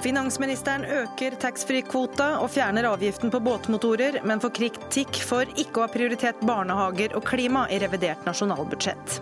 Finansministeren 0.00 0.86
øker 0.88 1.34
taxfree-kvota 1.42 2.30
og 2.40 2.48
fjerner 2.54 2.86
avgiften 2.88 3.28
på 3.32 3.40
båtmotorer, 3.44 4.20
men 4.24 4.40
får 4.40 4.52
kritikk 4.56 5.18
for 5.28 5.48
ikke 5.60 5.82
å 5.82 5.84
ha 5.84 5.90
prioritert 5.92 6.40
barnehager 6.46 7.12
og 7.18 7.26
klima 7.28 7.66
i 7.68 7.76
revidert 7.82 8.24
nasjonalbudsjett. 8.24 9.18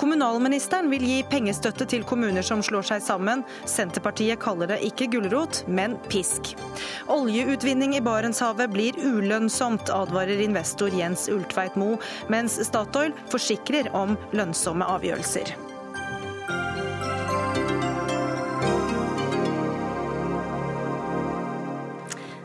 Kommunalministeren 0.00 0.88
vil 0.92 1.04
gi 1.04 1.18
pengestøtte 1.28 1.84
til 1.92 2.06
kommuner 2.08 2.46
som 2.46 2.62
slår 2.64 2.88
seg 2.88 3.04
sammen. 3.04 3.44
Senterpartiet 3.68 4.40
kaller 4.40 4.72
det 4.72 4.80
ikke 4.88 5.10
gulrot, 5.12 5.60
men 5.68 5.98
pisk. 6.08 6.54
Oljeutvinning 7.12 7.92
i 7.98 8.02
Barentshavet 8.04 8.72
blir 8.72 8.96
ulønnsomt, 9.04 9.92
advarer 9.92 10.40
investor 10.46 10.94
Jens 10.96 11.28
Ultveit 11.32 11.76
Moe, 11.76 12.00
mens 12.32 12.56
Statoil 12.64 13.12
forsikrer 13.32 13.92
om 13.92 14.16
lønnsomme 14.32 14.88
avgjørelser. 14.96 15.52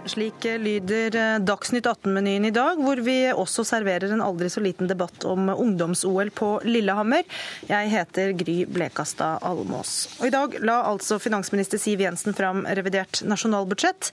Slik 0.10 0.44
lyder 0.44 1.40
Dagsnytt 1.40 1.86
18-menyen 1.86 2.48
i 2.48 2.52
dag, 2.52 2.80
hvor 2.82 2.98
vi 3.06 3.30
også 3.30 3.62
serverer 3.68 4.10
en 4.10 4.24
aldri 4.26 4.48
så 4.50 4.62
liten 4.64 4.90
debatt 4.90 5.22
om 5.30 5.52
ungdoms-OL 5.54 6.32
på 6.34 6.48
Lillehammer. 6.66 7.28
Jeg 7.70 7.92
heter 7.92 8.32
Gry 8.40 8.64
Blekastad 8.66 9.44
Almås. 9.46 10.08
Og 10.18 10.32
I 10.32 10.34
dag 10.34 10.56
la 10.66 10.80
altså 10.90 11.20
finansminister 11.22 11.78
Siv 11.82 12.02
Jensen 12.02 12.34
fram 12.34 12.64
revidert 12.66 13.22
nasjonalbudsjett. 13.30 14.10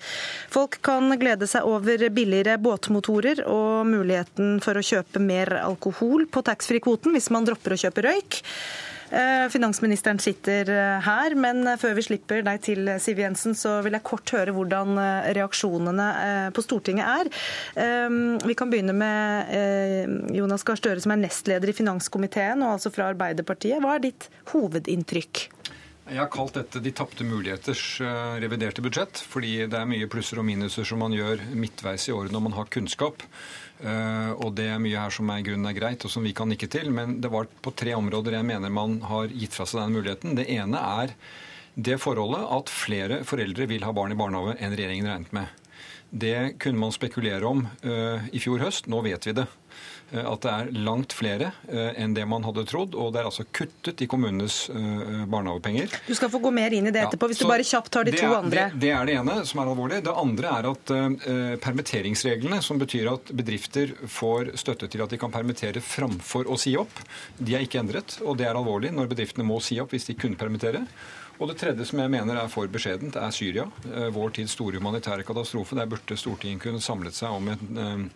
Folk 0.52 0.82
kan 0.84 1.16
glede 1.16 1.48
seg 1.48 1.64
over 1.64 2.05
billigere 2.12 2.58
båtmotorer 2.60 3.47
og 3.48 3.88
muligheten 3.88 4.58
for 4.64 4.77
å 4.77 4.84
kjøpe 4.84 5.22
mer 5.22 5.55
alkohol 5.62 6.28
på 6.28 6.44
taxfree-kvoten 6.44 7.16
hvis 7.16 7.33
man 7.33 7.48
dropper 7.48 7.72
å 7.72 7.80
kjøpe 7.86 8.05
røyk. 8.05 8.42
Eh, 9.10 9.48
finansministeren 9.51 10.19
sitter 10.19 10.70
eh, 10.70 11.01
her, 11.06 11.34
men 11.38 11.62
eh, 11.67 11.78
før 11.78 11.94
vi 11.98 12.05
slipper 12.08 12.42
deg 12.47 12.62
til, 12.64 12.91
Siv 13.03 13.20
Jensen, 13.22 13.55
så 13.55 13.78
vil 13.86 13.94
jeg 13.94 14.06
kort 14.06 14.33
høre 14.34 14.55
hvordan 14.55 14.98
reaksjonene 15.36 16.06
på 16.55 16.62
Stortinget 16.64 17.06
er. 17.06 17.30
Vi 18.47 18.55
kan 18.58 18.70
begynne 18.70 18.95
med 18.97 20.33
Jonas 20.34 20.64
Gahr 20.67 20.78
Støre, 20.78 21.03
som 21.03 21.14
er 21.14 21.20
nestleder 21.20 21.70
i 21.70 21.75
finanskomiteen, 21.77 22.62
og 22.64 22.77
altså 22.77 22.92
fra 22.95 23.11
Arbeiderpartiet. 23.12 23.80
Hva 23.83 23.97
er 23.97 24.05
ditt 24.06 24.28
hovedinntrykk? 24.53 25.47
Jeg 26.06 26.20
har 26.20 26.30
kalt 26.30 26.55
dette 26.55 26.83
de 26.83 26.92
tapte 26.95 27.27
muligheters 27.27 27.84
reviderte 28.42 28.84
budsjett, 28.84 29.20
fordi 29.27 29.67
det 29.67 29.78
er 29.78 29.91
mye 29.91 30.08
plusser 30.11 30.41
og 30.42 30.47
minuser 30.48 30.86
som 30.86 31.02
man 31.02 31.14
gjør 31.17 31.42
midtveis 31.55 32.08
i 32.08 32.14
året 32.14 32.34
når 32.34 32.47
man 32.47 32.58
har 32.58 32.70
kunnskap. 32.73 33.27
Eh, 33.84 34.30
og 34.41 34.55
det 34.56 34.70
er 34.72 34.80
mye 34.80 35.02
her 35.02 35.12
som 35.12 35.28
er 35.32 35.44
grunnen 35.44 35.69
er 35.69 35.77
greit, 35.77 36.05
og 36.06 36.12
som 36.12 36.24
vi 36.24 36.34
kan 36.36 36.48
nikke 36.50 36.69
til. 36.72 36.88
Men 36.94 37.19
det 37.20 37.32
var 37.32 37.50
på 37.62 37.74
tre 37.77 37.96
områder 37.98 38.38
jeg 38.38 38.48
mener 38.48 38.72
man 38.72 39.00
har 39.10 39.33
gitt 39.33 39.56
fra 39.56 39.68
seg 39.68 39.83
den 39.83 39.98
muligheten. 39.98 40.36
Det 40.38 40.48
ene 40.56 40.80
er 41.02 41.14
det 41.77 41.98
forholdet 42.00 42.46
at 42.56 42.72
flere 42.72 43.20
foreldre 43.28 43.68
vil 43.68 43.84
ha 43.84 43.92
barn 43.92 44.14
i 44.14 44.18
barnehage 44.18 44.56
enn 44.64 44.72
regjeringen 44.72 45.10
regnet 45.10 45.34
med. 45.36 45.64
Det 46.08 46.56
kunne 46.62 46.80
man 46.80 46.94
spekulere 46.94 47.44
om 47.44 47.66
uh, 47.84 48.22
i 48.33 48.41
fjor 48.41 48.62
høst. 48.62 48.86
Nå 48.88 49.02
vet 49.05 49.27
vi 49.27 49.34
det. 49.36 49.44
Eh, 50.12 50.22
at 50.22 50.44
det 50.44 50.52
er 50.52 50.68
langt 50.86 51.14
flere 51.16 51.50
eh, 51.66 51.96
enn 51.98 52.14
det 52.14 52.26
man 52.30 52.44
hadde 52.46 52.66
trodd. 52.68 52.94
Og 52.94 53.12
det 53.14 53.22
er 53.22 53.30
altså 53.30 53.46
kuttet 53.50 54.02
i 54.04 54.08
kommunenes 54.10 54.58
eh, 54.70 55.24
barnehagepenger. 55.30 55.96
Du 56.06 56.14
skal 56.18 56.30
få 56.32 56.40
gå 56.44 56.52
mer 56.54 56.74
inn 56.76 56.86
i 56.86 56.94
det 56.94 57.02
etterpå, 57.06 57.30
hvis 57.32 57.42
du 57.42 57.48
bare 57.50 57.66
kjapt 57.66 57.92
tar 57.96 58.06
de 58.06 58.14
to 58.14 58.28
er, 58.28 58.36
andre. 58.38 58.68
Det, 58.70 58.82
det, 58.86 58.92
er 58.94 59.10
det 59.10 59.18
ene 59.20 59.38
som 59.48 59.62
er 59.62 59.72
alvorlig. 59.72 60.00
Det 60.06 60.14
andre 60.22 60.54
er 60.60 60.70
at 60.70 60.94
uh, 60.94 61.34
permitteringsreglene, 61.62 62.60
som 62.62 62.80
betyr 62.80 63.10
at 63.10 63.32
bedrifter 63.36 63.94
får 64.10 64.54
støtte 64.60 64.88
til 64.92 65.02
at 65.04 65.12
de 65.12 65.18
kan 65.20 65.32
permittere 65.34 65.82
framfor 65.84 66.50
å 66.50 66.58
si 66.60 66.77
opp, 66.78 67.02
de 67.38 67.56
er 67.56 67.66
ikke 67.66 67.82
endret. 67.82 68.18
Og 68.22 68.38
det 68.38 68.48
er 68.48 68.58
alvorlig 68.58 68.92
når 68.94 69.10
bedriftene 69.12 69.46
må 69.46 69.58
si 69.64 69.80
opp 69.82 69.94
hvis 69.94 70.08
de 70.10 70.18
kunne 70.18 70.38
permittere. 70.38 70.86
Og 71.37 71.51
det 71.51 71.59
tredje 71.61 71.84
som 71.84 72.01
jeg 72.01 72.12
mener 72.12 72.39
er 72.41 72.48
for 72.48 72.69
beskjedent, 72.73 73.19
er 73.20 73.34
Syria. 73.34 73.67
Vår 74.15 74.31
tids 74.39 74.55
store 74.56 74.81
humanitære 74.81 75.27
katastrofe. 75.27 75.77
Der 75.77 75.89
burde 75.91 76.17
Stortinget 76.17 76.63
kunne 76.64 76.80
samlet 76.80 77.17
seg 77.17 77.35
om 77.36 77.51
en 77.52 78.08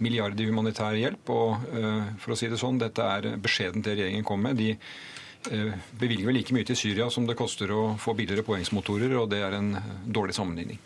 milliard 0.00 0.40
i 0.40 0.48
humanitær 0.48 0.98
hjelp. 0.98 1.32
Og 1.34 1.72
eh, 1.76 2.12
for 2.20 2.34
å 2.34 2.38
si 2.38 2.50
det 2.50 2.60
sånn, 2.60 2.80
dette 2.80 3.06
er 3.16 3.32
beskjedent 3.42 3.86
det 3.86 3.96
regjeringen 3.98 4.26
kom 4.26 4.42
med. 4.46 4.60
De 4.60 4.70
eh, 4.74 5.88
bevilger 6.00 6.30
vel 6.30 6.40
like 6.40 6.56
mye 6.56 6.68
til 6.68 6.78
Syria 6.78 7.10
som 7.12 7.28
det 7.28 7.38
koster 7.38 7.72
å 7.74 7.82
få 8.00 8.16
billigere 8.18 8.46
poengsmotorer, 8.46 9.16
og 9.20 9.30
det 9.32 9.42
er 9.46 9.58
en 9.58 9.74
dårlig 10.06 10.36
sammenligning. 10.38 10.80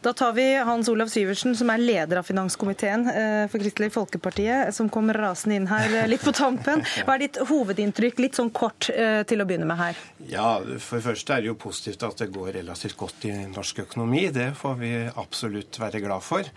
Da 0.00 0.12
tar 0.16 0.32
vi 0.32 0.46
Hans 0.56 0.88
Olav 0.88 1.10
Syversen, 1.12 1.52
som 1.56 1.70
er 1.72 1.82
leder 1.82 2.20
av 2.20 2.28
finanskomiteen 2.28 3.04
eh, 3.10 3.42
for 3.52 3.60
Kristelig 3.60 3.90
Folkeparti, 3.92 4.46
som 4.72 4.88
kom 4.92 5.12
rasende 5.12 5.58
inn 5.60 5.68
her 5.68 6.08
litt 6.08 6.24
på 6.24 6.32
tampen. 6.36 6.80
Hva 7.04 7.18
er 7.18 7.26
ditt 7.26 7.40
hovedinntrykk, 7.50 8.22
litt 8.24 8.38
sånn 8.40 8.52
kort 8.54 8.88
til 8.88 9.42
å 9.42 9.48
begynne 9.48 9.68
med 9.68 9.80
her? 9.80 10.00
Ja, 10.30 10.54
For 10.78 11.00
det 11.00 11.06
første 11.10 11.36
er 11.36 11.44
det 11.44 11.52
jo 11.52 11.58
positivt 11.60 12.06
at 12.08 12.24
det 12.24 12.30
går 12.32 12.54
relativt 12.60 12.96
godt 13.00 13.28
i 13.28 13.34
norsk 13.50 13.84
økonomi. 13.84 14.24
Det 14.32 14.54
får 14.56 14.80
vi 14.80 14.94
absolutt 15.10 15.80
være 15.82 16.00
glad 16.06 16.24
for 16.24 16.48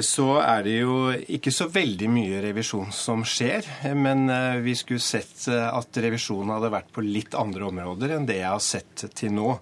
så 0.00 0.26
er 0.40 0.62
det 0.64 0.74
jo 0.78 0.96
ikke 1.12 1.52
så 1.52 1.66
veldig 1.72 2.08
mye 2.08 2.40
revisjon 2.46 2.92
som 2.94 3.24
skjer. 3.28 3.66
Men 3.96 4.28
eh, 4.32 4.60
vi 4.64 4.74
skulle 4.78 5.04
sett 5.04 5.46
eh, 5.52 5.66
at 5.68 6.00
revisjonen 6.00 6.54
hadde 6.56 6.72
vært 6.72 6.92
på 6.94 7.04
litt 7.04 7.36
andre 7.36 7.68
områder 7.68 8.16
enn 8.16 8.28
det 8.28 8.40
jeg 8.40 8.48
har 8.48 8.64
sett 8.64 9.04
til 9.16 9.34
nå. 9.36 9.58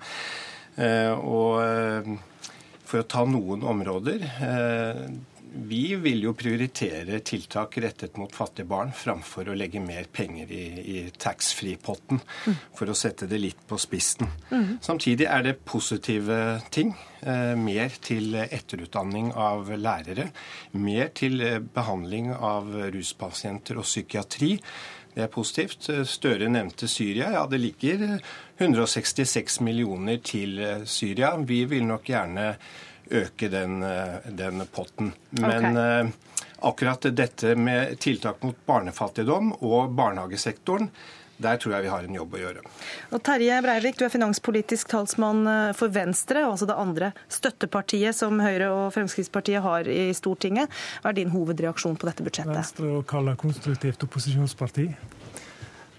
Eh, 0.79 1.11
og 1.13 2.19
for 2.93 3.01
å 3.01 3.09
ta 3.09 3.25
noen 3.25 3.65
områder 3.65 4.27
vi 5.53 5.95
vil 6.01 6.25
jo 6.25 6.33
prioritere 6.37 7.19
tiltak 7.25 7.77
rettet 7.83 8.17
mot 8.21 8.33
fattige 8.33 8.69
barn 8.69 8.93
framfor 8.97 9.51
å 9.51 9.57
legge 9.57 9.83
mer 9.85 10.09
penger 10.13 10.51
i, 10.53 10.65
i 10.81 10.99
taxfree-potten, 11.13 12.23
for 12.77 12.89
å 12.89 12.97
sette 12.97 13.29
det 13.29 13.41
litt 13.41 13.61
på 13.69 13.79
spissen. 13.81 14.31
Mm. 14.51 14.79
Samtidig 14.85 15.29
er 15.29 15.45
det 15.47 15.59
positive 15.69 16.39
ting. 16.73 16.95
Eh, 17.21 17.53
mer 17.59 17.93
til 18.03 18.35
etterutdanning 18.43 19.31
av 19.39 19.69
lærere. 19.77 20.31
Mer 20.81 21.13
til 21.15 21.41
eh, 21.45 21.61
behandling 21.61 22.33
av 22.35 22.73
ruspasienter 22.95 23.79
og 23.79 23.87
psykiatri. 23.87 24.57
Det 25.13 25.27
er 25.27 25.29
positivt. 25.33 25.91
Støre 26.09 26.49
nevnte 26.49 26.89
Syria. 26.89 27.33
Ja, 27.35 27.43
det 27.47 27.61
ligger 27.61 28.17
166 28.57 29.61
millioner 29.61 30.23
til 30.25 30.57
Syria. 30.89 31.35
Vi 31.37 31.65
vil 31.69 31.85
nok 31.85 32.09
gjerne 32.09 32.55
øke 33.13 33.49
den, 33.49 33.83
eh, 33.83 34.15
den 34.25 34.67
potten. 34.73 35.13
Men 35.31 35.77
okay. 35.77 36.01
Eh, 36.01 36.07
akkurat 36.59 37.17
dette 37.17 37.57
med 37.57 37.99
tiltak 37.99 38.43
mot 38.43 38.57
barnefattigdom 38.67 39.53
og 39.61 39.95
barnehagesektoren, 39.99 40.91
der 41.43 41.57
tror 41.63 41.75
jeg 41.77 41.87
vi 41.87 41.93
har 41.93 42.07
en 42.07 42.19
jobb 42.19 42.37
å 42.37 42.43
gjøre. 42.43 42.65
Og 43.13 43.23
Terje 43.27 43.61
Breivik, 43.65 43.99
du 43.99 44.05
er 44.07 44.13
finanspolitisk 44.13 44.93
talsmann 44.93 45.47
eh, 45.49 45.73
for 45.79 45.95
Venstre, 45.95 46.45
altså 46.49 46.69
det 46.69 46.79
andre 46.79 47.13
støttepartiet 47.33 48.17
som 48.19 48.43
Høyre 48.43 48.71
og 48.75 48.85
Fremskrittspartiet 48.97 49.65
har 49.65 49.91
i 49.91 50.11
Stortinget. 50.17 50.71
Hva 51.03 51.13
er 51.13 51.21
din 51.23 51.33
hovedreaksjon 51.35 51.99
på 51.99 52.11
dette 52.11 52.27
budsjettet? 52.27 52.55
Venstre 52.55 52.95
å 52.99 53.03
kalle 53.09 53.37
konstruktivt 53.41 54.07
opposisjonsparti. 54.07 54.89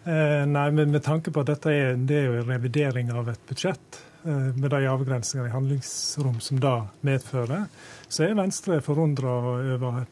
Eh, 0.03 0.39
nei, 0.49 0.69
men 0.75 0.91
Med 0.91 1.03
tanke 1.03 1.31
på 1.31 1.43
at 1.43 1.53
dette 1.53 1.71
er, 1.71 1.93
det 1.95 2.17
er 2.21 2.25
jo 2.27 2.41
en 2.41 2.49
revidering 2.51 3.13
av 3.15 3.31
et 3.31 3.45
budsjett, 3.49 4.03
Eh, 4.25 4.55
med 4.55 4.69
de 4.69 4.87
avgrensninger 4.87 5.47
i 5.47 5.51
handlingsrom 5.51 6.39
som 6.39 6.59
det 6.59 6.81
medfører, 7.01 7.65
så 8.07 8.23
er 8.23 8.37
Venstre 8.37 8.77
forundra 8.81 9.33
over 9.75 10.05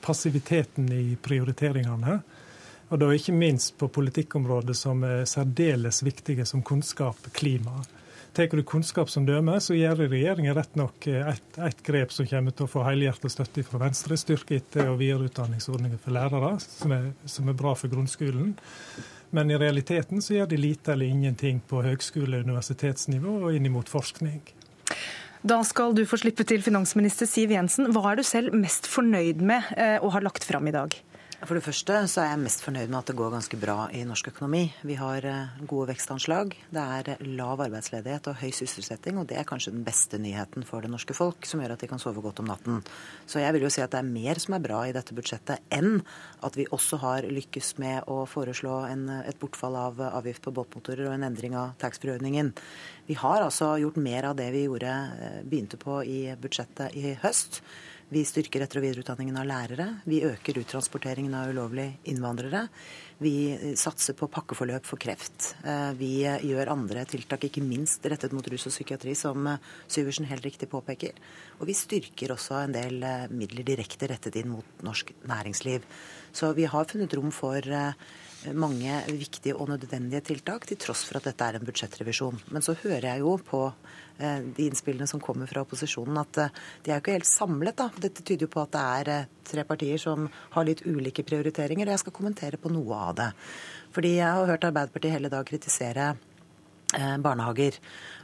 passiviteten 0.00 0.88
i 0.92 1.16
prioriteringene. 1.20 2.20
Og 2.92 3.00
da 3.00 3.08
ikke 3.16 3.32
minst 3.32 3.78
på 3.80 3.88
politikkområder 3.88 4.76
som 4.76 5.00
er 5.08 5.24
særdeles 5.24 6.02
viktige, 6.04 6.44
som 6.44 6.60
kunnskap, 6.60 7.16
klima. 7.32 7.78
Tar 8.36 8.52
du 8.52 8.62
kunnskap 8.62 9.10
som 9.10 9.24
døme, 9.28 9.58
så 9.60 9.74
gjør 9.76 10.06
regjeringen 10.08 10.52
rett 10.56 10.76
nok 10.76 11.06
et, 11.08 11.56
et 11.56 11.80
grep 11.84 12.12
som 12.12 12.28
kommer 12.28 12.52
til 12.56 12.64
å 12.64 12.70
få 12.72 12.82
helhjertet 12.84 13.32
støtte 13.32 13.64
fra 13.64 13.80
Venstre. 13.80 14.16
Styrke 14.20 14.56
etter- 14.56 14.90
og 14.90 14.98
videreutdanningsordninger 15.00 16.00
for 16.00 16.16
lærere, 16.16 16.50
som 16.64 16.92
er, 16.96 17.06
som 17.28 17.48
er 17.48 17.56
bra 17.56 17.72
for 17.76 17.92
grunnskolen. 17.92 18.54
Men 19.32 19.52
i 19.52 19.60
realiteten 19.60 20.20
så 20.24 20.36
gjør 20.36 20.50
de 20.50 20.58
lite 20.60 20.92
eller 20.92 21.08
ingenting 21.08 21.62
på 21.68 21.80
høgskole- 21.84 22.42
og 22.42 22.48
universitetsnivå 22.48 23.38
og 23.46 23.56
inn 23.56 23.70
mot 23.72 23.88
forskning. 23.88 24.42
Da 25.48 25.62
skal 25.64 25.96
du 25.96 26.04
få 26.08 26.20
slippe 26.20 26.44
til 26.48 26.60
finansminister 26.64 27.28
Siv 27.28 27.52
Jensen. 27.56 27.88
Hva 27.92 28.12
er 28.12 28.20
du 28.20 28.24
selv 28.24 28.52
mest 28.52 28.88
fornøyd 28.88 29.40
med 29.40 29.72
og 30.04 30.12
har 30.16 30.28
lagt 30.28 30.44
fram 30.48 30.68
i 30.68 30.76
dag? 30.76 31.00
For 31.42 31.58
det 31.58 31.64
første 31.66 31.94
så 32.06 32.20
er 32.22 32.28
jeg 32.30 32.38
mest 32.44 32.60
fornøyd 32.62 32.90
med 32.92 33.00
at 33.00 33.08
det 33.10 33.16
går 33.18 33.32
ganske 33.32 33.58
bra 33.58 33.88
i 33.90 34.04
norsk 34.06 34.28
økonomi. 34.30 34.60
Vi 34.86 34.94
har 34.94 35.24
eh, 35.26 35.56
gode 35.66 35.88
vekstanslag, 35.90 36.52
det 36.70 36.82
er 36.82 37.24
lav 37.34 37.58
arbeidsledighet 37.64 38.28
og 38.30 38.38
høy 38.38 38.52
sysselsetting. 38.54 39.18
Og 39.18 39.26
det 39.26 39.40
er 39.40 39.48
kanskje 39.48 39.72
den 39.74 39.82
beste 39.82 40.20
nyheten 40.22 40.62
for 40.68 40.86
det 40.86 40.92
norske 40.92 41.16
folk, 41.18 41.42
som 41.50 41.58
gjør 41.58 41.74
at 41.74 41.82
de 41.82 41.90
kan 41.90 41.98
sove 41.98 42.22
godt 42.22 42.44
om 42.44 42.46
natten. 42.52 42.78
Så 43.26 43.42
jeg 43.42 43.56
vil 43.56 43.66
jo 43.66 43.72
si 43.74 43.82
at 43.82 43.90
det 43.90 43.98
er 43.98 44.12
mer 44.14 44.38
som 44.38 44.54
er 44.54 44.62
bra 44.62 44.84
i 44.86 44.94
dette 44.94 45.18
budsjettet 45.18 45.66
enn 45.74 46.04
at 46.46 46.58
vi 46.60 46.70
også 46.70 47.02
har 47.02 47.26
lykkes 47.26 47.74
med 47.82 48.06
å 48.06 48.22
foreslå 48.30 48.78
en, 48.92 49.08
et 49.26 49.42
bortfall 49.42 49.80
av 49.82 49.98
avgift 50.12 50.46
på 50.46 50.54
båtmotorer 50.54 51.08
og 51.08 51.16
en 51.16 51.26
endring 51.26 51.58
av 51.58 51.74
taxfree-ordningen. 51.82 52.54
Vi 53.10 53.18
har 53.18 53.42
altså 53.42 53.74
gjort 53.82 53.98
mer 53.98 54.30
av 54.30 54.38
det 54.38 54.52
vi 54.54 54.68
gjorde, 54.68 54.94
eh, 55.18 55.40
begynte 55.42 55.82
på 55.82 56.04
i 56.06 56.20
budsjettet 56.38 56.94
i 56.94 57.16
høst. 57.24 57.64
Vi 58.12 58.26
styrker 58.28 58.60
etter- 58.60 58.76
og 58.76 58.84
videreutdanningen 58.84 59.38
av 59.40 59.46
lærere. 59.48 59.86
Vi 60.04 60.18
øker 60.26 60.58
uttransporteringen 60.60 61.32
av 61.32 61.48
ulovlige 61.48 61.94
innvandrere. 62.12 62.66
Vi 63.24 63.74
satser 63.80 64.12
på 64.18 64.28
pakkeforløp 64.28 64.84
for 64.84 65.00
kreft. 65.00 65.54
Eh, 65.64 65.92
vi 65.96 66.10
gjør 66.20 66.74
andre 66.74 67.06
tiltak, 67.08 67.46
ikke 67.48 67.64
minst 67.64 68.04
rettet 68.04 68.34
mot 68.36 68.44
rus 68.44 68.66
og 68.68 68.74
psykiatri, 68.74 69.14
som 69.16 69.48
Syversen 69.88 70.28
helt 70.28 70.44
riktig 70.44 70.68
påpeker. 70.68 71.16
Og 71.60 71.70
vi 71.70 71.72
styrker 71.72 72.34
også 72.36 72.58
en 72.60 72.76
del 72.76 73.00
midler 73.32 73.64
direkte 73.64 74.10
rettet 74.12 74.36
inn 74.36 74.52
mot 74.58 74.84
norsk 74.84 75.14
næringsliv. 75.24 75.80
Så 76.36 76.52
vi 76.52 76.68
har 76.68 76.84
funnet 76.84 77.16
rom 77.16 77.32
for 77.32 77.64
mange 78.50 78.96
viktige 79.08 79.54
og 79.56 79.68
nødvendige 79.70 80.20
tiltak, 80.26 80.66
til 80.66 80.76
tross 80.76 81.04
for 81.06 81.16
at 81.18 81.28
dette 81.30 81.46
er 81.46 81.58
en 81.58 81.66
budsjettrevisjon. 81.66 82.40
Men 82.50 82.62
så 82.64 82.74
hører 82.74 83.12
jeg 83.12 83.22
jo 83.22 83.36
på 83.46 83.62
eh, 83.70 83.92
de 84.56 84.66
innspillene 84.66 85.06
som 85.06 85.20
kommer 85.20 85.50
fra 85.50 85.62
opposisjonen, 85.64 86.18
at 86.20 86.40
eh, 86.42 86.58
de 86.82 86.92
er 86.92 86.98
jo 86.98 87.04
ikke 87.04 87.16
helt 87.18 87.30
samlet. 87.30 87.76
da. 87.78 87.88
Dette 87.96 88.24
tyder 88.24 88.46
jo 88.46 88.52
på 88.52 88.64
at 88.64 88.74
det 88.74 88.82
er 88.96 89.12
eh, 89.12 89.30
tre 89.52 89.64
partier 89.68 90.00
som 90.02 90.28
har 90.56 90.68
litt 90.68 90.84
ulike 90.86 91.24
prioriteringer, 91.26 91.88
og 91.88 91.96
jeg 91.96 92.04
skal 92.04 92.16
kommentere 92.18 92.60
på 92.60 92.72
noe 92.72 93.00
av 93.10 93.16
det. 93.20 93.30
Fordi 93.92 94.16
jeg 94.18 94.28
har 94.28 94.52
hørt 94.52 94.68
Arbeiderpartiet 94.68 95.18
hele 95.18 95.32
dag 95.32 95.48
kritisere 95.48 96.12
barnehager. 97.22 97.78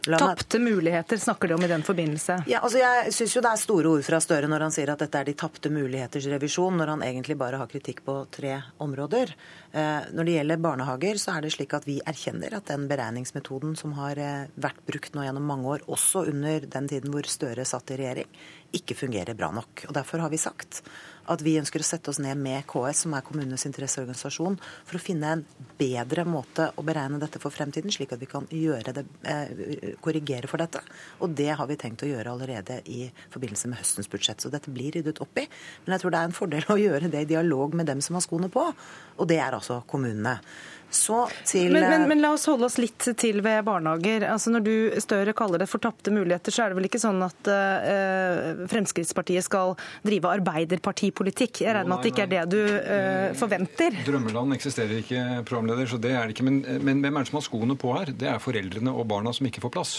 Tapte 0.08 0.58
muligheter 0.62 1.16
snakker 1.20 1.48
de 1.48 1.54
om 1.54 1.64
i 1.64 1.68
den 1.68 1.82
forbindelse. 1.84 2.42
Ja, 2.48 2.60
altså 2.64 2.78
Jeg 2.78 3.12
syns 3.12 3.34
jo 3.36 3.42
det 3.44 3.50
er 3.50 3.60
store 3.60 3.90
ord 3.90 4.04
fra 4.06 4.20
Støre 4.22 4.48
når 4.48 4.64
han 4.66 4.74
sier 4.74 4.92
at 4.92 5.02
dette 5.02 5.20
er 5.20 5.28
de 5.28 5.34
tapte 5.36 5.72
muligheters 5.72 6.28
revisjon, 6.32 6.76
når 6.78 6.94
han 6.94 7.04
egentlig 7.04 7.36
bare 7.40 7.60
har 7.60 7.70
kritikk 7.70 8.04
på 8.06 8.14
tre 8.32 8.54
områder. 8.84 9.34
Eh, 9.72 10.08
når 10.14 10.28
det 10.28 10.36
gjelder 10.38 10.62
barnehager, 10.64 11.20
så 11.20 11.34
er 11.36 11.44
det 11.44 11.52
slik 11.52 11.74
at 11.76 11.88
vi 11.88 11.98
erkjenner 12.00 12.56
at 12.56 12.70
den 12.70 12.86
beregningsmetoden 12.88 13.76
som 13.76 13.92
har 13.98 14.20
eh, 14.22 14.46
vært 14.56 14.80
brukt 14.88 15.16
nå 15.16 15.26
gjennom 15.26 15.44
mange 15.50 15.74
år, 15.74 15.84
også 15.90 16.24
under 16.30 16.64
den 16.64 16.88
tiden 16.88 17.12
hvor 17.12 17.28
Støre 17.28 17.66
satt 17.68 17.92
i 17.92 17.98
regjering, 18.00 18.30
ikke 18.76 18.96
fungerer 18.96 19.36
bra 19.36 19.50
nok. 19.54 19.86
Og 19.88 19.94
Derfor 19.96 20.20
har 20.24 20.32
vi 20.32 20.40
sagt 20.40 20.82
at 21.28 21.42
vi 21.44 21.58
ønsker 21.60 21.82
å 21.82 21.86
sette 21.86 22.08
oss 22.08 22.20
ned 22.24 22.38
med 22.40 22.64
KS, 22.68 23.04
som 23.04 23.14
er 23.16 23.24
kommunenes 23.26 23.66
interesseorganisasjon, 23.68 24.56
for 24.88 24.96
å 24.96 25.02
finne 25.02 25.32
en 25.34 25.44
bedre 25.78 26.24
måte 26.28 26.70
å 26.76 26.84
beregne 26.86 27.20
dette 27.20 27.40
for 27.42 27.52
fremtiden, 27.52 27.92
slik 27.92 28.14
at 28.16 28.22
vi 28.22 28.28
kan 28.30 28.48
det, 28.48 29.04
eh, 29.24 29.94
korrigere 30.00 30.48
for 30.48 30.58
dette. 30.58 30.80
Og 31.20 31.34
det 31.34 31.50
har 31.56 31.66
vi 31.66 31.76
tenkt 31.76 32.02
å 32.02 32.08
gjøre 32.08 32.32
allerede 32.32 32.80
i 32.86 33.10
forbindelse 33.30 33.68
med 33.68 33.78
høstens 33.78 34.08
budsjett. 34.08 34.40
Så 34.40 34.50
dette 34.50 34.72
blir 34.72 34.92
ryddet 34.92 35.20
opp 35.20 35.36
i. 35.36 35.46
Men 35.84 35.98
jeg 35.98 36.00
tror 36.00 36.10
det 36.10 36.18
er 36.18 36.24
en 36.24 36.32
fordel 36.32 36.62
å 36.62 36.80
gjøre 36.80 37.10
det 37.10 37.22
i 37.22 37.32
dialog 37.34 37.74
med 37.74 37.86
dem 37.86 38.00
som 38.00 38.14
har 38.14 38.22
skoene 38.22 38.50
på, 38.50 38.74
og 39.18 39.28
det 39.28 39.38
er 39.38 39.52
altså 39.52 39.84
kommunene. 39.86 40.40
Til... 40.88 41.68
Men, 41.72 41.84
men, 41.84 42.04
men, 42.08 42.20
la 42.24 42.30
oss 42.32 42.46
holde 42.48 42.64
oss 42.64 42.78
litt 42.80 43.10
til 43.20 43.42
ved 43.44 43.60
barnehager. 43.66 44.24
Altså 44.32 44.52
Når 44.54 44.64
du 44.64 44.74
Støre 45.04 45.34
kaller 45.36 45.60
det 45.60 45.68
for 45.68 45.82
tapte 45.84 46.12
muligheter, 46.14 46.54
så 46.54 46.64
er 46.64 46.72
det 46.72 46.78
vel 46.78 46.88
ikke 46.88 47.00
sånn 47.02 47.20
at 47.26 47.50
uh, 47.52 48.64
Fremskrittspartiet 48.72 49.44
skal 49.44 49.74
drive 50.06 50.32
arbeiderpartipolitikk? 50.38 51.62
Jeg 51.66 51.76
regner 51.76 51.92
med 51.92 51.98
at 51.98 52.06
det 52.06 52.12
ikke 52.14 52.24
er 52.24 52.32
det 52.32 52.44
du 52.54 52.60
uh, 52.64 53.36
forventer? 53.38 53.98
Drømmeland 54.08 54.56
eksisterer 54.56 55.02
ikke, 55.02 55.24
programleder, 55.48 55.90
så 55.92 56.00
det 56.00 56.14
er 56.16 56.24
det 56.24 56.36
ikke. 56.38 56.48
Men, 56.48 56.62
men 56.64 57.04
hvem 57.04 57.20
er 57.20 57.26
det 57.26 57.32
som 57.32 57.40
har 57.42 57.48
skoene 57.50 57.76
på 57.78 57.92
her? 57.98 58.14
Det 58.16 58.32
er 58.32 58.40
foreldrene 58.42 58.94
og 58.94 59.08
barna 59.12 59.34
som 59.36 59.48
ikke 59.50 59.64
får 59.66 59.74
plass. 59.76 59.96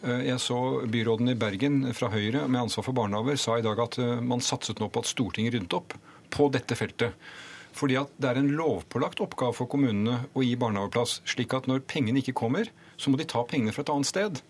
Eh, 0.00 0.28
jeg 0.30 0.40
så 0.40 0.60
byråden 0.88 1.32
i 1.32 1.38
Bergen 1.38 1.82
fra 1.96 2.08
Høyre 2.12 2.46
med 2.48 2.64
ansvar 2.64 2.88
for 2.88 2.96
barnehager 2.96 3.36
sa 3.40 3.60
i 3.60 3.64
dag 3.66 3.84
at 3.84 4.00
man 4.24 4.44
satset 4.44 4.80
nå 4.80 4.88
på 4.88 5.04
at 5.04 5.12
Stortinget 5.12 5.58
ryddet 5.58 5.76
opp 5.76 5.98
på 6.32 6.48
dette 6.56 6.78
feltet. 6.78 7.12
Fordi 7.76 7.98
at 8.00 8.12
det 8.16 8.30
er 8.30 8.40
en 8.40 8.52
lovpålagt 8.56 9.20
oppgave 9.24 9.56
for 9.56 9.68
kommunene 9.68 10.22
å 10.32 10.44
gi 10.44 10.54
barnehageplass, 10.60 11.20
slik 11.28 11.52
at 11.56 11.68
når 11.68 11.84
pengene 11.88 12.22
ikke 12.22 12.36
kommer, 12.36 12.70
så 12.96 13.12
må 13.12 13.20
de 13.20 13.28
ta 13.28 13.42
pengene 13.48 13.74
fra 13.76 13.84
et 13.84 13.92
annet 13.92 14.08
sted. 14.08 14.40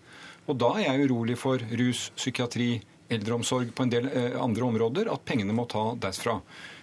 Og 0.47 0.55
da 0.61 0.71
er 0.77 0.87
jeg 0.87 1.09
urolig 1.09 1.35
for 1.39 1.59
rus, 1.79 2.07
psykiatri, 2.15 2.77
eldreomsorg 3.11 3.73
på 3.75 3.83
en 3.83 3.91
del 3.91 4.07
eh, 4.07 4.33
andre 4.39 4.67
områder, 4.67 5.11
at 5.11 5.27
pengene 5.27 5.55
må 5.55 5.67
ta 5.71 5.89
derfra. 5.99 6.39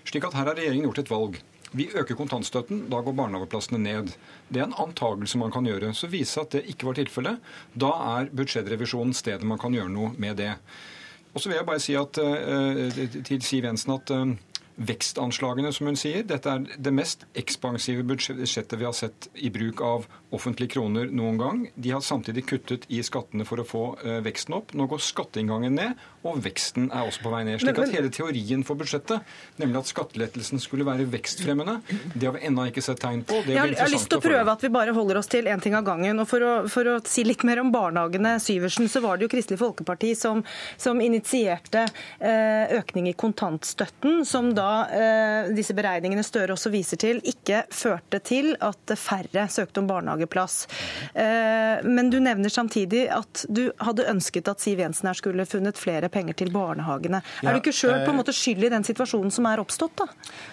Slik 0.09 0.29
at 0.29 0.37
her 0.37 0.51
har 0.51 0.59
regjeringen 0.59 0.89
gjort 0.91 1.01
et 1.05 1.13
valg. 1.13 1.41
Vi 1.75 1.89
øker 1.91 2.17
kontantstøtten, 2.17 2.85
da 2.93 3.01
går 3.03 3.17
barnehageplassene 3.19 3.81
ned. 3.83 4.13
Det 4.49 4.61
er 4.61 4.69
en 4.69 4.77
antakelse 4.85 5.41
man 5.41 5.53
kan 5.53 5.67
gjøre. 5.67 5.91
Så 5.97 6.13
viser 6.13 6.45
at 6.45 6.55
det 6.55 6.67
ikke 6.71 6.91
var 6.91 7.01
tilfellet. 7.01 7.53
Da 7.75 7.91
er 8.15 8.31
budsjettrevisjonen 8.37 9.17
stedet 9.17 9.49
man 9.49 9.59
kan 9.61 9.75
gjøre 9.75 9.91
noe 9.91 10.13
med 10.21 10.39
det. 10.39 10.53
Og 11.35 11.43
så 11.43 11.51
vil 11.51 11.59
jeg 11.59 11.67
bare 11.67 11.83
si 11.83 11.97
at, 11.99 12.21
uh, 12.21 13.01
til 13.27 13.43
Siv 13.43 13.67
Jensen 13.67 13.97
at 13.97 14.13
vekstanslagene, 14.77 15.73
som 15.73 15.87
hun 15.87 15.99
sier. 15.99 16.25
Dette 16.27 16.51
er 16.51 16.65
det 16.79 16.93
mest 16.95 17.27
ekspansive 17.39 18.05
budsjettet 18.07 18.79
vi 18.81 18.87
har 18.89 18.97
sett 18.97 19.29
i 19.35 19.51
bruk 19.55 19.83
av 19.85 20.09
offentlige 20.35 20.75
kroner 20.77 21.11
noen 21.13 21.39
gang. 21.41 21.61
De 21.75 21.93
har 21.95 22.03
samtidig 22.05 22.47
kuttet 22.49 22.87
i 22.93 23.01
skattene 23.07 23.47
for 23.49 23.63
å 23.63 23.67
få 23.69 23.85
eh, 24.05 24.21
veksten 24.25 24.57
opp. 24.57 24.75
Nå 24.77 24.87
går 24.91 25.03
skatteinngangen 25.03 25.77
ned, 25.79 26.01
og 26.25 26.41
veksten 26.45 26.89
er 26.91 27.09
også 27.09 27.25
på 27.25 27.33
vei 27.35 27.43
ned. 27.47 27.61
slik 27.63 27.79
at 27.81 27.93
hele 27.95 28.11
teorien 28.13 28.65
for 28.67 28.81
budsjettet, 28.81 29.25
nemlig 29.61 29.83
at 29.83 29.91
skattelettelsen 29.91 30.63
skulle 30.63 30.87
være 30.87 31.07
vekstfremmende, 31.13 31.79
det 32.15 32.29
har 32.29 32.37
vi 32.37 32.45
ennå 32.49 32.67
ikke 32.71 32.85
sett 32.85 33.03
tegn 33.03 33.25
på. 33.29 33.43
Det 33.45 33.57
jeg, 33.57 33.77
har 33.79 33.93
lyst 33.93 34.11
til 34.13 34.21
å 34.21 34.25
prøve 34.25 34.55
at 34.55 34.65
vi 34.65 34.73
bare 34.75 34.95
holder 34.97 35.21
oss 35.21 35.31
til 35.31 35.51
én 35.51 35.63
ting 35.63 35.77
av 35.77 35.85
gangen. 35.87 36.21
og 36.23 36.29
for 36.31 36.45
å, 36.45 36.53
for 36.71 36.91
å, 36.95 36.97
si 37.09 37.27
litt 37.27 37.45
mer 37.47 37.61
om 37.63 37.73
barnehagene, 37.75 38.37
Syversen, 38.43 38.89
så 38.91 39.03
var 39.05 39.19
det 39.19 39.29
jo 39.29 39.33
Kristelig 39.35 39.61
Folkeparti 39.61 40.15
som, 40.19 40.43
som 40.81 41.01
initierte 41.05 41.85
eh, 42.19 42.75
økning 42.79 43.11
i 43.11 43.17
kontantstøtten, 43.19 44.25
som 44.29 44.53
da 44.57 44.71
eh, 44.89 45.53
disse 45.55 45.77
beregningene 45.77 46.25
Støre 46.25 46.57
også 46.57 46.73
viser 46.73 46.99
til, 47.01 47.21
ikke 47.29 47.65
førte 47.75 48.21
til 48.25 48.55
at 48.65 48.95
færre 48.99 49.45
søkte 49.53 49.83
om 49.83 49.91
barnehageplass. 50.25 50.69
Eh, 51.15 51.85
men 51.85 52.11
du 52.11 52.21
nevner 52.21 52.49
samtidig 52.49 53.09
at 53.11 53.45
du 53.49 53.73
hadde 53.79 54.09
ønsket 54.11 54.49
at 54.49 54.61
Siv 54.61 54.81
Jensen 54.81 55.09
her 55.09 55.15
skulle 55.15 55.47
funnet 55.47 55.79
flere 55.79 56.09
penger 56.09 56.35
til 56.35 56.53
barnehagene. 56.53 57.23
Ja, 57.43 57.51
er 57.51 57.55
du 57.55 57.63
ikke 57.63 57.75
sjøl 57.75 58.05
måte 58.15 58.33
skyld 58.33 58.65
i 58.65 58.73
den 58.73 58.85
situasjonen 58.85 59.31
som 59.31 59.47
er 59.47 59.61
oppstått? 59.61 59.97
da? 59.99 60.07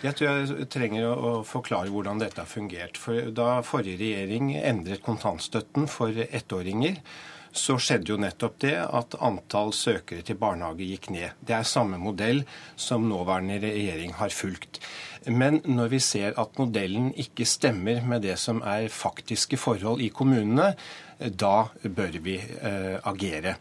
Jeg 0.04 0.18
tror 0.18 0.30
jeg 0.30 0.70
trenger 0.70 1.12
å 1.12 1.44
forklare 1.44 1.92
hvordan 1.92 2.20
dette 2.22 2.42
har 2.42 2.50
fungert. 2.50 2.98
For 2.98 3.32
Da 3.32 3.62
forrige 3.62 4.00
regjering 4.00 4.56
endret 4.58 5.04
kontantstøtten 5.04 5.88
for 5.88 6.12
ettåringer, 6.12 6.98
så 7.52 7.76
skjedde 7.82 8.14
jo 8.14 8.20
nettopp 8.22 8.60
det 8.64 8.78
at 8.80 9.16
antall 9.20 9.74
søkere 9.76 10.24
til 10.24 10.40
barnehage 10.40 10.88
gikk 10.88 11.10
ned. 11.12 11.36
Det 11.44 11.56
er 11.58 11.68
samme 11.68 12.00
modell 12.00 12.46
som 12.80 13.08
nåværende 13.10 13.60
regjering 13.64 14.16
har 14.20 14.32
fulgt. 14.32 14.80
Men 15.30 15.60
når 15.70 15.92
vi 15.92 16.00
ser 16.02 16.34
at 16.42 16.58
modellen 16.58 17.12
ikke 17.14 17.46
stemmer 17.46 18.02
med 18.08 18.24
det 18.26 18.40
som 18.42 18.62
er 18.66 18.90
faktiske 18.90 19.60
forhold 19.62 20.02
i 20.02 20.10
kommunene, 20.10 20.72
da 21.22 21.68
bør 21.84 22.18
vi 22.26 22.40
eh, 22.40 22.98
agere. 23.06 23.56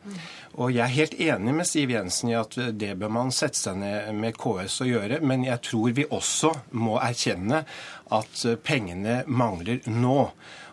Og 0.58 0.72
Jeg 0.74 0.82
er 0.82 0.96
helt 0.96 1.14
enig 1.14 1.54
med 1.54 1.68
Siv 1.68 1.92
Jensen 1.94 2.32
i 2.32 2.36
at 2.38 2.56
det 2.74 2.94
bør 2.98 3.12
man 3.14 3.30
sette 3.34 3.58
seg 3.58 3.78
ned 3.80 4.10
med 4.18 4.38
KS 4.40 4.80
og 4.84 4.90
gjøre, 4.90 5.20
men 5.22 5.46
jeg 5.46 5.62
tror 5.68 5.94
vi 5.94 6.08
også 6.10 6.50
må 6.74 6.98
erkjenne 6.98 7.62
at 8.10 8.42
pengene 8.66 9.20
mangler 9.30 9.84
nå. 9.86 10.18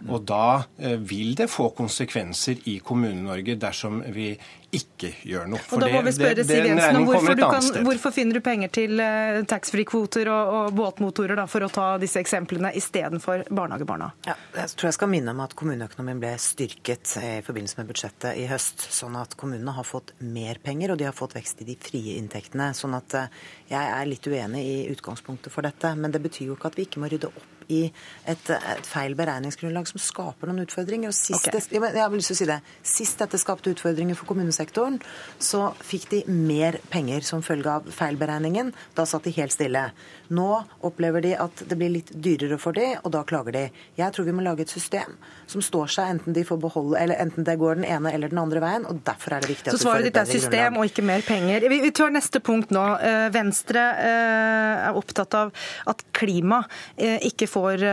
Og 0.06 0.22
da 0.30 0.64
eh, 0.78 0.98
vil 0.98 1.34
det 1.38 1.48
få 1.50 1.72
konsekvenser 1.78 2.62
i 2.70 2.78
Kommune-Norge 2.86 3.58
dersom 3.58 4.02
vi 4.14 4.32
ikke 4.78 5.10
gjør 5.26 5.48
noe. 5.50 5.62
For 5.64 5.80
og 5.80 5.86
da 5.86 5.90
må 5.94 6.02
vi 6.06 6.12
spørre 6.14 6.44
Siv 6.46 6.66
Jensen 6.68 7.00
om 7.00 7.06
hvorfor, 7.08 7.40
kan, 7.40 7.86
hvorfor, 7.88 8.14
finner 8.14 8.38
du 8.38 8.44
penger 8.44 8.72
til 8.76 9.00
uh, 9.00 9.40
taxfree-kvoter 9.48 10.30
og, 10.30 10.52
og, 10.58 10.74
båtmotorer, 10.78 11.38
da, 11.40 11.48
for 11.50 11.66
å 11.66 11.70
ta 11.72 11.88
disse 12.02 12.20
eksemplene, 12.22 12.74
istedenfor 12.78 13.48
barnehagebarna? 13.48 14.12
Ja, 14.28 14.36
jeg 14.58 14.76
tror 14.76 14.92
jeg 14.92 14.98
skal 15.00 15.12
minne 15.14 15.34
om 15.34 15.42
at 15.46 15.56
kommuneøkonomien 15.58 16.22
ble 16.22 16.34
styrket 16.42 17.16
i 17.22 17.32
forbindelse 17.48 17.80
med 17.80 17.94
budsjettet 17.94 18.42
i 18.44 18.46
høst. 18.52 18.90
Sånn 18.94 19.16
at 19.20 19.38
kommunene 19.40 19.77
har 19.78 19.88
fått 19.88 20.16
mer 20.20 20.60
penger, 20.64 20.94
og 20.94 21.00
de 21.00 21.08
har 21.08 21.16
fått 21.16 21.38
vekst 21.38 21.62
i 21.64 21.70
de 21.70 21.78
frie 21.82 22.18
inntektene. 22.18 22.72
Sånn 22.78 22.98
at 22.98 23.18
uh, 23.18 23.44
jeg 23.70 23.94
er 24.00 24.10
litt 24.10 24.28
uenig 24.28 24.64
i 24.66 24.80
utgangspunktet 24.94 25.54
for 25.54 25.68
dette. 25.68 25.94
Men 25.96 26.14
det 26.14 26.24
betyr 26.26 26.52
jo 26.52 26.58
ikke 26.58 26.74
at 26.74 26.80
vi 26.80 26.88
ikke 26.90 27.04
må 27.04 27.12
rydde 27.12 27.32
opp 27.32 27.54
i 27.68 27.82
et, 28.28 28.50
et 28.56 28.88
feil 28.88 29.16
beregningsgrunnlag 29.20 29.90
som 29.90 30.02
skaper 30.02 30.50
noen 30.50 30.64
utfordringer. 30.64 31.12
Og 31.12 31.18
sist, 31.18 31.50
okay. 31.50 31.60
det, 31.72 31.82
jeg 31.82 32.04
har 32.04 32.14
lyst 32.14 32.32
til 32.32 32.38
å 32.38 32.42
si 32.42 32.50
det. 32.50 32.60
Sist 32.88 33.24
dette 33.24 33.40
skapte 33.42 33.74
utfordringer 33.74 34.18
for 34.18 34.30
kommunesektoren, 34.32 35.00
så 35.40 35.68
fikk 35.86 36.10
de 36.14 36.22
mer 36.32 36.80
penger 36.94 37.28
som 37.28 37.44
følge 37.46 37.78
av 37.80 37.90
feilberegningen. 37.94 38.74
Da 38.98 39.08
satt 39.10 39.28
de 39.28 39.36
helt 39.38 39.56
stille. 39.56 39.88
Nå 40.34 40.64
opplever 40.86 41.24
de 41.24 41.34
at 41.40 41.64
det 41.70 41.78
blir 41.80 41.92
litt 41.94 42.12
dyrere 42.12 42.58
for 42.62 42.76
de, 42.76 42.94
og 43.04 43.12
da 43.16 43.24
klager 43.28 43.56
de. 43.56 43.64
Jeg 44.00 44.14
tror 44.16 44.28
vi 44.28 44.36
må 44.36 44.44
lage 44.46 44.66
et 44.66 44.72
system 44.72 45.16
som 45.48 45.64
står 45.64 45.92
seg 45.94 46.12
enten 46.12 46.36
de 46.36 46.44
får 46.48 46.60
beholde, 46.62 46.98
eller 47.00 47.20
enten 47.24 47.46
det 47.48 47.56
går 47.60 47.80
den 47.80 47.88
ene 47.88 48.12
eller 48.14 48.32
den 48.34 48.42
andre 48.42 48.62
veien. 48.64 48.86
og 48.90 49.00
Derfor 49.08 49.38
er 49.38 49.46
det 49.46 49.52
viktig 49.54 49.72
at 49.72 49.78
Så 49.78 49.86
svaret 49.86 50.10
ditt 50.10 50.20
er 50.20 50.28
system 50.28 50.74
grunnlag. 50.74 50.80
og 50.80 50.92
ikke 50.92 51.06
mer 51.08 51.24
penger. 51.28 51.68
Vi, 51.72 51.80
vi 51.86 51.92
tar 51.96 52.12
neste 52.12 52.42
punkt 52.44 52.74
nå. 52.76 52.84
Eh, 53.00 53.28
Venstre 53.34 53.84
eh, 54.04 54.88
er 54.90 55.00
opptatt 55.00 55.38
av 55.40 55.54
at 55.88 56.04
klima 56.18 56.64
eh, 56.96 57.24
ikke 57.30 57.48
får 57.48 57.86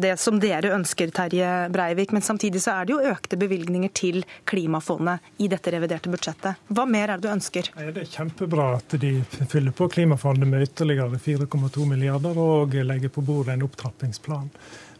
det 0.00 0.12
som 0.20 0.38
dere 0.40 0.70
ønsker, 0.76 1.10
Terje 1.14 1.50
Breivik. 1.72 2.12
Men 2.14 2.22
samtidig 2.22 2.62
så 2.62 2.76
er 2.80 2.86
det 2.86 2.94
jo 2.94 3.00
økte 3.10 3.38
bevilgninger 3.40 3.92
til 3.96 4.22
Klimafondet 4.46 5.42
i 5.42 5.48
dette 5.50 5.72
reviderte 5.74 6.12
budsjettet. 6.12 6.62
Hva 6.68 6.86
mer 6.88 7.14
er 7.14 7.20
det 7.20 7.26
du 7.26 7.32
ønsker? 7.32 7.70
Det 7.74 8.04
er 8.04 8.10
kjempebra 8.12 8.68
at 8.76 8.96
de 9.00 9.12
fyller 9.50 9.74
på 9.76 9.88
Klimafondet 9.92 10.48
med 10.48 10.66
ytterligere 10.68 11.18
4,5 11.18 11.55
1,2 11.56 11.88
milliarder 11.90 12.38
og 12.38 12.76
legger 12.76 13.12
på 13.12 13.24
bordet 13.24 13.56
en 13.56 13.64
opptrappingsplan. 13.66 14.50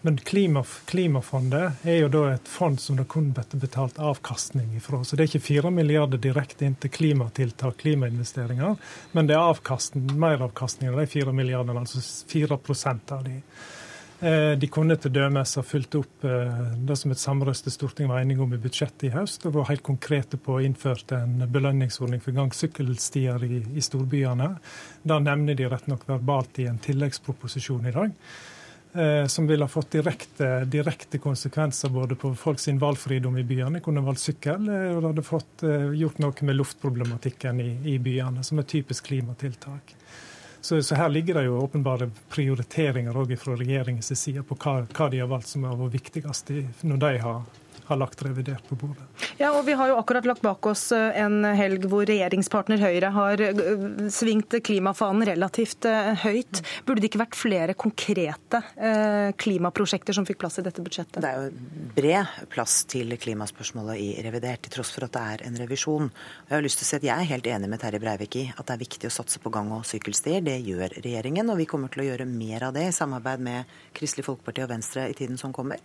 Men 0.07 0.19
Klimafondet 0.19 1.87
er 1.89 1.97
jo 1.99 2.09
da 2.13 2.21
et 2.31 2.49
fond 2.49 2.79
som 2.81 2.99
det 2.99 3.09
kun 3.11 3.33
blir 3.35 3.59
betalt 3.59 3.97
avkastning 3.99 4.77
ifra. 4.79 5.01
Så 5.03 5.17
det 5.17 5.25
er 5.25 5.31
ikke 5.33 5.47
4 5.47 5.73
milliarder 5.75 6.21
direkte 6.23 6.67
inn 6.69 6.77
til 6.79 6.93
klimatiltak, 6.95 7.81
klimainvesteringer, 7.81 8.77
men 9.17 9.27
det 9.27 9.35
er 9.35 9.49
avkastning, 9.51 10.13
meravkastning 10.21 10.93
av 10.93 11.01
de 11.01 11.09
4 11.11 11.35
milliardene, 11.35 11.83
altså 11.83 12.05
4 12.31 12.61
av 13.17 13.25
de. 13.27 13.41
Eh, 14.21 14.55
de 14.57 14.69
kunne 14.73 14.97
dømes 14.97 15.51
ha 15.59 15.63
fulgt 15.63 15.95
opp 15.99 16.25
eh, 16.25 16.61
det 16.89 16.97
som 16.97 17.13
et 17.13 17.21
samrøstet 17.21 17.75
storting 17.75 18.09
var 18.09 18.23
enige 18.23 18.41
om 18.41 18.55
i 18.57 18.61
budsjettet 18.61 19.11
i 19.11 19.13
høst, 19.13 19.45
og 19.45 19.59
var 19.59 19.69
helt 19.69 19.85
konkrete 19.85 20.39
på 20.41 20.57
å 20.57 20.63
innføre 20.65 21.19
en 21.21 21.45
belønningsordning 21.53 22.23
for 22.25 22.37
gangsykkelstier 22.37 23.45
i, 23.45 23.61
i 23.77 23.85
storbyene. 23.85 24.55
Det 25.05 25.19
nevner 25.21 25.59
de 25.59 25.69
rett 25.69 25.89
nok 25.93 26.07
verbalt 26.09 26.63
i 26.65 26.69
en 26.71 26.81
tilleggsproposisjon 26.81 27.91
i 27.91 27.93
dag. 27.99 28.15
Eh, 28.97 29.27
som 29.29 29.51
ville 29.51 29.69
ha 29.69 29.69
fått 29.69 29.99
direkte, 29.99 30.49
direkte, 30.65 31.21
konsekvenser 31.21 31.93
både 31.93 32.17
på 32.17 32.33
folks 32.41 32.71
valgfridom 32.81 33.37
i 33.37 33.45
byene. 33.45 33.83
Kunne 33.85 34.05
valgt 34.07 34.25
sykkel, 34.25 34.65
og 34.65 35.03
det 35.03 35.11
hadde 35.11 35.27
fått 35.27 35.67
gjort 36.01 36.25
noe 36.25 36.49
med 36.49 36.57
luftproblematikken 36.57 37.61
i, 37.61 37.69
i 37.93 37.99
byene, 38.01 38.47
som 38.49 38.65
et 38.65 38.73
typisk 38.73 39.13
klimatiltak. 39.13 39.93
Så, 40.67 40.81
så, 40.83 40.97
her 40.99 41.13
ligger 41.15 41.37
det 41.39 41.45
jo 41.47 41.61
åpenbare 41.63 42.09
prioriteringer 42.33 43.15
òg 43.15 43.37
fra 43.39 43.55
regjeringens 43.55 44.09
side 44.19 44.43
på 44.43 44.57
hva, 44.59 44.81
hva, 44.91 45.07
de 45.13 45.21
har 45.23 45.29
valgt 45.31 45.53
som 45.53 45.63
har 45.63 45.77
vært 45.79 45.95
viktigst 45.95 46.51
når 46.83 47.03
de 47.05 47.11
har 47.23 47.45
har 47.87 47.99
lagt 48.01 48.23
revidert 48.23 48.67
på 48.69 48.77
bordet. 48.79 49.05
Ja, 49.39 49.53
og 49.53 49.67
Vi 49.67 49.75
har 49.77 49.91
jo 49.91 49.99
akkurat 50.01 50.27
lagt 50.27 50.43
bak 50.43 50.67
oss 50.67 50.89
eh, 50.95 51.19
en 51.23 51.45
helg 51.57 51.87
hvor 51.91 52.07
regjeringspartner 52.09 52.81
Høyre 52.81 53.11
har 53.15 53.43
eh, 53.43 54.09
svingt 54.13 54.57
klimafanen 54.67 55.27
relativt 55.29 55.87
eh, 55.89 56.13
høyt. 56.25 56.63
Burde 56.87 57.05
det 57.05 57.11
ikke 57.11 57.23
vært 57.23 57.39
flere 57.39 57.77
konkrete 57.79 58.63
klimaprosjekter 59.41 60.15
som 60.17 60.27
fikk 60.29 60.39
plass 60.41 60.59
i 60.61 60.65
dette 60.65 60.83
budsjettet? 60.85 61.19
Det 61.23 61.29
er 61.29 61.47
jo 61.47 61.91
bred 61.97 62.47
plass 62.53 62.79
til 62.91 63.15
klimaspørsmålet 63.21 64.01
i 64.01 64.09
revidert, 64.25 64.63
til 64.65 64.77
tross 64.77 64.93
for 64.95 65.07
at 65.07 65.15
det 65.15 65.25
er 65.35 65.45
en 65.49 65.59
revisjon. 65.61 66.11
Jeg 66.49 66.57
har 66.57 66.65
lyst 66.65 66.81
til 66.81 66.87
å 66.87 66.91
si 66.91 66.99
at 66.99 67.07
jeg 67.07 67.15
er 67.15 67.31
helt 67.33 67.51
enig 67.51 67.71
med 67.73 67.83
Terje 67.83 68.01
Breivik 68.03 68.39
i 68.41 68.45
at 68.53 68.65
det 68.65 68.77
er 68.77 68.83
viktig 68.83 69.11
å 69.11 69.15
satse 69.15 69.41
på 69.43 69.53
gang- 69.55 69.73
og 69.77 69.87
sykkelstier. 69.89 70.45
Det 70.47 70.57
gjør 70.67 70.99
regjeringen, 70.99 71.51
og 71.53 71.61
vi 71.61 71.69
kommer 71.71 71.93
til 71.93 72.05
å 72.05 72.09
gjøre 72.11 72.29
mer 72.31 72.69
av 72.69 72.77
det 72.77 72.89
i 72.89 72.95
samarbeid 72.97 73.45
med 73.47 73.77
Kristelig 73.97 74.27
Folkeparti 74.29 74.65
og 74.65 74.73
Venstre 74.73 75.09
i 75.11 75.17
tiden 75.19 75.41
som 75.41 75.55
kommer. 75.57 75.83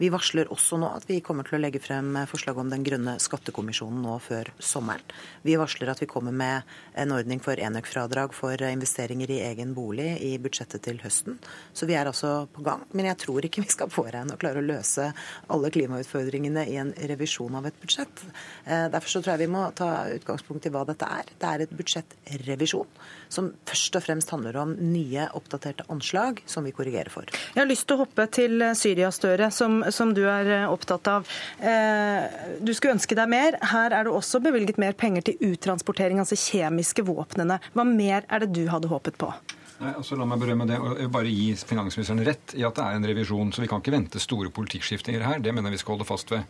Vi 0.00 0.08
varsler 0.08 0.48
også 0.48 0.78
nå 0.80 0.88
at 0.96 1.04
vi 1.04 1.18
kommer 1.20 1.44
til 1.44 1.58
å 1.58 1.60
legge 1.60 1.80
frem 1.82 2.14
forslag 2.30 2.56
om 2.56 2.70
den 2.72 2.84
grønne 2.86 3.18
skattekommisjonen 3.20 4.00
nå 4.00 4.14
før 4.24 4.48
sommeren. 4.56 5.04
Vi 5.44 5.58
varsler 5.60 5.90
at 5.92 6.00
vi 6.00 6.08
kommer 6.08 6.32
med 6.32 6.64
en 6.96 7.12
ordning 7.12 7.42
for 7.44 7.60
enøkfradrag 7.60 8.32
for 8.32 8.64
investeringer 8.64 9.28
i 9.34 9.42
egen 9.50 9.74
bolig 9.76 10.14
i 10.24 10.30
budsjettet 10.40 10.86
til 10.86 11.02
høsten. 11.04 11.36
Så 11.76 11.84
vi 11.90 11.98
er 12.00 12.08
altså 12.08 12.46
på 12.48 12.64
gang. 12.64 12.86
Men 12.96 13.10
jeg 13.10 13.18
tror 13.26 13.44
ikke 13.44 13.60
vi 13.66 13.74
skal 13.74 13.92
påregne 13.92 14.38
å 14.38 14.40
klare 14.40 14.62
å 14.62 14.64
løse 14.64 15.10
alle 15.52 15.72
klimautfordringene 15.74 16.64
i 16.72 16.78
en 16.80 16.94
revisjon 17.12 17.60
av 17.60 17.68
et 17.68 17.76
budsjett. 17.84 18.24
Eh, 18.64 18.88
derfor 18.88 19.12
så 19.12 19.20
tror 19.20 19.34
jeg 19.34 19.44
vi 19.44 19.52
må 19.52 19.66
ta 19.76 19.90
utgangspunkt 20.16 20.64
i 20.64 20.72
hva 20.72 20.86
dette 20.88 21.12
er. 21.20 21.28
Det 21.36 21.50
er 21.50 21.66
et 21.66 21.76
budsjettrevisjon 21.76 22.88
som 23.28 23.52
først 23.68 24.00
og 24.00 24.06
fremst 24.08 24.32
handler 24.32 24.56
om 24.64 24.74
nye, 24.80 25.28
oppdaterte 25.36 25.84
anslag 25.92 26.40
som 26.48 26.64
vi 26.64 26.72
korrigerer 26.74 27.12
for. 27.12 27.28
Jeg 27.52 27.60
har 27.60 27.68
lyst 27.68 27.84
til 27.90 28.00
å 28.00 28.06
hoppe 28.06 28.30
til 28.32 28.64
Syria, 28.72 29.12
Støre. 29.12 29.52
som 29.52 29.82
som 29.94 30.14
du 30.16 30.22
er 30.30 30.50
eh, 30.60 30.66
opptatt 30.70 31.10
av. 31.10 31.30
Eh, 31.58 32.58
du 32.60 32.72
skulle 32.76 32.96
ønske 32.98 33.18
deg 33.18 33.30
mer. 33.30 33.58
Her 33.72 33.94
er 33.96 34.06
det 34.06 34.14
også 34.14 34.42
bevilget 34.44 34.80
mer 34.80 34.96
penger 34.98 35.30
til 35.30 35.52
uttransportering, 35.52 36.20
altså 36.22 36.38
kjemiske 36.38 37.04
våpnene. 37.06 37.60
Hva 37.74 37.86
mer 37.86 38.28
er 38.28 38.44
det 38.44 38.52
du 38.56 38.66
hadde 38.72 38.90
håpet 38.90 39.18
på? 39.20 39.32
Nei, 39.80 39.94
altså 39.96 40.16
La 40.20 40.26
meg 40.28 40.42
berømme 40.42 40.66
det 40.68 40.76
og 40.76 40.98
bare 41.12 41.30
gi 41.32 41.54
finansministeren 41.56 42.20
rett 42.26 42.52
i 42.58 42.66
at 42.68 42.76
det 42.76 42.84
er 42.84 42.98
en 42.98 43.08
revisjon. 43.08 43.52
Så 43.54 43.64
vi 43.64 43.68
kan 43.70 43.80
ikke 43.80 43.94
vente 43.94 44.20
store 44.20 44.52
politikkskiftinger 44.52 45.24
her. 45.24 45.40
Det 45.40 45.54
mener 45.56 45.70
jeg 45.70 45.78
vi 45.78 45.82
skal 45.84 45.96
holde 45.96 46.08
fast 46.08 46.32
ved. 46.34 46.44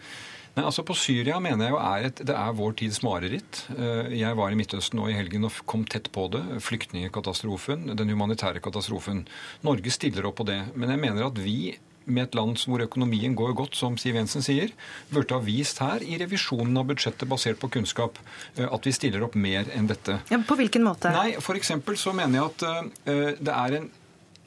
Nei, 0.57 0.65
altså 0.67 0.83
På 0.83 0.97
Syria 0.99 1.37
mener 1.43 1.69
jeg 1.69 1.75
jo 1.77 1.79
er 1.79 2.07
et, 2.09 2.23
det 2.27 2.35
er 2.35 2.57
vår 2.59 2.75
tids 2.81 2.99
mareritt. 3.07 3.63
Eh, 3.77 4.17
jeg 4.19 4.39
var 4.39 4.51
i 4.51 4.59
Midtøsten 4.59 4.99
nå 4.99 5.07
i 5.07 5.15
helgen 5.15 5.47
og 5.47 5.61
kom 5.71 5.85
tett 5.87 6.11
på 6.11 6.27
det. 6.35 6.43
Flyktningkatastrofen, 6.67 7.93
den 7.95 8.11
humanitære 8.11 8.63
katastrofen. 8.65 9.23
Norge 9.67 9.95
stiller 9.95 10.27
opp 10.27 10.41
på 10.43 10.49
det. 10.51 10.65
Men 10.75 10.91
jeg 10.97 11.03
mener 11.07 11.29
at 11.29 11.39
vi 11.39 11.77
med 12.05 12.29
et 12.29 12.37
land 12.39 12.59
hvor 12.69 12.83
økonomien 12.85 13.35
går 13.37 13.55
godt, 13.59 13.77
som 13.79 13.97
Siv 14.01 14.19
Jensen 14.19 14.45
sier, 14.45 14.73
burde 15.13 15.37
ha 15.37 15.43
vist 15.45 15.81
her 15.83 16.05
i 16.05 16.19
revisjonen 16.21 16.77
av 16.81 16.89
budsjettet 16.91 17.29
basert 17.31 17.61
på 17.61 17.71
kunnskap 17.73 18.19
eh, 18.57 18.67
at 18.67 18.87
vi 18.87 18.95
stiller 18.97 19.25
opp 19.27 19.37
mer 19.39 19.71
enn 19.77 19.91
dette. 19.91 20.21
Ja, 20.33 20.41
på 20.47 20.59
hvilken 20.61 20.87
måte? 20.87 21.13
Nei, 21.15 21.35
F.eks. 21.41 21.75
så 22.01 22.15
mener 22.17 22.41
jeg 22.41 22.47
at 22.49 22.67
uh, 22.69 23.35
det 23.41 23.57
er 23.57 23.77
en, 23.81 23.91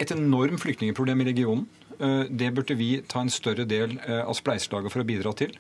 et 0.01 0.15
enormt 0.15 0.63
flyktningproblem 0.63 1.24
i 1.24 1.29
regionen. 1.31 1.67
Uh, 2.00 2.25
det 2.29 2.50
burde 2.55 2.77
vi 2.79 2.95
ta 3.07 3.22
en 3.24 3.31
større 3.33 3.67
del 3.69 4.00
av 4.03 4.33
spleiselaget 4.38 4.93
for 4.93 5.03
å 5.03 5.07
bidra 5.07 5.36
til. 5.38 5.53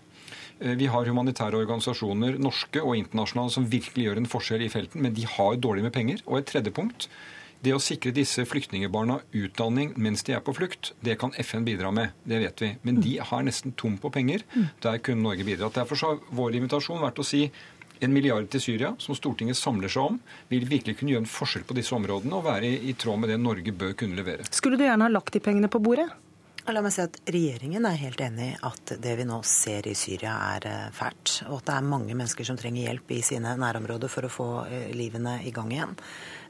Vi 0.63 0.85
har 0.87 1.07
humanitære 1.09 1.57
organisasjoner, 1.59 2.37
norske 2.39 2.79
og 2.79 2.93
internasjonale, 2.95 3.51
som 3.51 3.65
virkelig 3.67 4.05
gjør 4.05 4.19
en 4.21 4.27
forskjell 4.29 4.61
i 4.63 4.69
felten, 4.71 5.01
men 5.03 5.15
de 5.17 5.25
har 5.27 5.57
dårlig 5.59 5.83
med 5.83 5.91
penger. 5.95 6.21
Og 6.29 6.37
et 6.39 6.47
tredje 6.47 6.71
punkt 6.71 7.09
det 7.63 7.73
å 7.75 7.81
sikre 7.81 8.11
disse 8.15 8.43
flyktningebarna 8.47 9.21
utdanning 9.39 9.93
mens 9.95 10.25
de 10.27 10.35
er 10.35 10.41
på 10.43 10.55
flukt, 10.55 10.91
det 11.03 11.15
kan 11.21 11.31
FN 11.39 11.63
bidra 11.67 11.93
med. 11.95 12.11
Det 12.27 12.41
vet 12.41 12.63
vi. 12.63 12.71
Men 12.83 12.99
de 13.03 13.13
har 13.23 13.45
nesten 13.47 13.75
tom 13.79 13.95
på 14.01 14.11
penger. 14.11 14.43
Der 14.83 14.99
kunne 15.03 15.23
Norge 15.23 15.45
bidratt. 15.47 15.77
Derfor 15.79 16.01
har 16.03 16.19
vår 16.35 16.59
invitasjon 16.59 17.01
vært 17.03 17.21
å 17.23 17.27
si 17.27 17.45
en 18.03 18.11
milliard 18.11 18.49
til 18.51 18.59
Syria, 18.59 18.91
som 18.99 19.15
Stortinget 19.15 19.55
samler 19.55 19.91
seg 19.91 20.11
om, 20.11 20.19
vil 20.51 20.65
virkelig 20.67 20.97
kunne 20.99 21.13
gjøre 21.13 21.23
en 21.23 21.33
forskjell 21.37 21.63
på 21.69 21.77
disse 21.77 21.95
områdene 21.95 22.35
og 22.35 22.47
være 22.49 22.73
i 22.83 22.95
tråd 22.99 23.21
med 23.21 23.31
det 23.31 23.39
Norge 23.39 23.71
bør 23.71 23.95
kunne 23.95 24.19
levere. 24.19 24.47
Skulle 24.51 24.79
du 24.79 24.83
gjerne 24.83 25.07
ha 25.07 25.13
lagt 25.13 25.35
de 25.35 25.43
pengene 25.43 25.71
på 25.71 25.79
bordet? 25.83 26.09
La 26.71 26.79
meg 26.79 26.93
si 26.95 27.01
at 27.03 27.17
Regjeringen 27.27 27.83
er 27.83 27.97
helt 27.99 28.21
enig 28.23 28.45
i 28.53 28.59
at 28.63 28.93
det 29.03 29.17
vi 29.19 29.25
nå 29.27 29.41
ser 29.47 29.87
i 29.91 29.95
Syria 29.99 30.37
er 30.53 30.67
eh, 30.69 30.85
fælt. 30.95 31.41
Og 31.49 31.57
at 31.57 31.67
det 31.67 31.73
er 31.75 31.89
mange 31.91 32.15
mennesker 32.15 32.47
som 32.47 32.59
trenger 32.59 32.87
hjelp 32.87 33.11
i 33.11 33.19
sine 33.25 33.51
nærområder 33.59 34.11
for 34.11 34.23
å 34.23 34.31
få 34.31 34.47
eh, 34.69 34.93
livene 34.95 35.41
i 35.43 35.51
gang 35.55 35.73
igjen. 35.75 35.97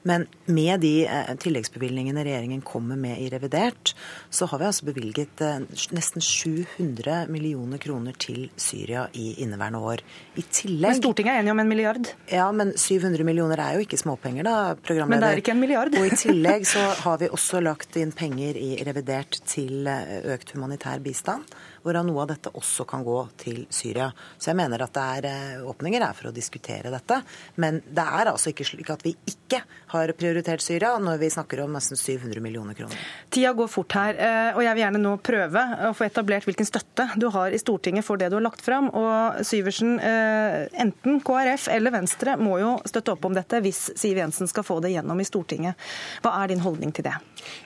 Men 0.04 0.26
med 0.46 0.84
de 0.84 1.06
eh, 1.08 1.32
tilleggsbevilgningene 1.40 2.24
regjeringen 2.26 2.62
kommer 2.66 3.00
med 3.00 3.22
i 3.24 3.30
revidert, 3.32 3.94
så 4.30 4.48
har 4.52 4.60
vi 4.60 4.68
altså 4.68 4.88
bevilget 4.90 5.44
eh, 5.44 5.62
nesten 5.96 6.24
700 6.24 7.26
millioner 7.32 7.80
kroner 7.82 8.18
til 8.20 8.50
Syria 8.60 9.06
i 9.14 9.34
inneværende 9.44 9.80
år. 9.80 10.04
I 10.36 10.44
tillegg 10.44 10.90
Men 10.92 11.02
Stortinget 11.02 11.36
er 11.36 11.44
enig 11.44 11.54
om 11.56 11.64
en 11.64 11.72
milliard? 11.72 12.12
Ja, 12.32 12.50
men 12.52 12.76
700 12.78 13.24
millioner 13.28 13.64
er 13.64 13.78
jo 13.78 13.88
ikke 13.88 14.00
småpenger, 14.02 14.48
da, 14.48 14.58
programleder. 14.76 15.16
Men 15.16 15.24
det 15.24 15.32
er 15.32 15.44
ikke 15.44 15.56
en 15.56 15.64
milliard? 15.64 16.00
Og 16.00 16.10
i 16.10 16.20
tillegg 16.26 16.68
så 16.68 16.84
har 17.06 17.22
vi 17.24 17.32
også 17.32 17.64
lagt 17.64 17.96
inn 18.00 18.12
penger 18.16 18.60
i 18.60 18.76
revidert 18.84 19.40
til 19.48 19.88
eh, 19.88 20.20
økt 20.36 20.56
humanitær 20.58 21.04
bistand 21.04 21.48
hvorav 21.84 22.06
noe 22.08 22.24
av 22.24 22.32
dette 22.32 22.52
også 22.56 22.86
kan 22.88 23.04
gå 23.04 23.18
til 23.40 23.64
Syria. 23.74 24.10
Så 24.38 24.52
jeg 24.52 24.60
mener 24.60 24.84
at 24.86 24.94
det 24.96 25.04
er 25.18 25.28
eh, 25.30 25.64
åpninger 25.68 26.04
er 26.04 26.16
for 26.18 26.30
å 26.30 26.36
diskutere 26.36 26.92
dette. 26.94 27.20
Men 27.62 27.82
det 27.84 28.06
er 28.06 28.32
altså 28.32 28.54
ikke 28.54 28.68
slik 28.68 28.92
at 28.94 29.04
vi 29.06 29.16
ikke 29.30 29.62
har 29.94 30.14
prioritert 30.18 30.64
Syria 30.64 30.96
når 31.02 31.20
vi 31.22 31.32
snakker 31.34 31.64
om 31.66 31.76
nesten 31.76 32.00
700 32.00 32.44
millioner 32.44 32.78
kroner. 32.78 33.00
Tida 33.34 33.54
går 33.58 33.70
fort 33.72 33.98
her, 34.00 34.16
eh, 34.16 34.52
og 34.56 34.64
jeg 34.64 34.78
vil 34.78 34.84
gjerne 34.86 35.04
nå 35.04 35.14
prøve 35.24 35.66
å 35.90 35.92
få 35.98 36.08
etablert 36.08 36.48
hvilken 36.48 36.70
støtte 36.70 37.10
du 37.20 37.28
har 37.34 37.54
i 37.54 37.62
Stortinget 37.62 38.08
for 38.08 38.22
det 38.22 38.32
du 38.32 38.38
har 38.40 38.46
lagt 38.48 38.64
fram. 38.64 38.90
Og 38.90 39.44
Syversen, 39.46 39.98
eh, 40.00 40.70
enten 40.86 41.20
KrF 41.26 41.68
eller 41.74 41.96
Venstre 42.00 42.38
må 42.40 42.58
jo 42.62 42.78
støtte 42.88 43.18
opp 43.18 43.28
om 43.28 43.36
dette 43.36 43.60
hvis 43.64 43.90
Siv 44.00 44.22
Jensen 44.22 44.50
skal 44.50 44.66
få 44.68 44.80
det 44.84 44.94
gjennom 44.96 45.20
i 45.20 45.28
Stortinget. 45.28 45.92
Hva 46.24 46.38
er 46.40 46.54
din 46.54 46.64
holdning 46.64 46.96
til 46.96 47.10
det? 47.10 47.18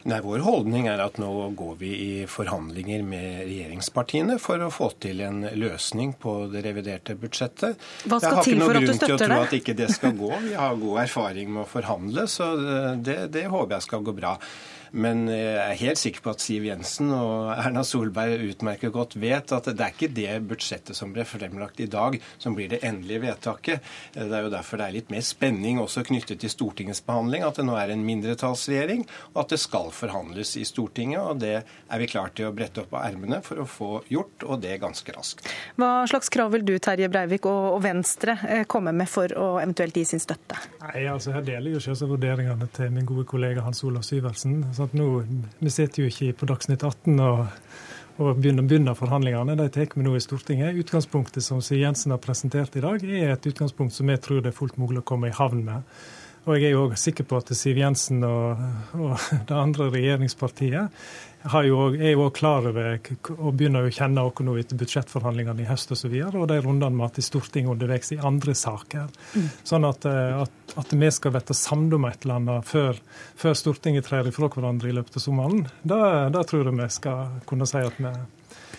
Nei, 0.09 0.19
Vår 0.27 0.41
holdning 0.43 0.87
er 0.89 0.99
at 0.99 1.19
nå 1.21 1.29
går 1.55 1.75
vi 1.79 1.91
i 1.93 2.11
forhandlinger 2.27 3.05
med 3.05 3.45
regjeringspartiene 3.45 4.06
for 4.39 4.61
å 4.63 4.69
få 4.73 4.89
til 5.03 5.21
en 5.21 5.41
løsning 5.55 6.13
på 6.19 6.47
det 6.51 6.63
reviderte 6.65 7.15
budsjettet. 7.19 7.77
Hva 8.07 8.19
skal 8.23 8.43
til 8.43 8.61
for 8.63 8.79
at 8.79 8.87
du 8.87 8.93
støtter 8.93 8.95
det? 8.95 8.95
Jeg 8.95 8.95
har 8.95 8.95
ikke 8.95 8.95
noen 8.95 8.95
grunn 8.95 9.03
til 9.03 9.13
å 9.13 9.19
tro 9.23 9.41
at 9.43 9.57
ikke 9.59 9.77
det 9.77 9.89
skal 9.93 10.15
gå. 10.17 10.31
Vi 10.47 10.55
har 10.55 10.81
god 10.81 11.03
erfaring 11.03 11.53
med 11.53 11.63
å 11.65 11.69
forhandle, 11.69 12.27
så 12.31 12.49
det, 13.03 13.19
det 13.35 13.45
håper 13.51 13.77
jeg 13.77 13.87
skal 13.89 14.03
gå 14.07 14.15
bra. 14.17 14.37
Men 14.91 15.25
jeg 15.31 15.57
er 15.63 15.81
helt 15.81 16.01
sikker 16.01 16.23
på 16.25 16.33
at 16.35 16.43
Siv 16.43 16.67
Jensen 16.67 17.11
og 17.15 17.51
Erna 17.65 17.83
Solberg 17.87 18.45
utmerket 18.47 18.93
godt 18.95 19.17
vet 19.19 19.53
at 19.55 19.69
det 19.71 19.83
er 19.83 19.95
ikke 19.95 20.11
det 20.13 20.37
budsjettet 20.47 20.97
som 20.97 21.13
ble 21.15 21.25
fremlagt 21.27 21.81
i 21.83 21.89
dag, 21.91 22.17
som 22.37 22.55
blir 22.57 22.71
det 22.71 22.83
endelige 22.87 23.23
vedtaket. 23.27 23.83
Det 24.15 24.27
er 24.27 24.45
jo 24.45 24.53
derfor 24.53 24.79
det 24.79 24.87
er 24.87 24.97
litt 24.99 25.11
mer 25.13 25.25
spenning 25.25 25.81
også 25.81 26.05
knyttet 26.07 26.41
til 26.41 26.51
Stortingets 26.51 27.03
behandling, 27.05 27.45
at 27.45 27.59
det 27.59 27.67
nå 27.67 27.75
er 27.79 27.93
en 27.93 28.05
mindretallsregjering, 28.07 29.05
og 29.33 29.43
at 29.43 29.55
det 29.55 29.61
skal 29.61 29.91
forhandles 29.95 30.55
i 30.59 30.65
Stortinget. 30.67 31.21
og 31.21 31.41
Det 31.43 31.55
er 31.61 32.01
vi 32.01 32.09
klar 32.09 32.33
til 32.35 32.49
å 32.49 32.53
brette 32.55 32.83
opp 32.83 32.95
av 32.97 33.07
ermene 33.07 33.41
for 33.45 33.61
å 33.63 33.67
få 33.69 33.91
gjort, 34.11 34.45
og 34.47 34.61
det 34.63 34.77
ganske 34.81 35.15
raskt. 35.15 35.47
Hva 35.79 35.91
slags 36.09 36.31
krav 36.33 36.53
vil 36.55 36.65
du, 36.67 36.75
Terje 36.83 37.09
Breivik 37.11 37.47
og 37.49 37.79
Venstre, 37.83 38.37
eh, 38.47 38.63
komme 38.69 38.93
med 38.95 39.09
for 39.09 39.31
å 39.33 39.47
eventuelt 39.61 39.97
gi 39.97 40.05
sin 40.13 40.23
støtte? 40.23 40.59
Nei, 40.83 41.05
altså 41.11 41.33
Her 41.37 41.45
deler 41.45 41.75
jo 41.75 41.81
selvsagt 41.83 42.11
vurderingene 42.11 42.69
til 42.73 42.91
min 42.93 43.05
gode 43.07 43.25
kollega 43.29 43.61
Hans 43.65 43.83
Olav 43.83 44.05
Syversen. 44.07 44.63
Sant? 44.77 44.93
Nå, 44.97 45.23
vi 45.59 45.71
sitter 45.73 46.03
jo 46.03 46.11
ikke 46.11 46.35
på 46.41 46.49
Dagsnytt 46.51 46.83
18 46.85 47.17
og, 47.23 47.47
og 48.21 48.37
begynner, 48.37 48.65
begynner, 48.67 48.97
forhandlingene. 48.97 49.57
De 49.57 49.67
tar 49.73 49.89
vi 49.95 50.05
nå 50.05 50.13
i 50.17 50.21
Stortinget. 50.21 50.77
Utgangspunktet 50.83 51.45
som 51.45 51.63
Siv 51.65 51.81
Jensen 51.81 52.13
har 52.13 52.21
presentert 52.21 52.77
i 52.77 52.83
dag, 52.83 53.01
er 53.01 53.33
et 53.33 53.49
utgangspunkt 53.49 53.95
som 53.95 54.13
jeg 54.13 54.21
tror 54.25 54.43
det 54.43 54.53
er 54.53 54.57
fullt 54.57 54.77
mulig 54.81 55.01
å 55.01 55.07
komme 55.07 55.31
i 55.31 55.37
havn 55.37 55.65
med. 55.65 55.97
Og 56.47 56.55
jeg 56.55 56.69
er 56.69 56.77
jo 56.77 56.85
sikker 56.95 57.25
på 57.27 57.41
at 57.41 57.49
Siv 57.59 57.81
Jensen 57.81 58.21
og, 58.23 58.61
og 58.95 59.17
det 59.49 59.57
andre 59.57 59.89
regjeringspartiet 59.91 60.93
jo, 61.67 61.79
er 61.95 62.13
jo 62.13 62.27
klar 62.35 62.67
over 62.69 62.97
og 63.37 63.55
begynner 63.57 63.87
å 63.87 63.93
kjenne 63.93 64.23
oss 64.27 64.43
nå 64.43 64.55
etter 64.59 64.79
budsjettforhandlingene 64.79 65.63
i 65.63 65.67
høst 65.69 65.91
osv. 65.95 66.11
Og, 66.11 66.31
så 66.33 66.43
og 66.43 66.47
de 66.51 66.59
rundene 66.63 66.95
vi 66.95 67.03
har 67.03 67.11
hatt 67.11 67.21
i 67.21 67.25
Stortinget 67.25 67.73
underveis 67.75 68.11
i 68.15 68.19
andre 68.19 68.55
saker. 68.57 69.09
Mm. 69.35 69.49
Sånn 69.67 69.87
at, 69.87 70.07
eh, 70.09 70.41
at, 70.43 70.77
at, 70.77 70.95
vi 70.97 71.11
skal 71.13 71.35
bli 71.35 71.57
samlet 71.57 71.97
om 71.97 72.07
et 72.09 72.25
eller 72.25 72.41
annet 72.41 72.69
før, 72.69 73.01
før 73.39 73.59
Stortinget 73.59 74.09
trer 74.09 74.29
ifra 74.29 74.51
hverandre 74.53 74.91
i 74.91 74.97
løpet 74.97 75.19
av 75.19 75.23
sommeren, 75.23 75.67
da 75.83 76.43
tror 76.47 76.67
jeg 76.67 76.77
vi 76.77 76.89
skal 76.93 77.39
kunne 77.49 77.69
si 77.69 77.83
at 77.83 78.01
vi 78.01 78.13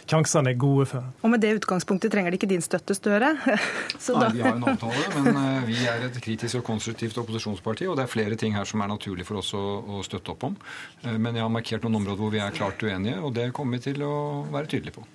sjansene 0.08 0.52
er 0.52 0.58
gode 0.60 0.86
for. 0.90 1.06
Og 1.22 1.32
med 1.32 1.42
det 1.44 1.54
utgangspunktet 1.58 2.12
trenger 2.12 2.32
de 2.32 2.38
ikke 2.40 2.50
din 2.50 2.64
støtte, 2.64 2.96
Støre? 2.96 3.34
Nei, 3.38 4.30
vi 4.34 4.42
har 4.44 4.54
en 4.56 4.66
avtale, 4.72 5.04
men 5.16 5.40
eh, 5.40 5.66
vi 5.68 5.78
er 5.88 6.06
et 6.08 6.20
kritisk 6.24 6.60
og 6.60 6.66
konstruktivt 6.68 7.18
opposisjonsparti, 7.20 7.88
og 7.90 7.98
det 7.98 8.06
er 8.06 8.12
flere 8.12 8.38
ting 8.40 8.56
her 8.56 8.68
som 8.68 8.82
er 8.84 8.90
naturlig 8.92 9.26
for 9.28 9.42
oss 9.42 9.52
å, 9.56 9.64
å 9.84 10.02
støtte 10.06 10.34
opp 10.34 10.48
om. 10.50 10.56
Eh, 11.04 11.18
men 11.18 11.36
jeg 11.36 11.44
har 11.44 11.52
markert 11.52 11.84
noen 11.86 12.00
områder 12.00 12.22
hvor 12.24 12.34
vi 12.34 12.42
er 12.44 12.56
klart 12.56 12.82
uenige, 12.82 13.18
og 13.20 13.34
det 13.36 13.50
kommer 13.56 13.78
vi 13.78 13.90
til 13.90 14.06
å 14.06 14.14
være 14.52 14.72
tydelige 14.74 14.98
på. 15.00 15.06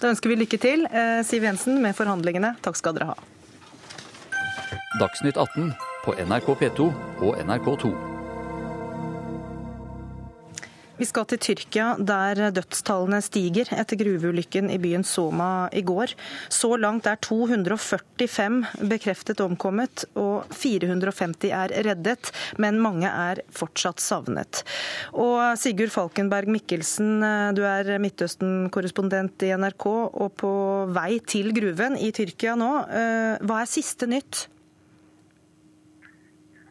Da 0.00 0.08
ønsker 0.12 0.32
vi 0.32 0.40
lykke 0.40 0.60
til, 0.60 0.86
eh, 0.88 1.20
Siv 1.26 1.44
Jensen, 1.44 1.80
med 1.84 1.96
forhandlingene. 1.98 2.56
Takk 2.64 2.80
skal 2.80 2.96
dere 2.96 3.12
ha. 3.12 3.18
Dagsnytt 5.00 5.36
18 5.36 5.74
på 6.04 6.16
NRK 6.24 6.56
P2 6.62 6.88
og 7.20 7.36
NRK2. 7.44 8.19
Vi 11.00 11.06
skal 11.08 11.24
til 11.30 11.38
Tyrkia, 11.40 11.94
der 11.96 12.50
dødstallene 12.52 13.22
stiger 13.24 13.70
etter 13.72 13.96
gruveulykken 13.96 14.66
i 14.68 14.76
byen 14.82 15.00
Soma 15.06 15.70
i 15.72 15.80
går. 15.80 16.12
Så 16.52 16.74
langt 16.76 17.08
er 17.08 17.16
245 17.24 18.84
bekreftet 18.90 19.40
omkommet, 19.40 20.04
og 20.20 20.44
450 20.52 21.54
er 21.56 21.72
reddet, 21.88 22.28
men 22.60 22.82
mange 22.84 23.08
er 23.08 23.40
fortsatt 23.48 24.04
savnet. 24.04 24.60
Og 25.16 25.56
Sigurd 25.56 25.94
Falkenberg 25.96 26.52
Mikkelsen, 26.52 27.24
du 27.56 27.64
er 27.64 27.96
Midtøsten-korrespondent 28.04 29.48
i 29.48 29.54
NRK 29.56 29.88
og 29.88 30.30
på 30.36 30.54
vei 30.92 31.14
til 31.24 31.54
gruven 31.56 31.96
i 31.96 32.12
Tyrkia 32.12 32.60
nå. 32.60 32.72
Eh, 32.92 33.40
hva 33.40 33.62
er 33.64 33.76
siste 33.78 34.04
nytt? 34.10 34.50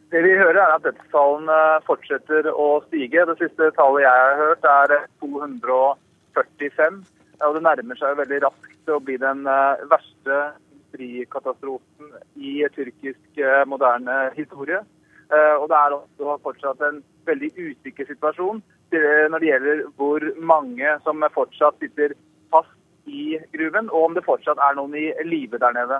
Det 0.10 0.24
vi 0.26 0.32
hører 0.34 0.58
er 0.58 0.72
at 0.74 0.86
dødstallene 0.88 1.58
fortsetter 1.86 2.48
å 2.50 2.80
stige. 2.88 3.28
Det 3.30 3.36
siste 3.38 3.68
tallet 3.78 4.08
jeg 4.08 4.22
har 4.26 4.40
hørt 4.40 4.64
er 4.66 4.94
245. 5.22 6.98
Og 7.46 7.54
det 7.56 7.62
nærmer 7.62 8.00
seg 8.00 8.18
veldig 8.18 8.40
raskt 8.48 8.90
å 8.90 8.98
bli 9.06 9.20
den 9.22 9.46
eh, 9.46 9.84
verste 9.92 10.40
industrikatastrofen 10.74 12.10
i 12.42 12.56
tyrkisk 12.74 13.38
eh, 13.38 13.62
moderne 13.70 14.18
historie. 14.34 14.82
Eh, 15.30 15.56
og 15.62 15.70
det 15.70 15.78
er 15.78 15.98
også 16.00 16.40
fortsatt 16.48 16.82
en 16.90 17.04
veldig 17.30 17.54
usikker 17.60 18.10
situasjon 18.10 18.66
når 18.90 19.38
det 19.38 19.50
gjelder 19.52 19.82
hvor 20.02 20.24
mange 20.42 20.96
som 21.06 21.22
fortsatt 21.36 21.76
sitter 21.78 22.16
fast 22.50 22.74
i 23.06 23.36
gruven, 23.54 23.92
og 23.94 24.08
om 24.08 24.16
det 24.18 24.24
fortsatt 24.26 24.58
er 24.66 24.74
noen 24.80 24.96
i 24.98 25.12
live 25.28 25.60
der 25.62 25.76
nede. 25.78 26.00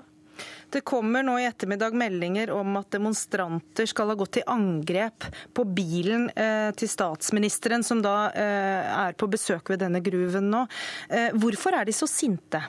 Det 0.72 0.82
kommer 0.82 1.24
nå 1.24 1.40
i 1.40 1.46
ettermiddag 1.50 1.96
meldinger 1.98 2.52
om 2.54 2.76
at 2.78 2.92
demonstranter 2.94 3.88
skal 3.90 4.12
ha 4.12 4.16
gått 4.20 4.36
til 4.38 4.46
angrep 4.54 5.26
på 5.58 5.64
bilen 5.66 6.28
eh, 6.38 6.70
til 6.78 6.92
statsministeren, 6.92 7.82
som 7.86 8.04
da 8.06 8.30
eh, 8.38 8.92
er 9.08 9.18
på 9.18 9.26
besøk 9.34 9.72
ved 9.74 9.82
denne 9.82 10.04
gruven 10.06 10.52
nå. 10.54 10.68
Eh, 11.10 11.34
hvorfor 11.42 11.80
er 11.80 11.90
de 11.90 11.96
så 11.98 12.06
sinte? 12.10 12.62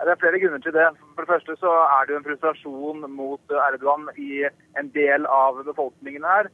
Det 0.00 0.10
er 0.10 0.18
flere 0.18 0.42
grunner 0.42 0.64
til 0.64 0.74
det. 0.74 0.88
For 1.14 1.22
det 1.22 1.30
første 1.30 1.58
så 1.62 1.76
er 1.84 2.08
det 2.08 2.16
jo 2.16 2.18
en 2.18 2.26
frustrasjon 2.26 3.06
mot 3.14 3.56
Erdogan 3.68 4.10
i 4.18 4.42
en 4.80 4.90
del 4.96 5.30
av 5.30 5.62
befolkningen 5.62 6.24
her. 6.26 6.48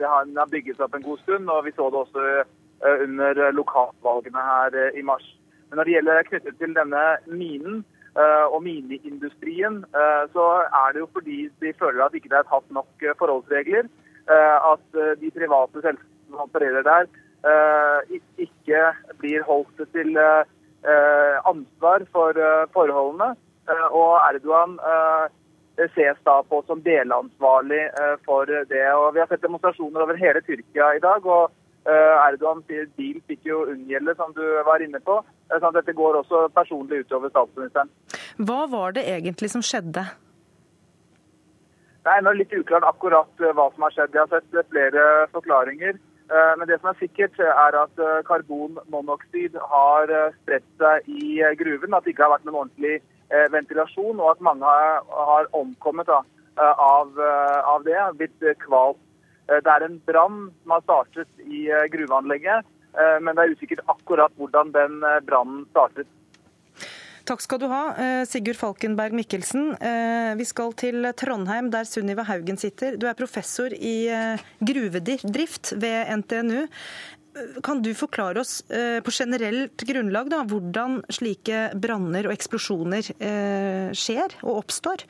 Det 0.00 0.08
har, 0.08 0.30
bygget 0.48 0.78
seg 0.78 0.86
opp 0.86 0.94
en 0.96 1.04
god 1.04 1.20
stund, 1.20 1.50
og 1.52 1.66
vi 1.66 1.74
så 1.76 1.90
det 1.92 1.98
også 2.00 2.22
under 3.04 3.40
lokalvalgene 3.52 4.46
her 4.48 4.78
i 4.96 5.04
mars. 5.04 5.26
Men 5.68 5.76
når 5.76 5.84
det 5.84 5.94
gjelder 5.98 6.28
knyttet 6.30 6.56
til 6.62 6.72
denne 6.78 7.02
minen, 7.28 7.84
og 8.16 8.62
mineindustrien, 8.62 9.80
eh, 9.90 10.24
så 10.32 10.46
er 10.62 10.92
det 10.92 11.02
jo 11.02 11.10
fordi 11.12 11.38
de 11.60 11.72
føler 11.78 12.04
at 12.04 12.14
ikke 12.14 12.30
det 12.30 12.40
er 12.40 12.50
tatt 12.50 12.70
nok 12.70 13.02
eh, 13.02 13.16
forholdsregler. 13.18 13.90
At 14.24 14.84
de 15.20 15.28
private 15.36 15.82
selskapene 15.84 16.30
som 16.30 16.44
opererer 16.46 16.84
der, 16.86 17.08
ikke 18.40 18.78
blir 19.20 19.42
holdt 19.44 19.82
til 19.92 20.16
ansvar 21.44 22.06
for 22.08 22.40
forholdene. 22.72 23.34
Og 23.90 24.14
Erdogan 24.24 24.78
ses 25.92 26.16
da 26.24 26.38
på 26.48 26.62
som 26.64 26.80
delansvarlig 26.80 27.82
for 28.24 28.48
det. 28.48 28.86
Og 28.96 29.12
Vi 29.12 29.20
har 29.20 29.28
sett 29.28 29.44
demonstrasjoner 29.44 30.06
over 30.06 30.16
hele 30.16 30.40
Tyrkia 30.40 30.94
i 30.96 31.04
dag. 31.04 31.26
og 31.26 31.52
Erdogan 31.84 32.62
sier 32.64 32.86
bil 32.96 33.18
fikk 33.28 33.42
jo 33.44 33.58
unngjelde, 33.68 34.14
som 34.16 34.32
du 34.32 34.42
var 34.64 34.80
inne 34.80 35.00
på. 35.04 35.18
Så 35.52 35.70
dette 35.76 35.92
går 35.92 36.16
også 36.22 36.46
personlig 36.56 37.02
utover 37.04 37.28
statsministeren. 37.28 37.90
Hva 38.40 38.64
var 38.72 38.96
det 38.96 39.04
egentlig 39.12 39.50
som 39.52 39.64
skjedde? 39.64 40.06
Det 42.04 42.12
er 42.12 42.20
ennå 42.20 42.34
litt 42.36 42.52
uklart 42.52 42.84
akkurat 42.84 43.40
eh, 43.40 43.54
hva 43.56 43.70
som 43.72 43.86
har 43.86 43.94
skjedd. 43.94 44.12
Jeg 44.12 44.26
har 44.26 44.32
sett 44.34 44.58
eh, 44.58 44.66
flere 44.68 45.04
forklaringer. 45.32 45.96
Eh, 46.28 46.50
men 46.60 46.68
det 46.68 46.76
som 46.82 46.90
er 46.90 46.98
sikkert, 47.00 47.38
er 47.40 47.78
at 47.80 48.02
karbonmonoksid 48.28 49.56
har 49.70 50.12
spredt 50.42 50.68
seg 50.82 51.08
i 51.08 51.40
gruven. 51.60 51.96
At 51.96 52.04
det 52.04 52.12
ikke 52.12 52.26
har 52.26 52.34
vært 52.36 52.48
noen 52.48 52.66
ordentlig 52.66 53.00
ventilasjon, 53.50 54.20
og 54.20 54.34
at 54.34 54.42
mange 54.44 54.68
har 55.30 55.48
omkommet 55.56 56.10
av, 56.12 56.26
av 56.60 57.86
det. 57.88 57.96
Blitt 58.20 58.44
kvalt. 58.66 59.00
Det 59.46 59.68
er 59.68 59.84
en 59.84 59.98
brann 60.06 60.38
som 60.62 60.72
har 60.72 60.84
startet 60.86 61.42
i 61.44 61.66
gruveanlegget, 61.92 62.64
men 63.20 63.36
det 63.36 63.42
er 63.42 63.52
usikkert 63.52 63.82
akkurat 63.92 64.32
hvordan 64.38 64.70
den 64.72 65.02
brannen 65.26 65.66
startet. 65.74 66.08
Takk 67.24 67.40
skal 67.40 67.60
du 67.62 67.70
ha, 67.72 67.94
eh, 67.96 68.22
Sigurd 68.28 68.58
Falkenberg 68.60 69.14
Mikkelsen. 69.16 69.72
Eh, 69.80 70.34
vi 70.36 70.44
skal 70.44 70.74
til 70.76 71.06
Trondheim, 71.16 71.70
der 71.72 71.88
Sunniva 71.88 72.22
Haugen 72.28 72.58
sitter. 72.60 72.98
Du 73.00 73.06
er 73.08 73.16
professor 73.16 73.72
i 73.72 74.08
eh, 74.12 74.42
gruvedrift 74.60 75.72
ved 75.80 76.10
NTNU. 76.20 76.66
Kan 77.64 77.80
du 77.82 77.90
forklare 77.98 78.38
oss 78.38 78.62
på 78.68 79.10
generelt 79.10 79.82
grunnlag 79.82 80.28
da, 80.30 80.44
hvordan 80.46 81.00
slike 81.10 81.72
branner 81.74 82.28
og 82.28 82.34
eksplosjoner 82.36 83.08
skjer 83.90 84.36
og 84.44 84.60
oppstår? 84.60 85.02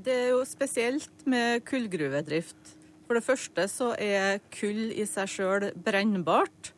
Det 0.00 0.14
er 0.14 0.30
jo 0.30 0.40
spesielt 0.48 1.26
med 1.28 1.60
kullgruvedrift. 1.68 2.79
For 3.10 3.18
det 3.18 3.26
første 3.26 3.64
så 3.66 3.86
er 3.98 4.36
kull 4.54 4.92
i 4.94 5.02
seg 5.02 5.26
sjøl 5.32 5.64
brennbart. 5.82 6.68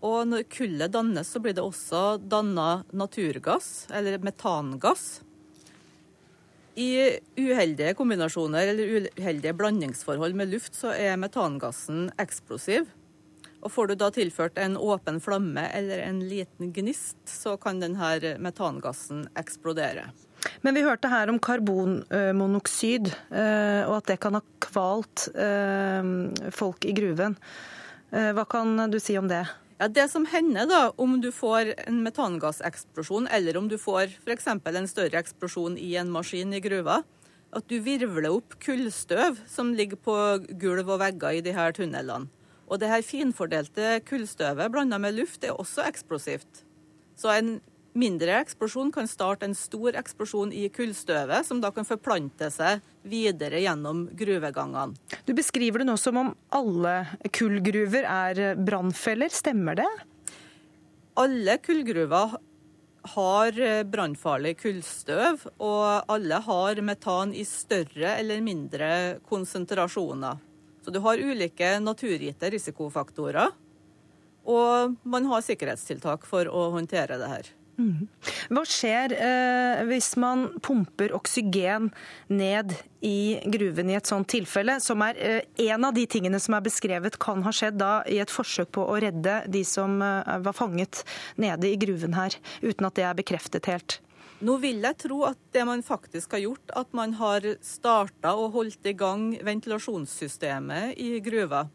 Og 0.00 0.22
når 0.24 0.46
kullet 0.48 0.94
dannes, 0.94 1.28
så 1.28 1.42
blir 1.44 1.52
det 1.52 1.60
også 1.60 2.16
danna 2.16 2.78
naturgass, 2.96 3.84
eller 3.92 4.16
metangass. 4.24 5.20
I 6.80 7.20
uheldige 7.36 7.92
kombinasjoner 7.98 8.72
eller 8.72 9.10
uheldige 9.20 9.52
blandingsforhold 9.60 10.40
med 10.40 10.54
luft, 10.54 10.72
så 10.80 10.94
er 10.96 11.20
metangassen 11.20 12.06
eksplosiv. 12.24 12.88
Og 13.60 13.68
Får 13.76 13.92
du 13.92 13.98
da 14.00 14.08
tilført 14.16 14.56
en 14.56 14.80
åpen 14.80 15.20
flamme 15.20 15.68
eller 15.76 16.06
en 16.06 16.24
liten 16.24 16.72
gnist, 16.72 17.20
så 17.28 17.58
kan 17.60 17.84
denne 17.84 18.38
metangassen 18.40 19.26
eksplodere. 19.36 20.08
Men 20.66 20.74
vi 20.74 20.82
hørte 20.82 21.06
her 21.06 21.30
om 21.30 21.36
karbonmonoksid, 21.38 23.12
eh, 23.30 23.84
og 23.86 24.00
at 24.00 24.08
det 24.10 24.16
kan 24.18 24.34
ha 24.34 24.40
kvalt 24.64 25.28
eh, 25.38 26.08
folk 26.50 26.82
i 26.90 26.94
gruven. 26.96 27.36
Eh, 28.10 28.32
hva 28.34 28.42
kan 28.50 28.88
du 28.90 28.98
si 28.98 29.14
om 29.14 29.28
det? 29.30 29.44
Ja, 29.78 29.86
Det 29.86 30.08
som 30.10 30.26
hender 30.26 30.66
da, 30.66 30.80
om 30.98 31.20
du 31.22 31.28
får 31.30 31.70
en 31.84 32.00
metangasseksplosjon, 32.02 33.28
eller 33.30 33.60
om 33.60 33.68
du 33.70 33.76
får 33.78 34.16
f.eks. 34.24 34.48
en 34.48 34.90
større 34.90 35.20
eksplosjon 35.22 35.78
i 35.78 35.94
en 36.00 36.10
maskin 36.10 36.50
i 36.50 36.62
gruva, 36.64 37.04
at 37.54 37.70
du 37.70 37.78
virvler 37.78 38.32
opp 38.32 38.58
kullstøv 38.58 39.38
som 39.46 39.70
ligger 39.70 40.02
på 40.02 40.18
gulv 40.58 40.90
og 40.90 40.98
vegger 41.04 41.38
i 41.38 41.44
de 41.46 41.54
her 41.54 41.78
tunnelene. 41.78 42.26
Og 42.66 42.82
det 42.82 42.90
her 42.90 43.06
finfordelte 43.06 44.00
kullstøvet 44.02 44.74
blanda 44.74 44.98
med 44.98 45.14
luft 45.14 45.46
er 45.46 45.54
også 45.54 45.86
eksplosivt. 45.86 46.64
Så 47.14 47.30
en 47.30 47.60
mindre 47.98 48.38
eksplosjon 48.42 48.92
kan 48.94 49.08
starte 49.08 49.48
en 49.48 49.56
stor 49.56 49.96
eksplosjon 49.98 50.52
i 50.54 50.66
kullstøvet, 50.72 51.46
som 51.48 51.60
da 51.62 51.72
kan 51.74 51.88
forplante 51.88 52.50
seg 52.52 52.84
videre 53.06 53.62
gjennom 53.64 54.06
gruvegangene. 54.16 54.96
Du 55.26 55.32
beskriver 55.36 55.82
det 55.82 55.88
nå 55.88 55.96
som 56.00 56.20
om 56.20 56.34
alle 56.54 56.96
kullgruver 57.34 58.06
er 58.08 58.60
brannfeller. 58.60 59.32
Stemmer 59.32 59.80
det? 59.80 59.88
Alle 61.16 61.56
kullgruver 61.64 62.36
har 63.06 63.60
brannfarlig 63.86 64.56
kullstøv, 64.60 65.46
og 65.62 66.10
alle 66.12 66.40
har 66.42 66.80
metan 66.84 67.34
i 67.34 67.44
større 67.46 68.16
eller 68.18 68.42
mindre 68.44 68.88
konsentrasjoner. 69.28 70.42
Så 70.82 70.92
du 70.94 71.00
har 71.02 71.18
ulike 71.18 71.76
naturgitte 71.82 72.50
risikofaktorer, 72.54 73.54
og 74.46 74.98
man 75.02 75.26
har 75.26 75.42
sikkerhetstiltak 75.42 76.26
for 76.28 76.46
å 76.46 76.68
håndtere 76.76 77.18
det 77.18 77.30
her. 77.30 77.48
Hva 77.76 78.62
skjer 78.64 79.12
eh, 79.12 79.82
hvis 79.90 80.14
man 80.20 80.46
pumper 80.64 81.12
oksygen 81.16 81.90
ned 82.32 82.72
i 83.04 83.36
gruven 83.52 83.90
i 83.92 83.98
et 83.98 84.08
sånt 84.08 84.30
tilfelle, 84.32 84.78
som 84.80 85.04
er 85.04 85.20
eh, 85.20 85.42
en 85.68 85.84
av 85.84 85.92
de 85.96 86.06
tingene 86.08 86.40
som 86.40 86.56
er 86.56 86.64
beskrevet 86.64 87.18
kan 87.20 87.44
ha 87.44 87.52
skjedd 87.52 87.76
da 87.80 88.00
i 88.08 88.18
et 88.22 88.32
forsøk 88.32 88.72
på 88.78 88.86
å 88.88 88.96
redde 89.02 89.42
de 89.52 89.62
som 89.68 90.00
eh, 90.00 90.32
var 90.46 90.56
fanget 90.56 91.04
nede 91.36 91.68
i 91.68 91.76
gruven 91.80 92.16
her, 92.16 92.38
uten 92.64 92.88
at 92.88 92.96
det 92.96 93.06
er 93.10 93.20
bekreftet 93.20 93.68
helt? 93.68 94.00
Nå 94.44 94.58
vil 94.60 94.82
jeg 94.84 95.00
tro 95.00 95.22
at 95.28 95.38
det 95.52 95.64
man 95.68 95.84
faktisk 95.84 96.36
har 96.36 96.44
gjort, 96.44 96.72
at 96.76 96.90
man 96.96 97.14
har 97.20 97.44
starta 97.64 98.34
og 98.36 98.56
holdt 98.56 98.88
i 98.88 98.96
gang 98.96 99.30
ventilasjonssystemet 99.44 100.96
i 101.00 101.16
gruva. 101.24 101.66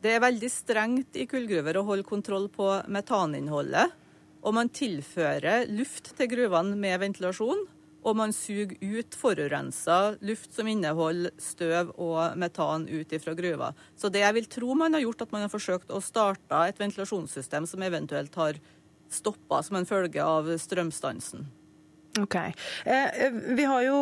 Det 0.00 0.14
er 0.16 0.22
veldig 0.22 0.50
strengt 0.50 1.18
i 1.18 1.26
kullgruver 1.28 1.76
å 1.76 1.86
holde 1.86 2.06
kontroll 2.08 2.46
på 2.50 2.68
metaninnholdet. 2.88 3.99
Og 4.40 4.56
man 4.56 4.70
tilfører 4.72 5.68
luft 5.68 6.14
til 6.16 6.30
gruvene 6.32 6.78
med 6.80 7.00
ventilasjon. 7.02 7.66
Og 8.00 8.16
man 8.16 8.32
suger 8.32 8.78
ut 8.80 9.16
forurensa 9.20 10.14
luft 10.24 10.54
som 10.56 10.68
inneholder 10.72 11.34
støv 11.36 11.90
og 12.00 12.38
metan 12.40 12.86
ut 12.88 13.12
fra 13.20 13.34
gruva. 13.36 13.74
Så 13.92 14.08
det 14.08 14.22
jeg 14.24 14.36
vil 14.38 14.48
tro 14.48 14.76
man 14.78 14.96
har 14.96 15.04
gjort, 15.04 15.26
at 15.26 15.34
man 15.36 15.44
har 15.44 15.52
forsøkt 15.52 15.92
å 15.92 16.00
starte 16.00 16.62
et 16.64 16.80
ventilasjonssystem 16.80 17.68
som 17.68 17.84
eventuelt 17.84 18.40
har 18.40 18.60
stoppa 19.12 19.60
som 19.66 19.76
en 19.76 19.88
følge 19.88 20.24
av 20.24 20.48
strømstansen. 20.62 21.44
Ok. 22.18 22.34
Eh, 22.34 23.30
vi 23.54 23.64
har 23.68 23.84
jo 23.84 23.98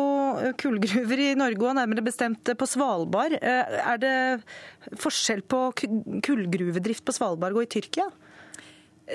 kullgruver 0.57 1.21
i 1.21 1.35
Norge, 1.37 1.61
og 1.67 1.77
nærmere 1.77 2.05
bestemt 2.05 2.49
på 2.57 2.67
Svalbard. 2.69 3.35
Eh, 3.37 3.75
er 3.83 4.01
det 4.01 4.15
forskjell 4.97 5.43
på 5.45 5.67
kullgruvedrift 6.25 7.05
på 7.05 7.15
Svalbard 7.15 7.57
og 7.57 7.67
i 7.67 7.71
Tyrkia? 7.75 8.07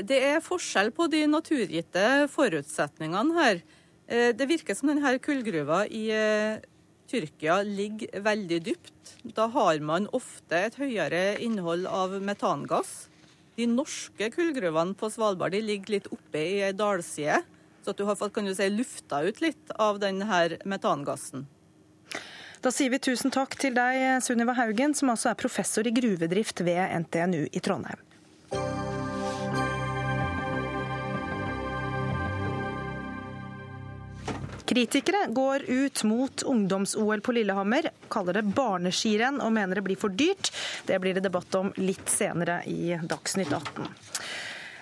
Det 0.03 0.19
er 0.33 0.43
forskjell 0.43 0.91
på 0.97 1.07
de 1.13 1.23
naturgitte 1.31 2.27
forutsetningene 2.33 3.37
her. 3.39 3.61
Eh, 4.09 4.31
det 4.35 4.49
virker 4.51 4.75
som 4.75 4.91
denne 4.91 5.19
kullgruva 5.23 5.85
i 5.87 6.09
Tyrkia 7.11 7.61
ligger 7.63 8.21
veldig 8.25 8.61
dypt. 8.65 9.17
Da 9.37 9.47
har 9.53 9.79
man 9.85 10.09
ofte 10.17 10.59
et 10.67 10.79
høyere 10.81 11.37
innhold 11.45 11.87
av 11.87 12.17
metangass. 12.25 13.09
De 13.55 13.69
norske 13.71 14.31
kullgruvene 14.35 14.97
på 14.99 15.11
Svalbard 15.15 15.55
ligger 15.55 15.99
litt 15.99 16.09
oppe 16.11 16.41
i 16.41 16.63
ei 16.67 16.73
dalside. 16.75 17.43
Så 17.85 17.93
at 17.93 18.01
du 18.01 18.07
har 18.09 18.17
fått 18.17 18.33
kan 18.35 18.49
du 18.49 18.55
si, 18.57 18.67
lufta 18.73 19.21
ut 19.23 19.43
litt 19.45 19.75
av 19.77 20.01
denne 20.03 20.59
metangassen. 20.65 21.45
Da 22.65 22.73
sier 22.73 22.89
vi 22.89 22.99
tusen 22.99 23.29
takk 23.29 23.59
til 23.61 23.77
deg, 23.77 24.23
Sunniva 24.25 24.55
Haugen, 24.57 24.95
som 24.97 25.13
altså 25.13 25.29
er 25.31 25.37
professor 25.37 25.85
i 25.85 25.93
gruvedrift 25.93 26.65
ved 26.65 26.81
NTNU 27.05 27.43
i 27.53 27.61
Trondheim. 27.61 28.01
Kritikere 34.65 35.27
går 35.35 35.67
ut 35.69 36.05
mot 36.09 36.43
ungdoms-OL 36.43 37.21
på 37.21 37.35
Lillehammer, 37.37 37.91
kaller 38.09 38.41
det 38.41 38.47
barneskirenn 38.57 39.43
og 39.45 39.53
mener 39.53 39.81
det 39.81 39.85
blir 39.85 40.01
for 40.01 40.15
dyrt. 40.15 40.53
Det 40.89 40.97
blir 41.03 41.17
det 41.17 41.27
debatt 41.27 41.61
om 41.61 41.73
litt 41.77 42.09
senere 42.09 42.63
i 42.71 42.97
Dagsnytt 43.05 43.53
18. 43.53 43.93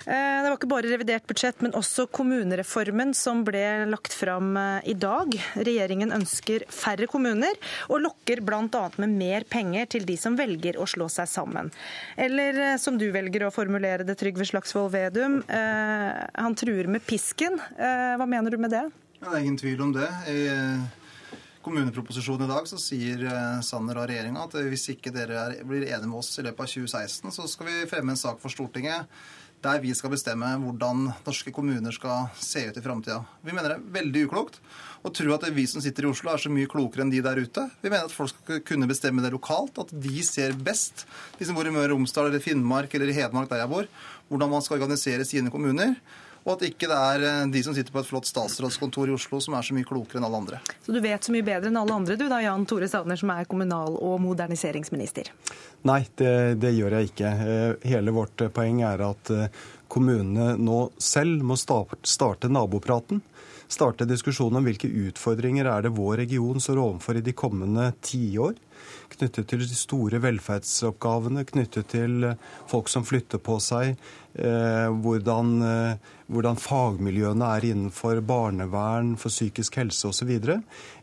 Eh, 0.07 0.43
det 0.43 0.49
var 0.49 0.57
ikke 0.57 0.71
bare 0.71 0.91
revidert 0.91 1.27
budsjett, 1.31 1.61
men 1.63 1.75
også 1.79 2.09
kommunereformen 2.11 3.13
som 3.15 3.45
ble 3.47 3.63
lagt 3.91 4.15
fram 4.17 4.57
eh, 4.59 4.89
i 4.91 4.97
dag. 4.99 5.35
Regjeringen 5.55 6.15
ønsker 6.15 6.67
færre 6.73 7.07
kommuner, 7.11 7.59
og 7.89 8.03
lokker 8.07 8.43
bl.a. 8.43 8.85
med 9.03 9.15
mer 9.15 9.47
penger 9.51 9.91
til 9.95 10.07
de 10.09 10.19
som 10.19 10.39
velger 10.39 10.79
å 10.81 10.89
slå 10.91 11.09
seg 11.13 11.31
sammen. 11.31 11.71
Eller 12.17 12.59
eh, 12.73 12.79
som 12.83 12.99
du 12.99 13.09
velger 13.15 13.47
å 13.47 13.55
formulere 13.55 14.07
det, 14.07 14.19
Trygve 14.19 14.47
Slagsvold 14.49 14.93
Vedum, 14.93 15.41
han 15.49 16.55
truer 16.59 16.89
med 16.91 17.03
pisken. 17.07 17.57
Hva 17.79 18.27
mener 18.29 18.53
du 18.53 18.59
med 18.61 18.73
det? 18.75 18.85
Ja, 19.23 19.31
det 19.31 19.37
er 19.39 19.45
ingen 19.45 19.59
tvil 19.61 19.81
om 19.85 19.93
det. 19.95 20.09
I 20.27 20.41
kommuneproposisjonen 21.63 22.49
i 22.49 22.51
dag 22.51 22.67
så 22.67 22.79
sier 22.83 23.21
Sanner 23.63 24.01
og 24.03 24.09
regjeringa 24.11 24.49
at 24.49 24.57
hvis 24.67 24.89
ikke 24.97 25.13
dere 25.15 25.45
blir 25.63 25.85
enige 25.87 26.09
med 26.11 26.19
oss 26.19 26.33
i 26.41 26.43
løpet 26.43 26.65
av 26.65 26.73
2016, 26.73 27.31
så 27.31 27.47
skal 27.47 27.69
vi 27.69 27.85
fremme 27.87 28.17
en 28.17 28.19
sak 28.19 28.43
for 28.43 28.51
Stortinget 28.51 29.07
der 29.63 29.79
vi 29.79 29.93
skal 29.95 30.11
bestemme 30.11 30.49
hvordan 30.59 31.05
norske 31.23 31.53
kommuner 31.55 31.95
skal 31.95 32.33
se 32.35 32.65
ut 32.67 32.79
i 32.79 32.83
framtida. 32.83 33.21
Vi 33.47 33.55
mener 33.55 33.71
det 33.71 33.77
er 33.77 33.93
veldig 33.95 34.25
uklokt 34.27 34.59
å 35.07 35.13
tro 35.15 35.37
at 35.37 35.47
vi 35.55 35.69
som 35.71 35.83
sitter 35.85 36.09
i 36.09 36.11
Oslo, 36.11 36.33
er 36.33 36.43
så 36.43 36.51
mye 36.51 36.71
klokere 36.71 37.05
enn 37.07 37.13
de 37.15 37.23
der 37.23 37.39
ute. 37.39 37.69
Vi 37.79 37.91
mener 37.93 38.09
at 38.09 38.15
folk 38.15 38.33
skal 38.33 38.59
kunne 38.67 38.91
bestemme 38.91 39.23
det 39.23 39.31
lokalt, 39.35 39.79
at 39.79 39.95
de 39.95 40.27
ser 40.27 40.59
best, 40.59 41.07
de 41.39 41.47
som 41.47 41.55
bor 41.55 41.67
i 41.67 41.75
Møre 41.75 41.93
og 41.93 42.01
Romsdal 42.01 42.33
eller 42.33 42.43
Finnmark 42.43 42.95
eller 42.99 43.15
i 43.15 43.17
Hedmark, 43.17 43.51
der 43.51 43.63
jeg 43.63 43.71
bor, 43.71 43.89
hvordan 44.31 44.51
man 44.51 44.67
skal 44.67 44.81
organisere 44.81 45.27
sine 45.29 45.55
kommuner. 45.55 45.95
Og 46.43 46.57
at 46.57 46.65
ikke 46.67 46.89
det 46.91 46.99
er 46.99 47.25
eh, 47.29 47.43
de 47.55 47.63
som 47.63 47.75
sitter 47.77 47.95
på 47.95 48.03
et 48.03 48.09
flott 48.09 48.27
statsrådskontor 48.27 49.13
i 49.13 49.15
Oslo 49.15 49.39
som 49.43 49.55
er 49.55 49.67
så 49.67 49.77
mye 49.77 49.87
klokere 49.87 50.19
enn 50.19 50.27
alle 50.27 50.41
andre. 50.43 50.63
Så 50.83 50.95
du 50.95 50.99
vet 51.03 51.23
så 51.23 51.35
mye 51.35 51.47
bedre 51.47 51.71
enn 51.71 51.79
alle 51.79 51.99
andre 52.01 52.19
du 52.19 52.27
da, 52.27 52.41
Jan 52.43 52.67
Tore 52.67 52.89
Sanner, 52.91 53.19
som 53.19 53.31
er 53.35 53.47
kommunal- 53.51 53.99
og 53.99 54.19
moderniseringsminister? 54.25 55.31
Nei, 55.89 56.01
det, 56.19 56.35
det 56.63 56.75
gjør 56.75 56.99
jeg 56.99 57.13
ikke. 57.13 57.35
Eh, 57.47 57.91
hele 57.93 58.15
vårt 58.15 58.47
poeng 58.55 58.83
er 58.87 59.05
at 59.07 59.35
eh, 59.35 59.63
kommunene 59.93 60.57
nå 60.59 60.87
selv 60.99 61.47
må 61.47 61.59
starte 61.59 62.51
nabopraten. 62.51 63.23
Starte 63.73 64.05
diskusjonen 64.05 64.59
om 64.59 64.67
hvilke 64.67 64.91
utfordringer 65.07 65.69
er 65.71 65.87
det 65.87 65.95
vår 65.97 66.19
region 66.25 66.61
står 66.61 66.81
overfor 66.83 67.17
i 67.17 67.25
de 67.25 67.33
kommende 67.33 67.93
tiår 68.05 68.59
knyttet 69.13 69.47
til 69.47 69.61
de 69.61 69.77
store 69.77 70.19
velferdsoppgavene, 70.25 71.45
knyttet 71.47 71.91
til 71.93 72.25
folk 72.67 72.89
som 72.91 73.05
flytter 73.07 73.39
på 73.45 73.59
seg, 73.63 73.93
Eh, 73.93 74.22
hvordan, 74.35 75.51
eh, 75.63 75.97
hvordan, 76.33 76.57
fagmiljøene 76.57 77.49
er 77.57 77.67
innenfor 77.69 78.23
barnevern, 78.25 79.15
for 79.21 79.29
psykisk 79.29 79.77
helse 79.77 80.09
osv. 80.09 80.33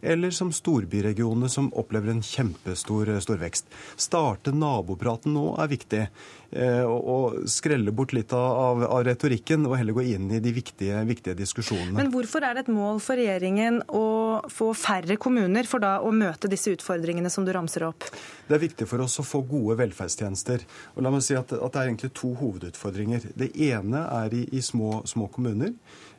Eller 0.01 0.31
som 0.31 0.51
storbyregionene 0.51 1.49
som 1.49 1.69
opplever 1.77 2.09
en 2.15 2.25
kjempestor 2.25 3.11
storvekst. 3.21 3.69
Starte 3.97 4.51
nabopraten 4.55 5.35
nå 5.37 5.53
er 5.61 5.71
viktig. 5.71 6.03
Eh, 6.49 6.81
og 6.81 7.43
skrelle 7.45 7.91
bort 7.93 8.15
litt 8.17 8.31
av, 8.33 8.81
av, 8.81 9.03
retorikken 9.05 9.67
og 9.69 9.75
heller 9.77 9.93
gå 9.93 10.05
inn 10.15 10.31
i 10.33 10.39
de 10.41 10.53
viktige, 10.53 10.97
viktige, 11.05 11.35
diskusjonene. 11.37 11.93
Men 11.93 12.09
hvorfor 12.09 12.41
er 12.41 12.57
det 12.57 12.63
et 12.65 12.71
mål 12.73 12.97
for 13.05 13.21
regjeringen 13.21 13.83
å 13.85 14.07
få 14.49 14.71
færre 14.73 15.19
kommuner 15.21 15.69
for 15.69 15.83
da 15.83 15.99
å 16.01 16.09
møte 16.09 16.49
disse 16.49 16.73
utfordringene 16.73 17.29
som 17.29 17.45
du 17.45 17.53
ramser 17.53 17.85
opp? 17.85 18.07
Det 18.49 18.57
er 18.57 18.63
viktig 18.63 18.89
for 18.89 19.05
oss 19.05 19.19
å 19.21 19.27
få 19.27 19.43
gode 19.45 19.77
velferdstjenester. 19.83 20.65
Og 20.95 21.05
la 21.05 21.13
meg 21.13 21.21
si 21.27 21.37
at, 21.37 21.53
at 21.53 21.75
det 21.75 21.83
er 21.83 21.91
egentlig 21.91 22.15
to 22.17 22.33
hovedutfordringer 22.41 23.18
utfordringer. 23.19 23.31
Det 23.35 23.55
ene 23.57 24.07
er 24.07 24.33
i, 24.33 24.47
i 24.51 24.61
små, 24.61 25.03
små, 25.05 25.27
kommuner, 25.31 25.73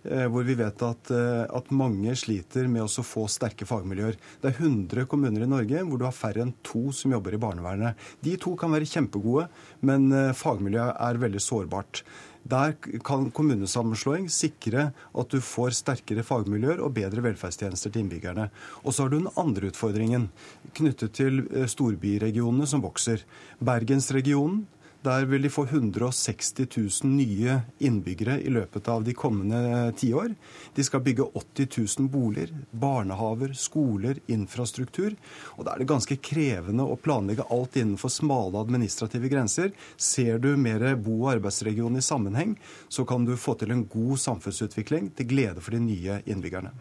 eh, 0.05 0.27
hvor 0.29 0.45
vi 0.45 0.55
vet 0.55 0.83
at, 0.83 1.11
eh, 1.11 1.47
at, 1.49 1.71
mange 1.71 2.15
sliter 2.17 2.69
med 2.69 2.83
å 2.83 3.05
få 3.05 3.29
sterke 3.29 3.67
fagmiljøer. 3.67 4.17
Det 4.41 4.51
er 4.51 4.59
100 4.61 5.07
kommuner 5.07 5.43
i 5.43 5.51
Norge 5.51 5.85
hvor 5.85 5.99
du 5.99 6.05
har 6.05 6.13
færre 6.13 6.43
enn 6.43 6.55
to 6.63 6.91
som 6.93 7.13
jobber 7.13 7.35
i 7.35 7.41
barnevernet. 7.41 7.97
De 8.23 8.37
to 8.37 8.57
kan 8.57 8.71
være 8.71 8.89
kjempegode, 8.89 9.49
men 9.83 10.11
eh, 10.13 10.33
fagmiljøet 10.33 10.97
er 10.99 11.21
veldig 11.21 11.41
sårbart. 11.41 12.05
Der 12.41 12.73
kan 13.05 13.27
kommunesammenslåing 13.31 14.31
sikre 14.33 14.95
at 14.97 15.29
du 15.29 15.43
får 15.45 15.75
sterkere 15.77 16.25
fagmiljøer 16.25 16.81
og 16.81 16.95
bedre 16.97 17.21
velferdstjenester 17.21 17.93
til 17.93 18.07
innbyggerne. 18.07 18.47
Og 18.81 18.95
så 18.95 19.05
har 19.05 19.13
du 19.13 19.19
den 19.19 19.35
andre 19.37 19.69
utfordringen 19.69 20.31
knyttet 20.73 21.13
til 21.21 21.43
storbyregionene 21.69 22.65
som 22.65 22.81
vokser. 22.81 23.27
Bergensregionen 23.61 24.65
der 25.03 25.25
vil 25.25 25.43
de 25.43 25.51
få 25.51 25.65
160 25.65 26.67
000 26.77 27.13
nye 27.15 27.55
innbyggere 27.79 28.37
i 28.45 28.51
løpet 28.53 28.89
av 28.93 29.05
de 29.05 29.15
kommende 29.17 29.93
tiår. 29.97 30.35
De 30.77 30.85
skal 30.85 31.01
bygge 31.05 31.25
80 31.41 31.69
000 31.99 32.11
boliger, 32.13 32.53
barnehaver, 32.71 33.55
skoler, 33.57 34.21
infrastruktur. 34.29 35.17
Og 35.57 35.65
da 35.65 35.73
er 35.73 35.83
det 35.83 35.89
ganske 35.89 36.19
krevende 36.21 36.85
å 36.85 36.99
planlegge 37.01 37.49
alt 37.49 37.79
innenfor 37.81 38.13
smale 38.13 38.61
administrative 38.61 39.31
grenser. 39.33 39.73
Ser 39.97 40.39
du 40.39 40.53
mer 40.61 40.85
bo- 41.01 41.23
og 41.25 41.35
arbeidsregion 41.37 41.97
i 41.97 42.05
sammenheng, 42.05 42.57
så 42.89 43.07
kan 43.09 43.25
du 43.25 43.37
få 43.41 43.57
til 43.61 43.73
en 43.73 43.87
god 43.89 44.21
samfunnsutvikling 44.21 45.15
til 45.17 45.31
glede 45.33 45.65
for 45.65 45.77
de 45.77 45.85
nye 45.87 46.21
innbyggerne. 46.29 46.75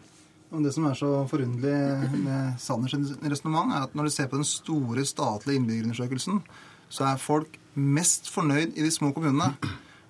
Det 0.50 0.72
som 0.74 0.88
er 0.90 0.96
så 0.98 1.08
forunderlig 1.30 2.20
med 2.24 2.58
Sanners 2.58 2.96
resonnement, 3.22 3.70
er 3.70 3.86
at 3.86 3.92
når 3.94 4.08
du 4.08 4.12
ser 4.12 4.28
på 4.28 4.40
den 4.40 4.48
store 4.48 5.04
statlige 5.06 5.60
innbyggerundersøkelsen, 5.60 6.40
så 6.90 7.06
er 7.06 7.22
folk 7.22 7.59
mest 7.74 8.30
fornøyd 8.32 8.76
i 8.76 8.84
de 8.84 8.90
små 8.92 9.12
kommunene. 9.16 9.52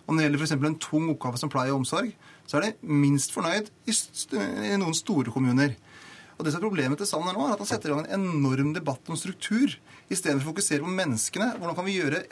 Og 0.06 0.14
når 0.14 0.20
det 0.20 0.26
gjelder 0.26 0.42
f.eks. 0.42 0.54
en 0.70 0.80
tung 0.82 1.10
oppgave 1.12 1.38
som 1.38 1.52
pleie 1.52 1.72
og 1.72 1.82
omsorg, 1.82 2.10
så 2.48 2.58
er 2.58 2.66
de 2.66 2.90
minst 2.90 3.34
fornøyd 3.34 3.70
i, 3.86 3.94
i 3.94 4.78
noen 4.80 4.96
store 4.96 5.30
kommuner. 5.34 5.76
Og 6.38 6.46
det 6.46 6.54
som 6.54 6.62
er 6.62 6.66
Problemet 6.66 6.98
til 6.98 7.06
Sanner 7.06 7.36
nå 7.36 7.44
er 7.46 7.54
at 7.54 7.60
han 7.62 7.68
setter 7.68 7.92
i 7.92 7.94
gang 7.94 8.06
en 8.08 8.26
enorm 8.32 8.72
debatt 8.74 9.10
om 9.12 9.18
struktur, 9.18 9.76
istedenfor 10.10 10.48
å 10.48 10.52
fokusere 10.54 10.82
på 10.82 10.94
menneskene. 10.96 11.52
Hvordan 11.60 11.76
kan 11.76 11.86
vi 11.86 11.98
gjøre 11.98 12.22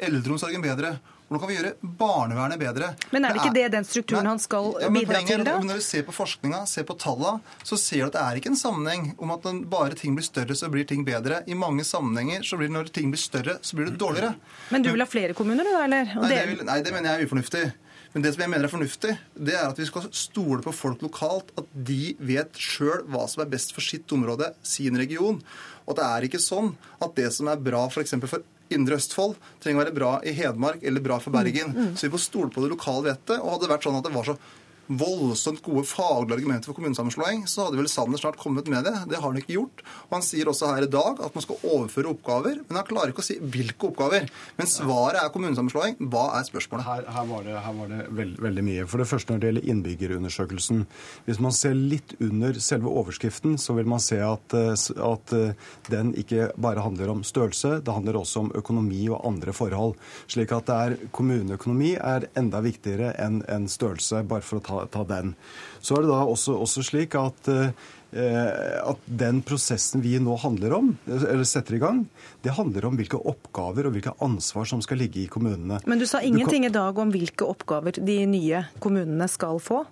eldreomsorgen 0.00 0.62
bedre? 0.64 0.96
Hvordan 1.26 1.40
kan 1.42 1.50
vi 1.50 1.54
gjøre 1.56 1.72
barnevernet 1.98 2.60
bedre? 2.60 2.88
Men 3.10 3.24
er 3.26 3.34
det 3.34 3.40
ikke 3.42 3.54
det 3.56 3.64
den 3.74 3.86
strukturen 3.88 4.28
han 4.30 4.38
skal 4.38 4.68
Ja, 4.78 4.90
bidra 4.94 5.16
er 5.18 5.24
til, 5.26 5.42
da? 5.42 5.56
Når 5.58 5.80
du 5.80 5.82
ser 5.82 6.04
på 6.06 6.14
forskninga, 6.14 6.60
ser 6.70 6.84
på 6.86 6.94
tallene, 7.02 7.40
så 7.66 7.74
ser 7.82 8.04
du 8.04 8.06
at 8.06 8.14
det 8.14 8.22
er 8.22 8.38
ikke 8.38 8.52
en 8.52 8.60
sammenheng 8.60 9.08
om 9.18 9.32
at 9.34 9.42
den, 9.42 9.64
bare 9.72 9.98
ting 9.98 10.14
blir 10.14 10.22
større, 10.26 10.54
så 10.54 10.70
blir 10.70 10.86
ting 10.86 11.02
bedre. 11.08 11.40
I 11.50 11.58
mange 11.58 11.82
sammenhenger 11.88 12.46
så 12.46 12.60
blir 12.60 12.70
det 12.70 12.76
når 12.78 12.92
ting 12.94 13.10
blir 13.10 13.18
større, 13.18 13.58
så 13.60 13.74
blir 13.74 13.90
det 13.90 13.98
dårligere. 13.98 14.36
Men 14.70 14.86
du 14.86 14.92
vil 14.92 15.02
ha 15.02 15.08
flere 15.10 15.34
kommuner, 15.34 15.66
da, 15.66 15.82
eller? 15.88 16.14
Nei, 16.14 16.28
det, 16.30 16.36
det- 16.38 16.46
vil, 16.52 16.64
nei, 16.70 16.78
det 16.86 16.94
mener 16.94 17.10
jeg 17.10 17.18
er 17.24 17.26
ufornuftig. 17.32 17.64
Men 18.14 18.22
det 18.24 18.30
som 18.32 18.40
jeg 18.46 18.48
mener 18.54 18.64
er 18.64 18.72
fornuftig, 18.72 19.10
det 19.34 19.52
er 19.58 19.66
at 19.66 19.76
vi 19.82 19.84
skal 19.90 20.06
stole 20.14 20.62
på 20.64 20.72
folk 20.72 21.02
lokalt. 21.04 21.50
At 21.58 21.66
de 21.74 22.14
vet 22.22 22.54
sjøl 22.56 23.02
hva 23.12 23.26
som 23.28 23.42
er 23.42 23.50
best 23.50 23.74
for 23.76 23.84
sitt 23.84 24.08
område, 24.14 24.54
sin 24.64 24.96
region. 24.96 25.42
Og 25.84 25.98
det 25.98 26.06
er 26.06 26.24
ikke 26.30 26.40
sånn 26.40 26.70
at 27.02 27.12
det 27.18 27.28
som 27.34 27.50
er 27.52 27.60
bra 27.60 27.82
f.eks. 27.90 28.14
for, 28.22 28.30
for 28.38 28.46
Indre 28.74 28.98
Østfold 28.98 29.36
trenger 29.62 29.80
å 29.80 29.84
være 29.84 29.96
bra 29.96 30.12
i 30.26 30.32
Hedmark 30.36 30.82
eller 30.82 31.04
bra 31.04 31.18
for 31.22 31.34
Bergen. 31.34 31.74
Så 31.94 32.06
vi 32.06 32.14
får 32.16 32.24
stole 32.24 32.50
på 32.50 32.64
det 32.64 32.72
lokale 32.72 33.12
vettet. 33.12 33.36
Og 33.38 33.52
hadde 33.52 33.66
det 33.66 33.74
vært 33.76 33.86
sånn 33.86 33.98
at 34.00 34.08
det 34.08 34.14
var 34.16 34.26
så 34.26 34.36
voldsomt 34.86 35.62
gode 35.64 35.84
faglige 35.88 36.38
argumenter 36.38 36.70
for 36.70 36.78
kommunesammenslåing, 36.78 37.44
så 37.50 37.66
hadde 37.66 37.80
vel 37.80 37.90
Sanner 37.90 38.20
snart 38.20 38.38
kommet 38.40 38.68
med 38.70 38.86
det. 38.86 38.94
Det 39.10 39.20
har 39.20 39.28
han 39.28 39.38
ikke 39.40 39.56
gjort. 39.56 39.82
Og 40.08 40.16
han 40.18 40.26
sier 40.26 40.50
også 40.50 40.72
her 40.74 40.86
i 40.86 40.90
dag 40.90 41.22
at 41.24 41.36
man 41.36 41.44
skal 41.44 41.60
overføre 41.62 42.12
oppgaver, 42.12 42.60
men 42.66 42.80
han 42.80 42.88
klarer 42.88 43.12
ikke 43.12 43.24
å 43.24 43.26
si 43.26 43.38
hvilke 43.40 43.90
oppgaver. 43.90 44.28
Men 44.58 44.70
svaret 44.70 45.20
er 45.22 45.32
kommunesammenslåing. 45.34 45.98
Hva 46.12 46.26
er 46.38 46.48
spørsmålet? 46.48 46.86
Her, 46.86 47.06
her 47.16 47.28
var 47.30 47.46
det, 47.46 47.56
her 47.66 47.76
var 47.80 47.92
det 47.92 48.02
veld, 48.20 48.36
veldig 48.46 48.66
mye. 48.66 48.86
For 48.90 49.02
det 49.02 49.08
første 49.10 49.34
når 49.34 49.42
det 49.42 49.50
gjelder 49.50 49.70
innbyggerundersøkelsen. 49.72 50.84
Hvis 51.26 51.42
man 51.42 51.56
ser 51.56 51.76
litt 51.76 52.16
under 52.22 52.60
selve 52.62 52.92
overskriften, 52.92 53.56
så 53.60 53.76
vil 53.78 53.90
man 53.90 54.02
se 54.02 54.20
at, 54.22 54.56
eh, 54.56 54.86
at 55.10 55.36
eh, 55.36 55.72
den 55.92 56.12
ikke 56.18 56.50
bare 56.62 56.84
handler 56.84 57.14
om 57.14 57.24
størrelse, 57.26 57.80
det 57.84 57.94
handler 57.94 58.20
også 58.20 58.46
om 58.46 58.52
økonomi 58.58 59.06
og 59.10 59.22
andre 59.26 59.54
forhold. 59.56 59.96
Slik 60.30 60.54
at 60.54 60.68
det 60.70 60.76
er, 60.76 60.96
kommuneøkonomi 61.16 61.94
er 61.96 62.28
enda 62.38 62.62
viktigere 62.64 63.12
enn 63.22 63.42
enn 63.50 63.66
størrelse, 63.70 64.22
bare 64.28 64.44
for 64.44 64.60
å 64.60 64.64
ta, 64.64 64.75
ta 64.92 65.04
den. 65.08 65.34
Så 65.80 65.96
er 65.96 66.04
det 66.04 66.12
da 66.12 66.24
også, 66.28 66.56
også 66.60 66.84
slik 66.84 67.16
at 67.18 67.48
eh, 67.52 67.70
at 68.16 69.00
den 69.04 69.42
prosessen 69.44 70.00
vi 70.00 70.14
nå 70.22 70.36
handler 70.40 70.76
om, 70.76 70.92
eller 71.10 71.42
setter 71.44 71.76
i 71.76 71.80
gang, 71.82 72.04
det 72.44 72.54
handler 72.56 72.86
om 72.88 72.94
hvilke 72.96 73.18
oppgaver 73.18 73.88
og 73.88 73.96
hvilke 73.96 74.14
ansvar 74.24 74.64
som 74.70 74.80
skal 74.80 75.02
ligge 75.02 75.24
i 75.24 75.26
kommunene. 75.28 75.80
Men 75.84 75.98
du 76.00 76.06
sa 76.06 76.20
kan- 76.22 76.28
ingenting 76.30 76.64
i 76.64 76.72
dag 76.72 76.96
om 76.98 77.10
hvilke 77.12 77.44
oppgaver 77.44 77.98
de 77.98 78.18
nye 78.30 78.62
kommunene 78.80 79.28
skal 79.28 79.58
få? 79.60 79.82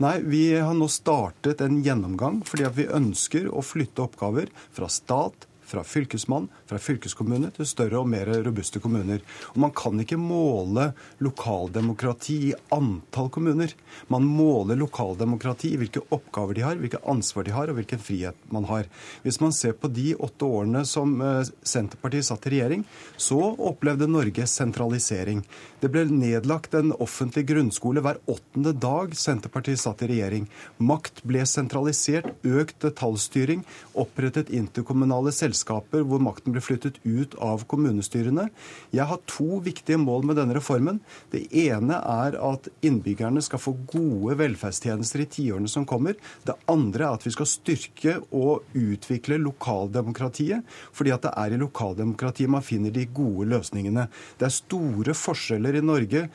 Nei, 0.00 0.20
vi 0.22 0.54
har 0.54 0.72
nå 0.72 0.86
startet 0.88 1.60
en 1.60 1.82
gjennomgang 1.84 2.40
fordi 2.46 2.70
vi 2.78 2.86
ønsker 2.86 3.50
å 3.50 3.60
flytte 3.60 4.06
oppgaver 4.06 4.48
fra 4.72 4.88
stat, 4.88 5.47
fra 5.68 5.84
fylkesmann, 5.84 6.48
fra 6.68 6.80
fylkeskommune 6.80 7.50
til 7.56 7.68
større 7.68 8.00
og 8.00 8.08
mer 8.10 8.30
robuste 8.44 8.80
kommuner. 8.82 9.22
Og 9.52 9.60
man 9.66 9.74
kan 9.76 10.00
ikke 10.00 10.18
måle 10.20 10.90
lokaldemokrati 11.24 12.36
i 12.48 12.54
antall 12.74 13.30
kommuner. 13.34 13.74
Man 14.12 14.26
måler 14.26 14.78
lokaldemokrati 14.80 15.74
i 15.74 15.80
hvilke 15.80 16.02
oppgaver 16.14 16.56
de 16.56 16.64
har, 16.64 16.80
hvilke 16.80 17.02
ansvar 17.08 17.46
de 17.46 17.54
har 17.54 17.70
og 17.70 17.78
hvilken 17.78 18.02
frihet 18.02 18.48
man 18.54 18.66
har. 18.70 18.88
Hvis 19.24 19.40
man 19.42 19.52
ser 19.52 19.76
på 19.76 19.90
de 19.92 20.14
åtte 20.16 20.48
årene 20.48 20.84
som 20.88 21.16
eh, 21.22 21.52
Senterpartiet 21.62 22.28
satt 22.28 22.48
i 22.48 22.56
regjering, 22.56 22.84
så 23.16 23.40
opplevde 23.68 24.08
Norge 24.10 24.46
sentralisering. 24.48 25.44
Det 25.82 25.90
ble 25.92 26.06
nedlagt 26.10 26.74
en 26.74 26.94
offentlig 26.96 27.44
grunnskole 27.52 28.02
hver 28.02 28.18
åttende 28.30 28.72
dag 28.74 29.14
Senterpartiet 29.18 29.82
satt 29.82 30.02
i 30.06 30.10
regjering. 30.14 30.48
Makt 30.82 31.22
ble 31.28 31.44
sentralisert, 31.46 32.32
økt 32.42 32.80
detaljstyring, 32.82 33.64
opprettet 33.98 34.50
interkommunale 34.54 35.32
selskaper 35.34 35.57
hvor 35.64 36.22
makten 36.22 36.54
blir 36.54 36.64
flyttet 36.64 36.98
ut 37.04 37.34
av 37.42 37.64
kommunestyrene. 37.70 38.48
Jeg 38.94 39.08
har 39.10 39.22
to 39.30 39.60
viktige 39.64 39.98
mål 40.00 40.26
med 40.28 40.38
denne 40.38 40.56
reformen. 40.56 41.00
Det 41.32 41.46
ene 41.52 41.98
er 41.98 42.38
at 42.40 42.68
innbyggerne 42.84 43.42
skal 43.44 43.62
få 43.62 43.74
gode 43.90 44.38
velferdstjenester 44.38 45.24
i 45.24 45.28
tiårene 45.30 45.70
som 45.70 45.86
kommer. 45.88 46.18
Det 46.46 46.56
andre 46.70 47.08
er 47.08 47.18
at 47.18 47.26
vi 47.26 47.34
skal 47.34 47.50
styrke 47.50 48.18
og 48.30 48.68
utvikle 48.78 49.40
lokaldemokratiet, 49.42 50.66
fordi 50.92 51.14
at 51.14 51.24
det 51.26 51.34
er 51.34 51.54
i 51.54 51.62
lokaldemokratiet 51.62 52.52
man 52.52 52.64
finner 52.66 52.94
de 52.94 53.06
gode 53.06 53.48
løsningene. 53.52 54.08
Det 54.38 54.48
er 54.48 54.54
store 54.54 55.16
forskjeller 55.16 55.78
i 55.78 55.84
Norge 55.84 56.28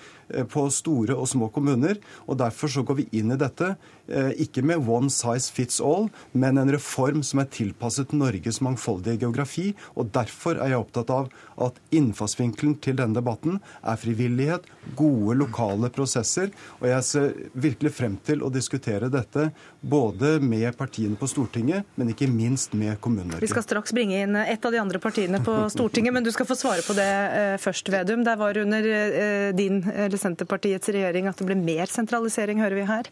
på 0.50 0.67
store 0.74 1.15
og 1.15 1.28
små 1.30 1.50
kommuner, 1.54 2.00
og 2.28 2.39
derfor 2.41 2.72
så 2.72 2.84
går 2.86 3.02
vi 3.02 3.08
inn 3.19 3.34
i 3.34 3.39
dette 3.39 3.74
eh, 4.08 4.32
ikke 4.43 4.63
med 4.65 4.88
one 4.89 5.12
size 5.13 5.52
fits 5.54 5.80
all, 5.84 6.10
men 6.32 6.60
en 6.62 6.72
reform 6.74 7.24
som 7.26 7.41
er 7.43 7.50
tilpasset 7.54 8.13
Norges 8.15 8.62
mangfoldige 8.63 9.24
geografi. 9.24 9.72
Og 9.96 10.12
derfor 10.15 10.60
er 10.60 10.74
jeg 10.74 10.84
opptatt 10.84 11.13
av 11.13 11.30
at 11.62 11.80
innfallsvinkelen 11.93 12.78
til 12.84 12.98
denne 13.00 13.17
debatten 13.17 13.60
er 13.82 14.00
frivillighet, 14.00 14.65
gode 14.98 15.38
lokale 15.39 15.89
prosesser. 15.93 16.52
Og 16.82 16.89
jeg 16.89 17.08
ser 17.08 17.34
virkelig 17.54 17.93
frem 17.96 18.17
til 18.26 18.43
å 18.43 18.52
diskutere 18.54 19.12
dette 19.13 19.50
både 19.82 20.38
med 20.43 20.72
partiene 20.80 21.17
på 21.19 21.30
Stortinget, 21.30 21.88
men 21.96 22.13
ikke 22.13 22.30
minst 22.32 22.74
med 22.74 22.93
Vi 22.93 23.02
Kommune-Norge. 23.04 23.50
skal 23.52 23.65
straks 23.65 23.93
bringe 23.96 24.22
inn 24.24 24.36
et 24.39 24.65
av 24.65 24.72
de 24.72 24.80
andre 24.82 25.00
partiene 25.04 25.41
på 25.43 25.56
Stortinget, 25.74 26.13
men 26.13 26.24
du 26.24 26.32
skal 26.32 26.48
få 26.50 26.58
svare 26.58 26.86
på 26.86 26.96
det 26.98 27.10
eh, 27.10 27.58
først, 27.62 27.91
Vedum. 27.93 28.24
Det 28.24 28.36
var 28.39 28.58
under 28.58 28.88
eh, 28.88 29.50
din, 29.56 29.84
eller 29.84 30.17
Senterpartiets 30.23 30.91
regjering 30.93 31.27
at 31.29 31.39
det 31.39 31.47
ble 31.49 31.57
mer 31.59 31.91
sentralisering, 31.91 32.63
hører 32.63 32.79
vi 32.79 32.88
her. 32.89 33.12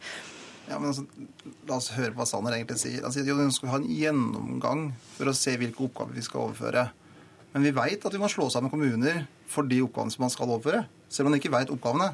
Ja, 0.69 0.79
men 0.79 0.91
altså, 0.91 1.05
La 1.67 1.77
oss 1.77 1.91
høre 1.95 2.13
hva 2.15 2.25
Sanner 2.27 2.55
egentlig 2.55 2.79
sier. 2.81 3.03
Han 3.03 3.13
sier 3.13 3.27
at 3.27 3.39
vi 3.39 3.53
skal 3.55 3.73
ha 3.73 3.79
en 3.81 3.91
gjennomgang 3.91 4.87
for 5.17 5.29
å 5.29 5.35
se 5.35 5.53
hvilke 5.59 5.85
oppgaver 5.87 6.15
vi 6.17 6.25
skal 6.25 6.45
overføre. 6.47 6.87
Men 7.51 7.65
vi 7.67 7.73
veit 7.75 8.05
at 8.07 8.15
vi 8.15 8.21
må 8.21 8.29
slå 8.31 8.47
sammen 8.51 8.71
kommuner 8.71 9.25
for 9.51 9.67
de 9.67 9.81
oppgavene 9.83 10.13
som 10.13 10.23
man 10.25 10.33
skal 10.33 10.47
overføre. 10.47 10.85
Selv 11.11 11.27
om 11.27 11.33
man 11.33 11.41
ikke 11.41 11.51
veit 11.53 11.71
oppgavene. 11.73 12.13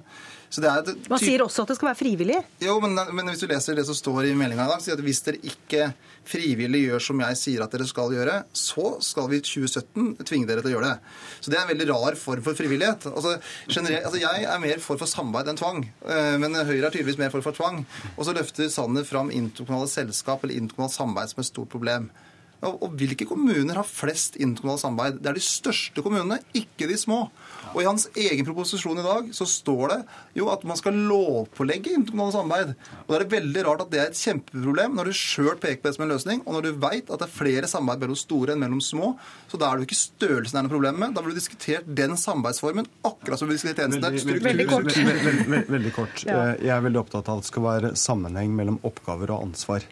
Så 0.50 0.64
det 0.64 0.72
et 0.72 1.10
Man 1.12 1.20
sier 1.20 1.44
også 1.44 1.66
at 1.66 1.72
det 1.74 1.76
skal 1.78 1.90
være 1.90 2.00
frivillig. 2.00 2.38
Jo, 2.64 2.78
men, 2.84 2.96
men 2.96 3.32
hvis 3.32 3.42
du 3.44 3.50
leser 3.52 3.76
det 3.76 3.84
som 3.88 3.98
står 3.98 4.30
i 4.30 4.36
meldinga 4.38 4.64
i 4.64 4.72
dag, 4.72 4.84
sier 4.84 4.96
at 4.96 5.04
hvis 5.04 5.20
dere 5.26 5.42
ikke 5.52 5.90
frivillig 6.28 6.84
gjør 6.86 7.04
som 7.04 7.24
jeg 7.24 7.40
sier 7.40 7.64
at 7.64 7.74
dere 7.74 7.88
skal 7.88 8.14
gjøre, 8.16 8.38
så 8.56 8.88
skal 9.04 9.28
vi 9.32 9.40
i 9.40 9.44
2017 9.44 10.28
tvinge 10.28 10.48
dere 10.50 10.64
til 10.64 10.72
å 10.72 10.76
gjøre 10.78 10.92
det. 10.94 11.16
Så 11.42 11.52
det 11.52 11.60
er 11.60 11.66
en 11.66 11.72
veldig 11.74 11.90
rar 11.92 12.20
form 12.20 12.46
for 12.46 12.60
frivillighet. 12.60 13.10
Altså, 13.12 13.36
altså 13.76 14.22
Jeg 14.24 14.48
er 14.48 14.64
mer 14.64 14.84
for 14.84 15.00
for 15.00 15.10
samarbeid 15.12 15.52
enn 15.52 15.60
tvang, 15.60 15.84
eh, 16.08 16.38
men 16.42 16.56
Høyre 16.58 16.88
er 16.88 16.96
tydeligvis 16.96 17.20
mer 17.20 17.34
for 17.34 17.46
for 17.46 17.56
tvang. 17.58 17.84
Og 18.16 18.24
så 18.28 18.36
løfter 18.36 18.72
Sanner 18.72 19.08
fram 19.08 19.34
interkommunale 19.34 19.92
selskap 19.92 20.44
eller 20.44 20.60
interkommunalt 20.60 20.96
samarbeid 20.96 21.34
som 21.34 21.44
et 21.44 21.52
stort 21.52 21.72
problem. 21.74 22.10
Og, 22.66 22.80
og 22.82 22.96
hvilke 22.98 23.28
kommuner 23.30 23.78
har 23.78 23.86
flest 23.86 24.40
interkommunalt 24.40 24.82
samarbeid? 24.82 25.20
Det 25.22 25.32
er 25.32 25.38
de 25.38 25.46
største 25.46 26.04
kommunene, 26.06 26.40
ikke 26.58 26.90
de 26.90 26.98
små. 26.98 27.28
Og 27.78 27.84
i 27.84 27.86
hans 27.86 28.08
egen 28.18 28.46
proposisjon 28.48 28.98
i 28.98 29.04
dag 29.06 29.28
så 29.38 29.46
står 29.46 29.92
det 29.92 29.98
jo 30.40 30.48
at 30.50 30.64
man 30.66 30.80
skal 30.80 30.96
lovpålegge 30.98 31.92
interkommunalt 31.94 32.34
samarbeid. 32.34 32.72
Og 33.04 33.12
da 33.12 33.20
er 33.20 33.24
det 33.26 33.36
veldig 33.36 33.64
rart 33.68 33.84
at 33.86 33.92
det 33.94 34.00
er 34.02 34.08
et 34.10 34.18
kjempeproblem 34.18 34.96
når 34.98 35.12
du 35.12 35.18
sjøl 35.20 35.60
peker 35.62 35.84
på 35.84 35.88
det 35.92 35.94
som 36.00 36.06
en 36.08 36.14
løsning, 36.16 36.42
og 36.48 36.58
når 36.58 36.66
du 36.66 36.80
veit 36.82 37.12
at 37.14 37.22
det 37.22 37.28
er 37.28 37.36
flere 37.36 37.70
samarbeid 37.70 38.08
mellom 38.08 38.18
store 38.18 38.56
enn 38.56 38.64
mellom 38.66 38.82
små. 38.82 39.12
Så 39.52 39.60
da 39.62 39.70
er 39.70 39.78
det 39.78 39.86
jo 39.86 39.90
ikke 39.92 40.00
størrelsen 40.02 40.58
det 40.58 40.62
er 40.64 40.68
noe 40.68 40.74
problem 40.74 40.98
med. 41.04 41.14
Da 41.14 41.22
ville 41.22 41.38
du 41.38 41.42
diskutert 41.44 41.94
den 42.02 42.18
samarbeidsformen 42.18 42.90
akkurat 43.06 43.44
som 43.44 43.52
vi 43.52 43.60
diskuterer 43.60 43.86
tjenestene. 43.86 44.24
Veldig, 44.26 44.48
Veldig 44.48 44.68
kort. 44.74 44.90
Veldig, 44.98 45.62
veldig 45.78 45.94
kort. 46.02 46.26
Ja. 46.26 46.40
Eh, 46.56 46.66
Jeg 46.66 46.74
er 46.80 46.82
veldig 46.88 47.04
opptatt 47.06 47.30
av 47.30 47.38
at 47.38 47.46
det 47.46 47.52
skal 47.54 47.68
være 47.68 47.94
sammenheng 48.00 48.58
mellom 48.58 48.82
oppgaver 48.88 49.36
og 49.38 49.52
ansvar. 49.52 49.86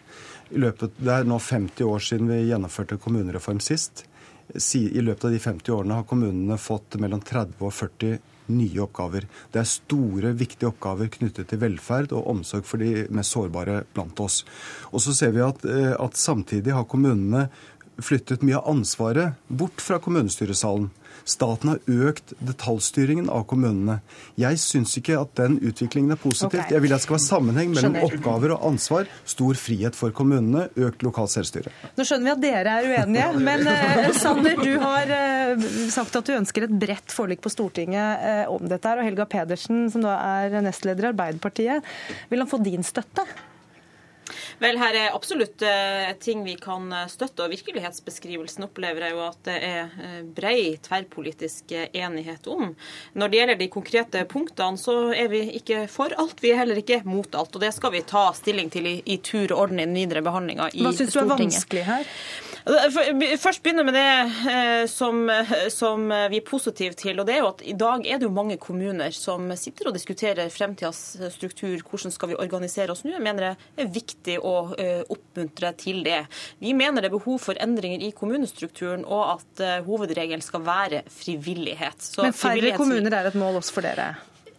I 0.50 0.60
løpet, 0.62 0.98
det 0.98 1.10
er 1.14 1.24
nå 1.26 1.38
50 1.42 1.86
år 1.86 2.02
siden 2.02 2.28
vi 2.30 2.42
gjennomførte 2.50 2.98
kommunereform 3.02 3.62
sist. 3.62 4.04
I 4.54 5.02
løpet 5.02 5.26
av 5.26 5.34
de 5.34 5.42
50 5.42 5.74
årene 5.74 5.98
har 5.98 6.08
kommunene 6.08 6.58
fått 6.60 6.98
mellom 7.02 7.20
30 7.24 7.58
og 7.66 7.72
40 7.74 8.18
nye 8.54 8.82
oppgaver. 8.84 9.26
Det 9.52 9.60
er 9.60 9.68
store, 9.68 10.32
viktige 10.38 10.70
oppgaver 10.70 11.10
knyttet 11.12 11.50
til 11.50 11.60
velferd 11.62 12.14
og 12.14 12.28
omsorg 12.30 12.66
for 12.68 12.82
de 12.82 13.06
mest 13.14 13.34
sårbare 13.34 13.80
blant 13.94 14.20
oss. 14.22 14.44
Og 14.92 15.02
så 15.02 15.14
ser 15.16 15.34
vi 15.34 15.42
at, 15.42 15.64
eh, 15.64 15.94
at 15.98 16.14
samtidig 16.14 16.72
har 16.72 16.84
kommunene 16.84 17.48
flyttet 17.98 18.44
mye 18.44 18.60
av 18.60 18.68
ansvaret 18.76 19.34
bort 19.48 19.80
fra 19.80 19.98
kommunestyresalen. 19.98 20.90
Staten 21.26 21.72
har 21.72 21.80
økt 22.08 22.32
detaljstyringen 22.38 23.26
av 23.32 23.46
kommunene. 23.50 23.98
Jeg 24.38 24.60
syns 24.62 24.94
ikke 25.00 25.16
at 25.18 25.32
den 25.40 25.56
utviklingen 25.58 26.14
er 26.14 26.20
positivt. 26.20 26.62
Okay. 26.62 26.76
Jeg 26.76 26.84
vil 26.84 26.94
at 26.94 27.02
det 27.02 27.06
skal 27.06 27.16
være 27.16 27.24
sammenheng 27.24 27.72
mellom 27.72 27.96
Skjønner. 27.96 28.14
oppgaver 28.14 28.54
og 28.54 28.66
ansvar, 28.70 29.10
stor 29.26 29.58
frihet 29.58 29.98
for 29.98 30.14
kommunene, 30.14 30.68
økt 30.78 31.02
lokalt 31.06 31.34
selvstyre. 31.34 31.72
Nå 31.98 32.06
skjønner 32.06 32.28
vi 32.28 32.34
at 32.36 32.44
dere 32.44 32.76
er 32.78 32.90
uenige, 32.92 33.26
men 33.48 33.66
uh, 33.66 34.12
Sanner, 34.16 34.62
du 34.62 34.78
har 34.82 35.10
uh, 35.10 35.66
sagt 35.92 36.20
at 36.20 36.30
du 36.30 36.36
ønsker 36.36 36.68
et 36.68 36.78
bredt 36.86 37.14
forlik 37.14 37.42
på 37.44 37.52
Stortinget 37.52 38.22
uh, 38.22 38.54
om 38.54 38.62
dette. 38.70 38.86
her, 38.86 39.02
Og 39.02 39.10
Helga 39.10 39.26
Pedersen, 39.26 39.90
som 39.90 40.06
da 40.06 40.14
er 40.44 40.60
nestleder 40.62 41.08
i 41.08 41.12
Arbeiderpartiet, 41.12 41.92
vil 42.30 42.44
han 42.44 42.50
få 42.50 42.62
din 42.62 42.86
støtte? 42.86 43.26
Vel, 44.58 44.78
her 44.80 44.96
er 44.96 45.14
absolutt 45.14 45.62
eh, 45.62 46.10
ting 46.22 46.42
vi 46.46 46.56
kan 46.60 46.88
eh, 46.92 47.06
støtte, 47.10 47.44
og 47.44 47.52
virkelighetsbeskrivelsen 47.52 48.66
opplever 48.66 49.06
jeg 49.06 49.14
jo 49.14 49.22
at 49.26 49.38
det 49.46 49.56
er 49.68 49.94
eh, 50.02 50.18
brei 50.36 50.58
tverrpolitisk 50.82 51.74
enighet 51.76 52.48
om. 52.50 52.72
Når 53.14 53.32
det 53.32 53.40
gjelder 53.40 53.60
de 53.60 53.70
konkrete 53.72 54.24
punktene, 54.30 54.80
så 54.80 54.96
er 55.14 55.30
vi 55.32 55.44
ikke 55.60 55.84
for 55.92 56.14
alt, 56.18 56.40
vi 56.42 56.52
er 56.52 56.62
heller 56.62 56.80
ikke 56.80 57.02
mot 57.06 57.28
alt. 57.38 57.54
Og 57.54 57.62
det 57.62 57.72
skal 57.76 57.94
vi 57.94 58.02
ta 58.06 58.28
stilling 58.36 58.72
til 58.72 58.88
i, 58.90 58.96
i 59.04 59.20
tur 59.22 59.52
og 59.52 59.66
orden 59.66 59.82
i 59.82 59.86
den 59.86 59.96
videre 59.96 60.24
behandlinga 60.26 60.70
i 60.74 60.84
Hva 60.86 60.94
syns 60.96 61.14
du 61.14 61.22
er 61.22 61.30
vanskelig 61.30 61.86
her? 61.86 62.12
Først 62.66 63.62
begynne 63.62 63.84
med 63.86 63.94
det 63.94 64.88
som, 64.90 65.20
som, 65.70 66.08
vi 66.32 66.40
er 66.40 66.46
positive 66.46 66.96
til. 66.98 67.20
og 67.20 67.28
det 67.28 67.36
er 67.36 67.44
jo 67.44 67.50
at 67.52 67.62
I 67.62 67.76
dag 67.78 68.02
er 68.02 68.18
det 68.18 68.26
jo 68.26 68.32
mange 68.34 68.56
kommuner 68.58 69.14
som 69.14 69.52
sitter 69.54 69.92
og 69.92 69.94
diskuterer 69.94 70.50
fremtidas 70.50 71.14
struktur. 71.36 71.76
Hvordan 71.86 72.14
skal 72.14 72.32
vi 72.32 72.40
organisere 72.42 72.90
oss 72.90 73.04
nå? 73.06 73.14
Jeg 73.14 73.22
mener 73.22 73.54
det 73.76 73.86
er 73.86 73.92
viktig 73.94 74.15
å 74.42 74.54
eh, 74.74 75.02
oppmuntre 75.12 75.72
til 75.78 76.02
det. 76.06 76.24
Vi 76.62 76.74
mener 76.76 77.04
det 77.04 77.10
er 77.10 77.16
behov 77.16 77.38
for 77.44 77.58
endringer 77.62 78.02
i 78.02 78.12
kommunestrukturen, 78.16 79.04
og 79.04 79.36
at 79.36 79.62
eh, 79.64 79.82
hovedregelen 79.86 80.44
skal 80.44 80.64
være 80.66 81.04
frivillighet. 81.12 82.02
Så 82.02 82.26
Men 82.26 82.36
færre 82.36 82.72
kommuner 82.78 83.14
er 83.14 83.30
et 83.30 83.38
mål 83.38 83.60
også 83.60 83.78
for 83.78 83.86
dere? 83.86 84.14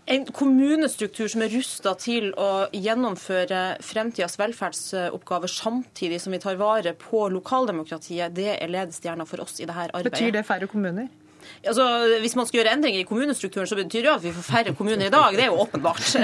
En 0.08 0.24
kommunestruktur 0.32 1.28
som 1.28 1.42
er 1.44 1.52
rusta 1.52 1.92
til 2.00 2.30
å 2.40 2.70
gjennomføre 2.72 3.64
fremtidas 3.84 4.38
velferdsoppgaver 4.40 5.52
samtidig 5.52 6.22
som 6.24 6.32
vi 6.32 6.40
tar 6.40 6.56
vare 6.56 6.94
på 6.96 7.26
lokaldemokratiet, 7.34 8.32
det 8.32 8.54
er 8.56 8.72
ledestjerna 8.72 9.28
for 9.28 9.44
oss 9.44 9.60
i 9.60 9.66
dette 9.66 9.90
arbeidet. 9.90 10.14
Betyr 10.14 10.38
det 10.38 10.46
færre 10.48 10.72
kommuner? 10.72 11.10
Altså, 11.68 11.86
hvis 12.22 12.36
man 12.38 12.48
skal 12.48 12.62
gjøre 12.62 12.74
endringer 12.78 13.02
i 13.02 13.08
kommunestrukturen, 13.08 13.68
så 13.70 13.78
betyr 13.78 14.06
det 14.06 14.14
at 14.14 14.24
vi 14.24 14.34
får 14.36 14.46
færre 14.48 14.76
kommuner 14.78 15.08
i 15.08 15.14
dag. 15.14 15.36
Det 15.36 15.48
er 15.48 15.52
jo 15.52 15.64
åpenbart. 15.66 16.06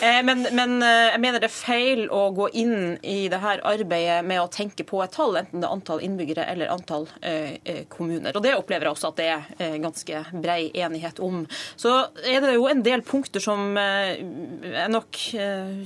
Eh, 0.00 0.22
men, 0.24 0.46
men, 0.56 0.78
eh, 0.80 1.10
jeg 1.10 1.20
mener 1.20 1.42
det 1.42 1.50
er 1.50 1.52
feil 1.52 2.06
å 2.08 2.30
gå 2.32 2.46
inn 2.56 2.94
i 3.04 3.26
dette 3.28 3.58
arbeidet 3.68 4.22
med 4.24 4.40
å 4.40 4.46
tenke 4.48 4.86
på 4.88 5.02
et 5.04 5.12
tall, 5.12 5.36
enten 5.36 5.60
det 5.60 5.68
er 5.68 5.74
antall 5.74 6.00
innbyggere 6.06 6.46
eller 6.48 6.70
antall 6.72 7.04
eh, 7.20 7.58
eh, 7.68 7.82
kommuner. 7.92 8.32
Og 8.32 8.40
Det 8.46 8.54
opplever 8.56 8.88
jeg 8.88 8.94
også 8.94 9.10
at 9.10 9.20
det 9.20 9.26
er 9.34 9.76
ganske 9.82 10.22
brei 10.32 10.70
enighet 10.72 11.20
om. 11.20 11.42
Så 11.76 11.92
er 12.24 12.40
det 12.40 12.54
jo 12.54 12.64
en 12.70 12.80
del 12.86 13.04
punkter 13.04 13.44
som 13.44 13.76
jeg 13.76 14.88
nok 14.94 15.20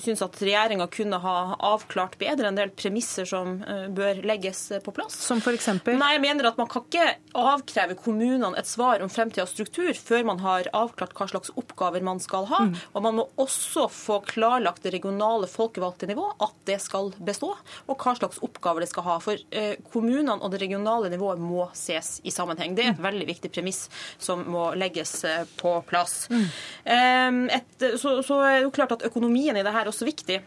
syns 0.04 0.22
at 0.22 0.38
regjeringa 0.38 0.86
kunne 0.94 1.18
ha 1.24 1.36
avklart 1.72 2.14
bedre. 2.20 2.52
En 2.52 2.60
del 2.60 2.70
premisser 2.70 3.26
som 3.26 3.56
bør 3.98 4.22
legges 4.22 4.68
på 4.84 4.94
plass. 4.94 5.18
Som 5.26 5.42
f.eks.? 5.42 5.72
Nei, 5.90 6.14
jeg 6.14 6.22
mener 6.22 6.52
at 6.52 6.60
man 6.60 6.70
kan 6.70 6.86
ikke 6.86 7.10
avkreve 7.34 7.98
kommunene 8.44 8.60
et 8.60 8.66
svar 8.66 9.02
om 9.02 9.10
fremtidas 9.10 9.50
struktur 9.50 9.92
før 9.94 10.24
man 10.24 10.40
har 10.40 10.68
avklart 10.72 11.14
hva 11.16 11.28
slags 11.28 11.50
oppgaver 11.56 12.02
man 12.04 12.20
skal 12.20 12.46
ha. 12.46 12.64
Mm. 12.68 12.74
Og 12.92 13.02
man 13.02 13.16
må 13.18 13.28
også 13.36 13.88
få 13.88 14.20
klarlagt 14.26 14.82
det 14.84 14.92
regionale 14.94 15.46
folkevalgte 15.46 16.06
nivå, 16.06 16.26
at 16.40 16.54
det 16.66 16.80
skal 16.82 17.12
bestå, 17.18 17.54
og 17.86 17.96
hva 17.98 18.14
slags 18.18 18.40
oppgaver 18.42 18.84
det 18.84 18.90
skal 18.90 19.06
ha. 19.08 19.18
For 19.20 19.38
eh, 19.50 19.76
kommunene 19.92 20.36
og 20.40 20.52
det 20.52 20.62
regionale 20.62 21.10
nivået 21.12 21.40
må 21.40 21.68
ses 21.74 22.20
i 22.24 22.32
sammenheng. 22.34 22.74
Det 22.74 22.84
er 22.84 22.92
et 22.94 23.00
mm. 23.00 23.06
veldig 23.08 23.28
viktig 23.28 23.52
premiss 23.54 23.86
som 24.18 24.44
må 24.50 24.72
legges 24.78 25.16
eh, 25.24 25.44
på 25.60 25.76
plass. 25.88 26.26
Mm. 26.30 26.48
Eh, 26.84 27.60
et, 27.60 27.88
så, 28.00 28.20
så 28.24 28.40
er 28.44 28.58
det 28.58 28.66
jo 28.66 28.74
klart 28.74 28.96
at 28.98 29.06
økonomien 29.06 29.56
i 29.56 29.64
det 29.64 29.72
her 29.72 29.84
er 29.84 29.92
også 29.92 30.08
viktig. 30.08 30.42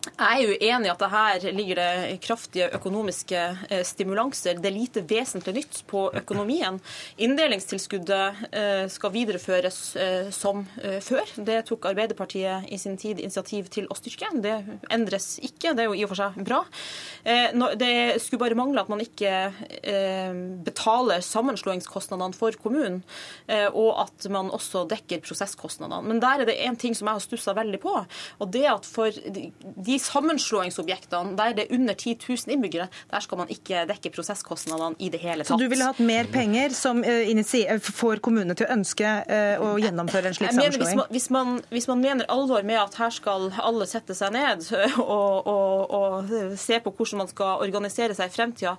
Jeg 0.00 0.32
er 0.32 0.40
jo 0.46 0.54
enig 0.56 0.88
i 0.88 0.90
at 0.94 1.02
det 1.02 1.08
her 1.12 1.44
ligger 1.52 1.78
det 1.80 2.20
kraftige 2.24 2.68
økonomiske 2.76 3.40
eh, 3.68 3.82
stimulanser. 3.84 4.56
Det 4.56 4.70
er 4.70 4.72
lite 4.72 5.02
vesentlig 5.04 5.52
nytt 5.58 5.80
på 5.90 6.06
økonomien. 6.16 6.78
Inndelingstilskuddet 7.20 8.40
eh, 8.48 8.86
skal 8.92 9.12
videreføres 9.12 9.80
eh, 10.00 10.30
som 10.32 10.62
før. 11.04 11.28
Det 11.44 11.58
tok 11.68 11.90
Arbeiderpartiet 11.90 12.68
i 12.72 12.78
sin 12.80 12.96
tid 13.00 13.20
initiativ 13.20 13.68
til 13.72 13.88
å 13.92 13.96
styrke. 13.98 14.30
Det 14.40 14.54
endres 14.92 15.34
ikke. 15.44 15.74
Det 15.76 15.84
er 15.84 15.90
jo 15.90 15.98
i 15.98 16.04
og 16.06 16.12
for 16.12 16.20
seg 16.22 16.38
bra. 16.46 16.60
Det 17.80 17.92
skulle 18.22 18.40
bare 18.40 18.58
mangle 18.58 18.82
at 18.82 18.90
man 18.90 19.02
ikke 19.02 19.32
betaler 20.66 21.24
sammenslåingskostnadene 21.24 22.36
for 22.36 22.56
kommunen, 22.62 23.00
og 23.72 23.90
at 24.04 24.28
man 24.32 24.50
også 24.54 24.84
dekker 24.90 25.22
prosesskostnadene. 25.24 26.06
Men 26.08 26.22
der 26.22 26.42
er 26.42 26.50
det 26.50 26.58
én 26.64 26.78
ting 26.80 26.96
som 26.96 27.10
jeg 27.10 27.20
har 27.20 27.24
stussa 27.24 27.54
veldig 27.56 27.80
på. 27.82 27.94
og 28.38 28.52
det 28.54 28.66
at 28.70 28.88
for 28.88 29.10
de 29.10 29.89
de 29.90 29.98
sammenslåingsobjektene 29.98 31.36
der 31.38 31.56
det 31.56 31.66
er 31.66 31.74
under 31.74 31.94
10 31.94 32.16
000 32.28 32.54
innbyggere, 32.54 32.88
der 33.10 33.24
skal 33.24 33.40
man 33.42 33.50
ikke 33.50 33.84
dekke 33.90 34.12
prosesskostnadene 34.14 34.98
i 34.98 35.10
det 35.12 35.20
hele 35.22 35.44
tatt. 35.44 35.52
Så 35.54 35.58
du 35.60 35.68
ville 35.70 35.86
hatt 35.86 36.00
mer 36.04 36.28
penger 36.30 36.74
som 36.76 37.02
uh, 37.02 37.90
får 37.90 38.22
kommunene 38.24 38.56
til 38.58 38.68
å 38.68 38.74
ønske 38.76 39.10
uh, 39.26 39.64
å 39.64 39.72
gjennomføre 39.82 40.30
en 40.30 40.36
slik 40.36 40.54
sammenslåing? 40.54 41.02
Hvis 41.10 41.28
man, 41.34 41.58
hvis, 41.72 41.88
man, 41.90 42.00
mener 42.00 42.28
alvor 42.32 42.64
med 42.66 42.78
at 42.80 42.96
her 43.00 43.12
skal 43.14 43.50
alle 43.60 43.88
sette 43.90 44.14
seg 44.16 44.34
ned 44.36 44.64
og, 45.00 45.50
og, 45.50 45.96
og 45.96 46.56
se 46.60 46.80
på 46.82 46.94
hvordan 46.94 47.24
man 47.24 47.30
skal 47.30 47.64
organisere 47.64 48.16
seg 48.16 48.30
i 48.30 48.34
fremtida, 48.34 48.76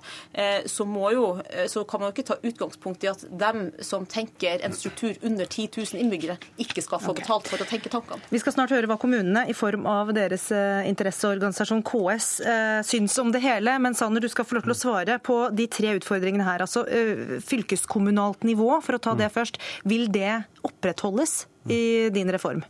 så, 0.68 0.86
jo, 1.12 1.26
så 1.70 1.82
kan 1.88 2.00
man 2.00 2.10
jo 2.10 2.14
ikke 2.16 2.26
ta 2.30 2.38
utgangspunkt 2.40 3.04
i 3.04 3.10
at 3.10 3.24
dem 3.28 3.68
som 3.84 4.06
tenker 4.08 4.62
en 4.64 4.74
struktur 4.76 5.18
under 5.22 5.46
10 5.46 5.68
000 5.76 6.00
innbyggere, 6.02 6.38
ikke 6.62 6.84
skal 6.84 7.02
få 7.02 7.14
betalt 7.16 7.50
for 7.50 7.62
å 7.62 7.68
tenke 7.68 7.92
tankene. 7.92 8.22
Vi 8.32 8.40
skal 8.42 8.56
snart 8.56 8.74
høre 8.74 8.90
hva 8.90 8.98
kommunene 9.00 9.44
i 9.50 9.56
form 9.56 9.86
av 9.90 10.12
deres 10.16 10.48
interesse 10.52 11.01
interesseorganisasjon 11.02 11.82
KS 11.82 12.28
eh, 12.40 12.80
syns 12.86 13.18
om 13.18 13.32
det 13.32 13.42
hele. 13.42 13.74
Men 13.82 13.94
Sanner, 13.94 14.22
du 14.22 14.30
skal 14.30 14.46
få 14.46 14.58
lov 14.58 14.66
til 14.66 14.74
å 14.74 14.78
svare 14.78 15.18
på 15.22 15.38
de 15.54 15.66
tre 15.70 15.96
utfordringene 15.98 16.46
her. 16.46 16.64
Altså 16.64 16.84
eh, 16.86 17.38
fylkeskommunalt 17.44 18.46
nivå, 18.46 18.70
for 18.84 18.98
å 18.98 19.02
ta 19.02 19.16
det 19.18 19.32
først. 19.34 19.60
Vil 19.88 20.08
det 20.12 20.42
opprettholdes 20.66 21.46
i 21.70 22.10
din 22.14 22.30
reform? 22.32 22.62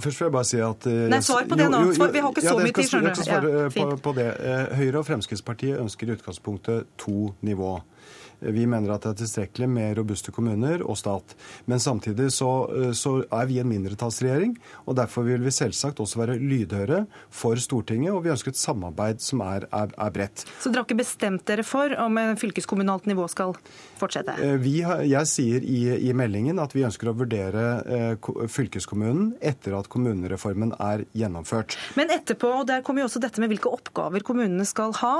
Først 0.00 0.20
vil 0.20 0.26
jeg 0.26 0.34
bare 0.34 0.48
si 0.48 0.60
at... 0.64 0.86
Eh, 0.90 1.06
Nei, 1.12 1.22
Svar 1.24 1.48
på 1.48 1.58
det 1.60 1.70
nå. 1.72 1.82
Jo, 1.88 1.96
jo, 1.96 2.10
vi 2.12 2.22
har 2.24 2.30
ikke 2.32 2.44
så 2.44 2.54
ja, 2.54 2.60
mye 2.60 2.76
tid, 2.76 2.90
skjønner 2.90 3.16
du. 3.16 3.24
Ja, 3.28 3.66
på, 3.74 3.88
på, 4.04 4.14
det. 4.16 4.28
Høyre 4.80 5.02
og 5.02 5.08
Fremskrittspartiet 5.08 5.80
ønsker 5.80 6.10
i 6.10 6.16
utgangspunktet 6.18 6.94
to 7.00 7.32
nivå. 7.44 7.76
Vi 8.52 8.66
mener 8.68 8.94
at 8.94 9.06
det 9.06 9.14
er 9.14 9.20
tilstrekkelig 9.22 9.68
med 9.70 9.98
robuste 9.98 10.34
kommuner 10.34 10.82
og 10.84 10.98
stat. 11.00 11.34
Men 11.70 11.80
samtidig 11.80 12.30
så, 12.34 12.50
eh, 12.74 12.92
så 12.92 13.16
er 13.24 13.46
vi 13.50 13.60
en 13.62 13.70
mindretallsregjering, 13.70 14.56
og 14.86 14.96
derfor 14.96 15.26
vil 15.26 15.44
vi 15.44 15.54
selvsagt 15.54 16.00
også 16.00 16.20
være 16.20 16.38
lydhøre 16.38 17.04
for 17.30 17.56
Stortinget, 17.60 18.12
og 18.12 18.24
vi 18.24 18.32
ønsker 18.34 18.52
et 18.52 18.60
samarbeid 18.60 19.22
som 19.24 19.40
er, 19.40 19.68
er, 19.72 19.94
er 19.96 20.14
bredt. 20.14 20.44
Så 20.60 20.70
dere 20.70 20.82
har 20.82 20.88
ikke 20.88 21.00
bestemt 21.02 21.46
dere 21.48 21.64
for 21.66 21.94
om 22.00 22.18
en 22.20 22.36
fylkeskommunalt 22.40 23.08
nivå 23.10 23.26
skal 23.32 23.54
fortsette? 24.00 24.36
Eh, 24.42 24.56
vi, 24.62 24.76
jeg 24.82 25.30
sier 25.30 25.64
i, 25.64 25.80
i, 26.08 26.12
meldingen 26.16 26.60
at 26.62 26.74
vi 26.76 26.84
ønsker 26.86 27.10
å 27.10 27.16
vurdere 27.16 27.64
eh, 27.84 28.48
fylkeskommunen 28.50 29.34
etter 29.44 29.76
at 29.78 29.88
kommunereformen 29.92 30.74
er 30.78 31.06
gjennomført. 31.16 31.78
Men 31.98 32.12
etterpå, 32.14 32.50
og 32.60 32.68
der 32.70 32.84
kommer 32.86 33.04
jo 33.04 33.08
også 33.10 33.22
dette 33.22 33.42
med 33.42 33.52
hvilke 33.52 33.72
oppgaver 33.72 34.24
kommunene 34.26 34.66
skal 34.68 34.94
ha, 35.00 35.14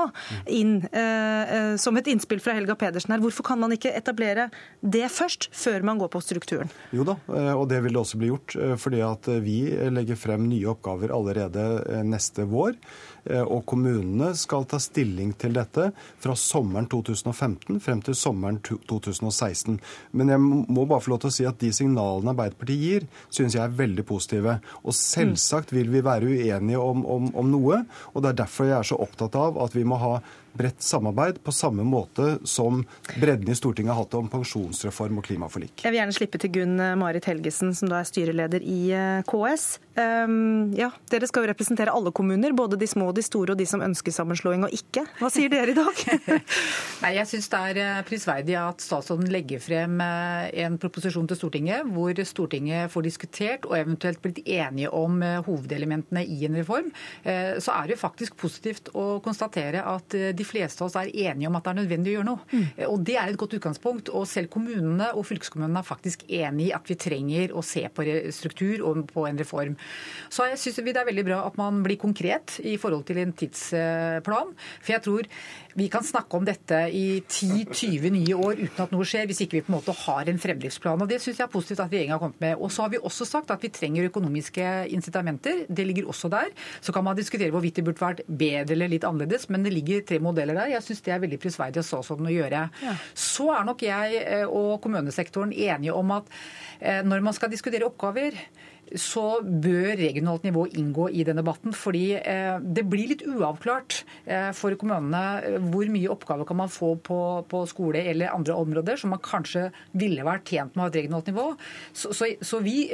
inn 0.51 0.77
eh, 0.91 1.75
som 1.81 1.97
et 1.99 2.09
innspill 2.11 2.41
fra 2.43 2.55
Helga 2.57 2.77
Pedersen 2.79 3.14
her. 3.15 3.23
Hvorfor 3.23 3.47
kan 3.47 3.61
man 3.61 3.73
ikke 3.75 3.93
etablere 3.95 4.49
det 4.81 5.07
først, 5.13 5.49
før 5.55 5.83
man 5.87 5.99
går 6.01 6.11
på 6.13 6.21
strukturen? 6.23 6.71
Jo 6.95 7.07
da, 7.07 7.17
eh, 7.31 7.53
og 7.53 7.67
det 7.71 7.81
vil 7.83 7.95
det 7.95 8.01
også 8.01 8.21
bli 8.21 8.31
gjort. 8.31 8.55
Eh, 8.55 8.75
fordi 8.79 9.01
at 9.05 9.29
eh, 9.31 9.41
vi 9.43 9.59
legger 9.95 10.19
frem 10.19 10.47
nye 10.49 10.69
oppgaver 10.75 11.13
allerede 11.15 12.03
neste 12.05 12.47
vår. 12.49 12.75
Og 13.25 13.63
kommunene 13.65 14.27
skal 14.37 14.67
ta 14.69 14.77
stilling 14.77 15.31
til 15.41 15.55
dette 15.57 15.87
fra 16.21 16.35
sommeren 16.37 16.85
2015 16.91 17.79
frem 17.81 18.03
til 18.05 18.13
sommeren 18.13 18.59
2016. 18.61 19.79
Men 20.13 20.29
jeg 20.29 20.43
må 20.45 20.85
bare 20.85 21.01
få 21.01 21.15
lov 21.15 21.23
til 21.23 21.31
å 21.31 21.33
si 21.33 21.47
at 21.49 21.57
de 21.57 21.71
signalene 21.73 22.35
Arbeiderpartiet 22.35 22.83
gir, 22.83 23.07
synes 23.33 23.57
jeg 23.57 23.63
er 23.65 23.73
veldig 23.81 24.05
positive. 24.05 24.59
Og 24.85 24.93
selvsagt 24.93 25.73
vil 25.73 25.89
vi 25.89 26.05
være 26.05 26.29
uenige 26.35 26.77
om, 26.77 27.01
om, 27.01 27.31
om 27.33 27.49
noe. 27.49 27.81
Og 28.13 28.21
det 28.21 28.35
er 28.35 28.41
derfor 28.43 28.69
jeg 28.69 28.77
er 28.77 28.91
så 28.93 29.01
opptatt 29.01 29.41
av 29.41 29.57
at 29.65 29.73
vi 29.73 29.87
må 29.89 29.97
ha 30.05 30.19
bredt 30.57 30.81
samarbeid, 30.83 31.41
på 31.43 31.51
samme 31.51 31.83
måte 31.87 32.37
som 32.47 32.83
bredden 33.15 33.51
i 33.51 33.57
Stortinget 33.57 33.93
har 33.93 34.03
hatt 34.03 34.15
om 34.17 34.29
pensjonsreform 34.31 35.19
og 35.19 35.27
klimaforlik. 35.27 35.83
Jeg 35.83 35.91
vil 35.91 35.99
gjerne 35.99 36.15
slippe 36.15 36.41
til 36.41 36.53
Gunn 36.55 36.79
Marit 36.99 37.27
Helgesen, 37.29 37.73
som 37.75 37.91
da 37.91 37.99
er 37.99 38.09
styreleder 38.09 38.63
i 38.63 38.79
eh, 38.95 39.23
KS. 39.27 39.67
Um, 39.95 40.73
ja, 40.75 40.89
Dere 41.11 41.27
skal 41.29 41.45
jo 41.45 41.51
representere 41.53 41.93
alle 41.95 42.11
kommuner, 42.15 42.51
både 42.55 42.79
de 42.79 42.87
små, 42.87 43.11
de 43.15 43.23
store 43.23 43.53
og 43.53 43.59
de 43.59 43.67
som 43.69 43.83
ønsker 43.83 44.11
sammenslåing 44.11 44.65
og 44.67 44.75
ikke. 44.75 45.05
Hva 45.21 45.29
sier 45.31 45.51
dere 45.51 45.71
i 45.71 45.77
dag? 45.77 46.01
Nei, 47.03 47.13
Jeg 47.15 47.29
syns 47.31 47.47
det 47.51 47.61
er 47.69 47.81
eh, 47.83 48.01
prisverdig 48.07 48.57
at 48.59 48.83
statsråden 48.83 49.31
legger 49.31 49.63
frem 49.63 50.01
eh, 50.03 50.49
en 50.65 50.79
proposisjon 50.81 51.29
til 51.31 51.39
Stortinget 51.39 51.87
hvor 51.95 52.23
Stortinget 52.27 52.91
får 52.91 53.07
diskutert 53.07 53.69
og 53.69 53.77
eventuelt 53.79 54.21
blitt 54.23 54.41
enige 54.43 54.91
om 54.95 55.21
hovedelementene 55.45 56.25
i 56.27 56.43
en 56.47 56.57
reform. 56.57 56.91
Så 57.23 57.73
er 57.73 57.89
det 57.89 57.97
faktisk 57.99 58.35
positivt 58.39 58.89
å 58.97 59.19
konstatere 59.23 59.81
at 59.87 60.13
de 60.13 60.44
de 60.45 60.51
fleste 60.51 60.83
av 60.83 60.91
oss 60.91 60.97
er 60.99 61.11
enige 61.11 61.49
om 61.49 61.57
at 61.57 61.65
det 61.65 61.73
er 61.73 61.79
nødvendig 61.81 62.13
å 62.13 62.15
gjøre 62.19 62.29
noe. 62.29 62.45
Mm. 62.51 62.65
Og 62.91 63.03
Det 63.05 63.17
er 63.17 63.31
et 63.31 63.39
godt 63.41 63.57
utgangspunkt. 63.57 64.09
og 64.13 64.27
Selv 64.29 64.49
kommunene 64.53 65.11
og 65.13 65.25
fylkeskommunene 65.25 65.81
er 65.81 65.87
faktisk 65.87 66.25
enig 66.29 66.69
i 66.69 66.73
at 66.75 66.87
vi 66.89 66.95
trenger 66.95 67.55
å 67.55 67.63
se 67.65 67.85
på 67.89 68.05
struktur 68.35 68.85
og 68.85 69.05
på 69.11 69.27
en 69.27 69.37
reform. 69.41 69.75
Så 70.29 70.47
jeg 70.49 70.61
synes 70.61 70.83
det 70.85 70.97
er 70.97 71.09
veldig 71.09 71.25
bra 71.25 71.43
at 71.47 71.57
man 71.57 71.81
blir 71.83 71.97
konkret 71.97 72.59
i 72.63 72.77
forhold 72.77 73.05
til 73.05 73.21
en 73.21 73.33
tidsplan. 73.33 74.53
For 74.81 74.95
jeg 74.95 75.05
tror 75.05 75.29
vi 75.75 75.89
kan 75.91 76.05
snakke 76.07 76.37
om 76.37 76.45
dette 76.47 76.77
i 76.95 77.19
10-20 77.19 78.13
nye 78.15 78.35
år 78.39 78.61
uten 78.61 78.83
at 78.85 78.93
noe 78.95 79.03
skjer, 79.07 79.25
hvis 79.27 79.41
ikke 79.43 79.57
vi 79.57 79.63
på 79.65 79.73
en 79.73 79.75
måte 79.75 79.95
har 80.05 80.29
en 80.31 80.39
fremdriftsplan. 80.39 81.01
og 81.03 81.09
Det 81.09 81.19
syns 81.19 81.41
jeg 81.41 81.45
er 81.49 81.51
positivt 81.51 81.81
at 81.83 81.91
regjeringa 81.91 82.15
har 82.15 82.21
kommet 82.21 82.39
med. 82.39 82.55
Og 82.63 82.71
så 82.71 82.85
har 82.85 82.93
vi 82.93 83.01
også 83.01 83.27
sagt 83.27 83.51
at 83.51 83.63
vi 83.63 83.73
trenger 83.75 84.07
økonomiske 84.07 84.69
incitamenter. 84.95 85.65
Det 85.67 85.83
ligger 85.83 86.07
også 86.07 86.31
der. 86.31 86.53
Så 86.79 86.95
kan 86.95 87.03
man 87.03 87.19
diskutere 87.19 87.51
hvorvidt 87.51 87.81
det 87.81 87.83
burde 87.89 87.99
vært 87.99 88.23
bedre 88.23 88.71
eller 88.77 88.93
litt 88.93 89.03
annerledes, 89.07 89.49
men 89.51 89.67
det 89.67 89.73
ligger 89.75 90.05
tre 90.07 90.21
modeller 90.35 90.59
der. 90.59 90.75
Jeg 90.75 90.85
syns 90.85 91.01
det 91.05 91.15
er 91.15 91.23
veldig 91.23 91.39
prisverdig 91.41 91.81
av 91.81 91.87
statsråden 91.87 92.29
å 92.29 92.35
gjøre. 92.35 92.67
Ja. 92.83 92.95
Så 93.25 93.49
er 93.55 93.65
nok 93.67 93.87
jeg 93.87 94.21
eh, 94.21 94.45
og 94.45 94.77
kommunesektoren 94.83 95.55
enige 95.55 95.95
om 95.95 96.13
at 96.15 96.29
eh, 96.79 97.01
når 97.07 97.23
man 97.25 97.37
skal 97.37 97.53
diskutere 97.53 97.87
oppgaver, 97.87 98.37
så 98.93 99.39
bør 99.41 99.95
regionalt 99.97 100.45
nivå 100.45 100.65
inngå 100.77 101.07
i 101.09 101.23
den 101.25 101.39
debatten. 101.39 101.73
Fordi 101.75 102.05
eh, 102.19 102.57
det 102.61 102.85
blir 102.89 103.09
litt 103.11 103.25
uavklart 103.25 104.01
eh, 104.25 104.51
for 104.55 104.75
kommunene 104.79 105.23
eh, 105.41 105.57
hvor 105.73 105.89
mye 105.91 106.11
oppgaver 106.13 106.47
kan 106.47 106.59
man 106.61 106.71
få 106.71 106.93
på, 107.01 107.19
på, 107.49 107.63
skole 107.69 108.03
eller 108.05 108.35
andre 108.35 108.57
områder 108.61 109.01
som 109.01 109.13
man 109.15 109.23
kanskje 109.25 109.67
ville 109.97 110.25
vært 110.25 110.51
tjent 110.53 110.75
med 110.75 110.83
å 110.83 110.85
ha 110.85 110.93
et 110.93 110.99
regionalt 111.01 111.31
nivå. 111.31 111.47
Så, 111.95 112.13
så, 112.13 112.29
så 112.45 112.61
vi, 112.63 112.85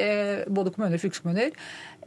både 0.47 0.71
kommuner 0.73 0.95
og 0.95 1.03
fylkeskommuner, 1.03 1.51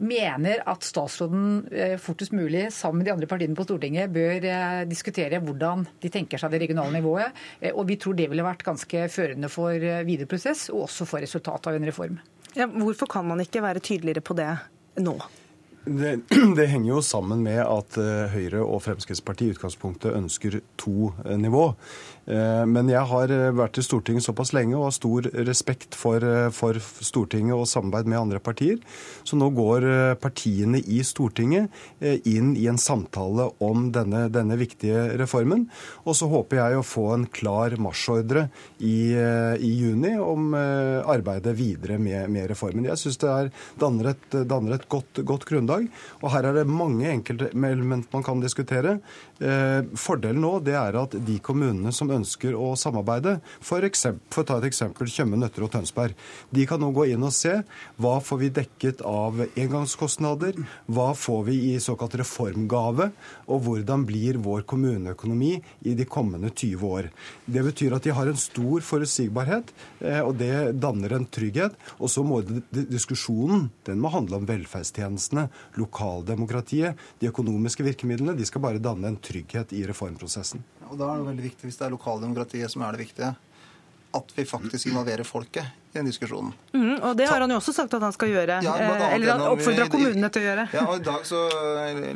mener 0.03 0.63
at 0.67 0.83
statsråden 0.83 1.97
fortest 2.01 2.33
mulig 2.35 2.65
sammen 2.75 2.99
med 2.99 3.07
de 3.07 3.13
andre 3.13 3.29
partiene 3.31 3.55
på 3.55 3.63
Stortinget 3.67 4.11
bør 4.15 4.47
diskutere 4.89 5.39
hvordan 5.43 5.85
de 6.03 6.11
tenker 6.11 6.41
seg 6.41 6.51
det 6.51 6.63
regionale 6.65 6.97
nivået. 6.97 7.43
Og 7.73 7.85
vi 7.87 7.99
tror 8.01 8.17
det 8.17 8.27
ville 8.31 8.45
vært 8.45 8.65
ganske 8.67 9.07
førende 9.13 9.51
for 9.51 9.75
videre 10.07 10.29
prosess, 10.31 10.67
og 10.73 10.89
også 10.89 11.07
for 11.09 11.23
resultatet 11.23 11.71
av 11.71 11.79
en 11.79 11.91
reform. 11.91 12.19
Ja, 12.55 12.67
hvorfor 12.71 13.09
kan 13.11 13.27
man 13.27 13.43
ikke 13.43 13.63
være 13.63 13.83
tydeligere 13.83 14.23
på 14.23 14.35
det 14.37 14.51
nå? 15.03 15.17
Det, 15.85 16.13
det, 16.57 16.67
henger 16.71 16.95
jo 16.95 17.01
sammen 17.05 17.43
med 17.45 17.59
at 17.61 17.97
eh, 18.01 18.31
Høyre 18.33 18.63
og 18.63 18.81
Fremskrittspartiet 18.85 19.51
i 19.51 19.57
utgangspunktet 19.57 20.15
ønsker 20.17 20.61
to 20.81 21.11
eh, 21.25 21.35
nivå. 21.37 21.67
Eh, 22.25 22.63
men 22.65 22.89
jeg 22.89 23.05
har 23.09 23.33
vært 23.55 23.79
i 23.79 23.85
Stortinget 23.85 24.25
såpass 24.25 24.53
lenge 24.55 24.77
og 24.77 24.87
har 24.87 24.95
stor 24.95 25.29
respekt 25.47 25.97
for, 25.97 26.23
for, 26.55 26.79
Stortinget 26.79 27.55
og 27.55 27.67
samarbeid 27.69 28.09
med 28.11 28.21
andre 28.21 28.41
partier. 28.43 28.79
Så 29.27 29.37
nå 29.39 29.51
går 29.55 29.87
partiene 30.21 30.81
i 30.81 31.01
Stortinget 31.05 31.69
inn 32.01 32.53
i 32.57 32.67
en 32.69 32.79
samtale 32.81 33.47
om 33.63 33.89
denne, 33.95 34.25
denne 34.33 34.57
viktige 34.59 35.15
reformen. 35.19 35.67
Og 36.05 36.17
så 36.17 36.29
håper 36.31 36.61
jeg 36.61 36.79
å 36.79 36.85
få 36.85 37.05
en 37.15 37.27
klar 37.29 37.75
marsjordre 37.81 38.47
i, 38.79 39.13
i 39.13 39.71
juni 39.79 40.15
om 40.21 40.53
arbeidet 40.55 41.55
videre 41.57 41.99
med, 42.01 42.29
med 42.33 42.49
reformen. 42.51 42.87
Jeg 42.89 43.01
syns 43.01 43.21
det 43.21 43.31
er, 43.31 43.51
danner 43.81 44.11
et, 44.13 44.27
danner 44.49 44.77
et 44.77 44.87
godt, 44.91 45.21
godt 45.27 45.47
grunnlag. 45.49 45.87
Og 46.21 46.31
her 46.33 46.49
er 46.49 46.59
det 46.59 46.65
mange 46.69 47.09
enkeltelement 47.11 48.11
man 48.13 48.25
kan 48.25 48.41
diskutere. 48.43 48.99
Eh, 49.39 49.81
fordelen 49.99 50.43
nå 50.45 50.53
det 50.63 50.75
er 50.79 50.95
at 50.99 51.15
de 51.27 51.37
kommunene 51.43 51.91
som 51.95 52.09
ønsker 52.17 52.55
å 52.57 52.73
samarbeide, 52.79 53.37
for, 53.59 53.85
eksempel, 53.85 54.23
for 54.33 54.43
å 54.43 54.49
ta 54.49 54.59
et 54.59 54.69
eksempel 54.69 55.09
Tjøme, 55.11 55.39
Nøtter 55.39 55.65
og 55.67 55.73
Tønsberg, 55.75 56.15
de 56.55 56.65
kan 56.69 56.81
nå 56.81 56.91
gå 56.95 57.07
inn 57.13 57.25
og 57.25 57.33
se 57.35 57.57
hva 58.01 58.17
får 58.23 58.41
vi 58.41 58.51
dekket 58.59 59.03
av 59.07 59.43
engangskostnader, 59.47 60.59
hva 60.87 61.11
får 61.17 61.43
vi 61.49 61.59
i 61.71 61.75
såkalt 61.83 62.17
reformgave, 62.21 63.09
og 63.45 63.63
hvordan 63.65 64.05
blir 64.07 64.39
vår 64.43 64.65
kommuneøkonomi 64.69 65.53
i 65.85 65.95
de 65.97 66.07
kommende 66.09 66.51
20 66.51 66.85
år. 66.89 67.09
Det 67.45 67.63
betyr 67.65 67.95
at 67.97 68.05
de 68.05 68.13
har 68.15 68.29
en 68.29 68.39
stor 68.39 68.85
forutsigbarhet, 68.85 69.73
eh, 70.01 70.21
og 70.21 70.35
det 70.39 70.75
danner 70.81 71.17
en 71.17 71.27
trygghet. 71.27 71.75
Og 71.99 72.11
så 72.11 72.23
må 72.25 72.41
diskusjonen 72.71 73.69
den 73.87 74.01
må 74.01 74.11
handle 74.13 74.39
om 74.39 74.47
velferdstjenestene, 74.49 75.47
lokaldemokratiet, 75.79 76.99
de 77.19 77.31
økonomiske 77.31 77.85
virkemidlene. 77.85 78.37
De 78.37 78.47
skal 78.47 78.63
bare 78.65 78.83
danne 78.83 79.11
en 79.11 79.21
trygghet 79.21 79.73
i 79.75 79.85
reformprosessen. 79.87 80.63
Og 80.89 80.99
da 80.99 81.09
er 81.09 81.21
det 81.21 81.29
veldig 81.29 81.45
viktig, 81.47 81.67
Hvis 81.67 81.79
det 81.79 81.87
er 81.87 81.95
lokaldemokratiet 81.95 82.71
som 82.71 82.83
er 82.85 82.95
det 82.95 83.05
viktige, 83.07 83.31
at 84.15 84.35
vi 84.35 84.45
faktisk 84.47 84.87
involverer 84.87 85.27
folket 85.27 85.65
den 85.95 86.09
diskusjonen. 86.09 86.53
Mm, 86.75 86.97
og 86.99 87.15
det 87.17 87.27
har 87.29 87.41
han 87.41 87.51
jo 87.51 87.57
også 87.59 87.73
sagt 87.75 87.93
at 87.95 88.03
han 88.03 88.13
skal 88.15 88.31
gjøre. 88.33 88.59
Ja, 88.65 88.75
eller 88.79 89.15
eller 89.15 89.45
oppfordrer 89.49 89.89
kommunene 89.91 90.29
til 90.33 90.43
å 90.43 90.47
gjøre. 90.49 90.65
Ja, 90.75 90.83
og 90.89 90.99
I 90.99 91.05
dag 91.05 91.25
så 91.27 91.41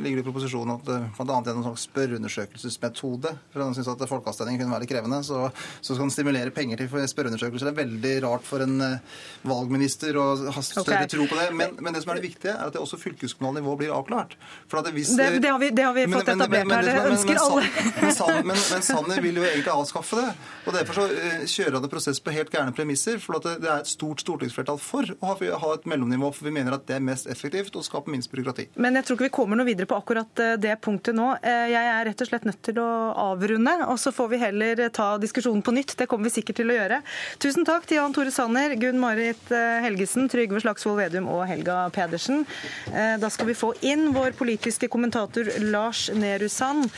ligger 0.00 0.20
det 0.20 0.24
i 0.24 0.26
proposisjonen 0.26 0.74
at 0.76 0.90
eh, 0.92 1.06
bl.a. 1.16 1.38
gjennom 1.40 1.62
en 1.62 1.66
slags 1.70 1.86
spørreundersøkelsesmetode 1.88 3.34
for 3.52 3.64
Han 3.64 3.76
syns 3.76 3.90
at 3.92 4.04
folkeavstemning 4.10 4.60
kunne 4.60 4.74
være 4.74 4.84
litt 4.84 4.92
krevende, 4.92 5.20
så, 5.26 5.46
så 5.80 5.94
skal 5.94 6.04
han 6.04 6.14
stimulere 6.14 6.54
penger 6.54 6.82
til 6.82 7.08
spørreundersøkelser. 7.14 7.70
Det 7.70 7.74
er 7.74 7.80
veldig 7.80 8.14
rart 8.26 8.46
for 8.46 8.64
en 8.64 8.76
eh, 8.86 9.22
valgminister 9.48 10.18
å 10.20 10.26
ha 10.50 10.64
større 10.64 11.02
okay. 11.02 11.10
tro 11.14 11.28
på 11.30 11.38
det. 11.38 11.48
Men, 11.56 11.76
men, 11.80 11.96
det 11.96 12.04
som 12.04 12.14
er 12.14 12.20
det 12.20 12.26
viktige, 12.28 12.54
er 12.54 12.68
at 12.68 12.76
det 12.76 12.82
også 12.82 13.00
fylkeskommunalt 13.00 13.60
nivå 13.62 13.76
blir 13.80 13.94
avklart. 13.94 14.36
Hvis, 14.70 15.14
det, 15.16 15.30
det, 15.40 15.50
har 15.50 15.58
vi, 15.62 15.70
det, 15.74 15.86
har 15.86 15.96
vi, 15.96 16.06
fått 16.10 16.30
men, 16.32 16.44
etablert 16.44 16.74
her. 16.76 16.88
Det 16.90 17.14
ønsker 17.14 17.42
alle. 17.46 18.44
Men, 18.50 18.58
Sanner 18.84 19.20
vil 19.22 19.40
jo 19.40 19.44
egentlig 19.46 19.72
avskaffe 19.72 20.20
det. 20.20 20.30
og 20.66 20.76
Derfor 20.76 21.00
så 21.00 21.06
kjører 21.50 21.78
han 21.78 21.84
det 21.84 21.92
prosess 21.92 22.20
på 22.22 22.34
helt 22.34 22.52
gærne 22.52 22.74
premisser. 22.76 23.18
for 23.22 23.38
at 23.40 23.48
det 23.62 23.69
er 23.70 23.84
et 23.84 23.90
stort 23.90 24.22
stortingsflertall 24.24 24.78
for 24.82 25.08
å 25.20 25.34
ha 25.34 25.72
et 25.74 25.86
mellomnivå, 25.88 26.30
for 26.34 26.48
vi 26.48 26.54
mener 26.54 26.76
at 26.76 26.86
det 26.88 26.98
er 26.98 27.04
mest 27.04 27.28
effektivt 27.30 27.76
og 27.78 27.84
skaper 27.86 28.12
minst 28.12 28.30
byråkrati. 28.32 28.68
Men 28.80 28.98
jeg 28.98 29.06
tror 29.06 29.18
ikke 29.18 29.28
vi 29.28 29.34
kommer 29.34 29.60
noe 29.60 29.68
videre 29.68 29.88
på 29.90 29.98
akkurat 29.98 30.42
eh, 30.42 30.56
det 30.60 30.76
punktet 30.84 31.16
nå. 31.16 31.28
Eh, 31.42 31.70
jeg 31.72 31.90
er 31.92 32.06
rett 32.08 32.24
og 32.24 32.30
slett 32.30 32.46
nødt 32.48 32.60
til 32.66 32.80
å 32.82 32.88
avrunde, 33.30 33.74
og 33.86 33.98
så 34.00 34.12
får 34.14 34.30
vi 34.32 34.40
heller 34.42 34.82
ta 34.94 35.08
diskusjonen 35.22 35.64
på 35.66 35.74
nytt. 35.76 35.96
Det 35.98 36.08
kommer 36.10 36.28
vi 36.28 36.34
sikkert 36.38 36.60
til 36.60 36.72
å 36.72 36.78
gjøre. 36.78 37.00
Tusen 37.42 37.66
takk 37.68 37.88
til 37.88 38.00
Jan 38.00 38.16
Tore 38.16 38.34
Sanner, 38.34 38.74
Gunn 38.80 39.00
Marit 39.02 39.52
eh, 39.54 39.80
Helgesen, 39.84 40.28
Trygve 40.32 40.62
Slagsvold 40.64 41.00
Vedum 41.00 41.30
og 41.30 41.44
Helga 41.50 41.82
Pedersen. 41.94 42.44
Da 42.90 43.28
skal 43.32 43.48
vi 43.48 43.56
få 43.56 43.70
inn 43.86 44.10
vår 44.14 44.34
politiske 44.38 44.88
kommentator 44.90 45.46
Lars 45.62 46.06
Nehru 46.14 46.48
Sand. 46.52 46.88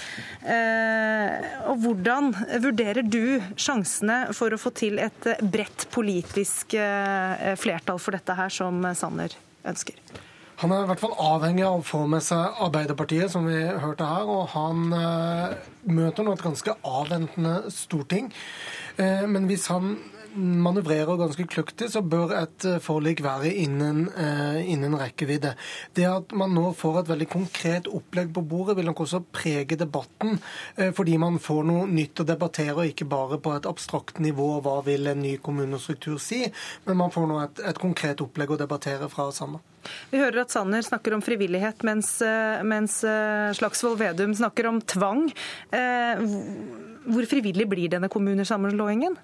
Og 1.68 1.83
hvordan 1.83 2.31
vurderer 2.62 3.07
du 3.07 3.41
sjansene 3.61 4.33
for 4.37 4.55
å 4.55 4.61
få 4.61 4.73
til 4.77 5.01
et 5.03 5.29
bredt 5.43 5.87
politisk 5.95 6.61
eh, 6.74 7.54
flertall 7.60 7.98
for 8.02 8.14
dette 8.16 8.36
her, 8.38 8.52
som 8.52 8.78
Sanner 8.98 9.34
ønsker? 9.68 9.98
Han 10.62 10.70
er 10.70 10.84
i 10.84 10.88
hvert 10.92 11.00
fall 11.02 11.14
avhengig 11.18 11.64
av 11.66 11.80
å 11.80 11.86
få 11.86 12.04
med 12.06 12.22
seg 12.22 12.60
Arbeiderpartiet, 12.62 13.32
som 13.32 13.48
vi 13.50 13.58
hørte 13.58 14.06
her. 14.06 14.28
Og 14.30 14.52
han 14.52 14.94
eh, 14.94 15.56
møter 15.90 16.26
nå 16.26 16.36
et 16.36 16.44
ganske 16.44 16.76
avventende 16.86 17.56
storting. 17.74 18.30
Eh, 18.94 19.24
men 19.26 19.48
hvis 19.50 19.66
han 19.72 19.96
manøvrerer 20.37 21.18
ganske 21.20 21.47
kløktig, 21.51 21.89
så 21.93 22.03
bør 22.05 22.35
et 22.39 22.66
eh, 22.68 22.80
forlik 22.83 23.22
være 23.24 23.53
innen, 23.62 24.07
eh, 24.11 24.61
innen, 24.72 24.97
rekkevidde. 24.99 25.55
Det 25.97 26.07
at 26.09 26.35
man 26.37 26.55
nå 26.57 26.72
får 26.76 27.03
et 27.03 27.11
veldig 27.12 27.28
konkret 27.33 27.91
opplegg 27.91 28.33
på 28.35 28.45
bordet, 28.49 28.76
vil 28.78 28.89
nok 28.91 29.05
også 29.05 29.22
prege 29.35 29.78
debatten. 29.78 30.39
Eh, 30.76 30.93
fordi 30.97 31.18
man 31.20 31.39
får 31.43 31.66
noe 31.68 31.89
nytt 31.91 32.22
å 32.22 32.28
debattere, 32.28 32.76
og 32.78 32.93
ikke 32.93 33.09
bare 33.11 33.41
på 33.43 33.55
et 33.57 33.68
abstrakt 33.68 34.22
nivå 34.22 34.49
hva 34.64 34.78
vil 34.87 35.11
en 35.11 35.22
ny 35.22 35.37
kommunestruktur 35.43 36.20
si, 36.22 36.45
men 36.87 37.01
man 37.01 37.12
får 37.14 37.28
nå 37.28 37.43
et, 37.43 37.66
et 37.72 37.83
konkret 37.83 38.22
opplegg 38.24 38.55
å 38.55 38.61
debattere 38.61 39.11
fra 39.12 39.30
Sanner. 39.35 39.62
Vi 40.12 40.20
hører 40.20 40.45
at 40.45 40.53
Sanner 40.55 40.85
snakker 40.87 41.16
om 41.16 41.24
frivillighet, 41.24 41.83
mens, 41.83 42.14
mens 42.62 43.01
Slagsvold 43.59 43.99
Vedum 43.99 44.35
snakker 44.39 44.68
om 44.70 44.78
tvang. 44.87 45.24
Eh, 45.74 46.22
hvor 47.05 47.26
frivillig 47.28 47.66
blir 47.70 47.90
denne 47.92 48.11
kommunesammenslåingen? 48.12 49.16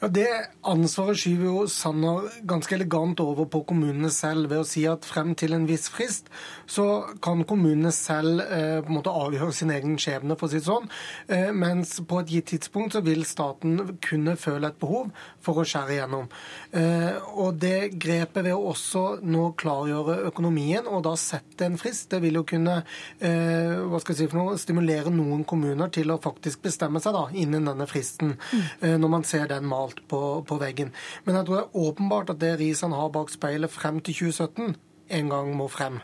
Ja, 0.00 0.08
Det 0.08 0.28
ansvaret 0.66 1.20
skyver 1.20 1.46
jo 1.46 1.66
Sanner 1.70 2.28
ganske 2.48 2.74
elegant 2.74 3.20
over 3.20 3.46
på 3.50 3.62
kommunene 3.68 4.10
selv 4.10 4.50
ved 4.50 4.62
å 4.62 4.66
si 4.68 4.86
at 4.90 5.06
frem 5.06 5.34
til 5.38 5.54
en 5.54 5.66
viss 5.68 5.88
frist 5.92 6.30
så 6.70 6.86
kan 7.22 7.44
kommunene 7.44 7.92
selv 7.94 8.42
eh, 8.44 8.80
på 8.82 8.90
en 8.90 8.98
måte 8.98 9.14
avgjøre 9.14 9.52
sin 9.54 9.70
egen 9.74 9.96
skjebne, 10.00 10.36
for 10.38 10.48
å 10.48 10.52
si 10.52 10.60
det 10.60 10.68
sånn. 10.68 10.88
Eh, 11.28 11.50
mens 11.54 11.96
på 12.06 12.20
et 12.22 12.32
gitt 12.34 12.50
tidspunkt 12.54 12.96
så 12.96 13.04
vil 13.04 13.24
staten 13.28 13.96
kunne 14.02 14.36
føle 14.40 14.70
et 14.70 14.80
behov 14.80 15.10
for 15.44 15.60
å 15.60 15.66
skjære 15.66 15.96
igjennom. 15.96 16.28
Eh, 16.72 17.16
og 17.34 17.60
det 17.62 17.92
grepet 18.00 18.44
ved 18.46 18.54
å 18.56 18.70
også 18.72 19.04
nå 19.26 19.50
klargjøre 19.60 20.20
økonomien 20.30 20.86
og 20.90 21.04
da 21.06 21.14
sette 21.18 21.66
en 21.66 21.78
frist, 21.80 22.08
det 22.12 22.22
vil 22.24 22.40
jo 22.40 22.46
kunne 22.48 22.80
eh, 23.18 23.76
hva 23.90 24.00
skal 24.02 24.14
jeg 24.14 24.22
si 24.22 24.30
for 24.30 24.40
noe, 24.40 24.58
stimulere 24.60 25.12
noen 25.14 25.44
kommuner 25.48 25.90
til 25.94 26.12
å 26.12 26.20
faktisk 26.22 26.62
bestemme 26.64 27.02
seg 27.02 27.16
da, 27.16 27.19
da, 27.20 27.28
innen 27.36 27.68
denne 27.68 27.86
fristen, 27.90 28.34
mm. 28.36 28.96
når 29.02 29.12
man 29.12 29.26
ser 29.28 29.46
den 29.50 29.68
malt 29.70 30.02
på, 30.08 30.40
på, 30.48 30.58
veggen. 30.60 30.94
Men 31.26 31.40
jeg 31.40 31.48
tror 31.48 31.60
det 31.60 31.66
er 31.66 31.84
åpenbart 31.86 32.34
at 32.34 32.42
det 32.42 32.56
Risan 32.60 32.96
har 32.96 33.12
bak 33.14 33.32
speilet 33.32 33.72
frem 33.72 34.00
til 34.00 34.32
2017, 34.32 34.74
en 35.20 35.32
gang 35.32 35.54
må 35.58 35.68
frem. 35.70 36.00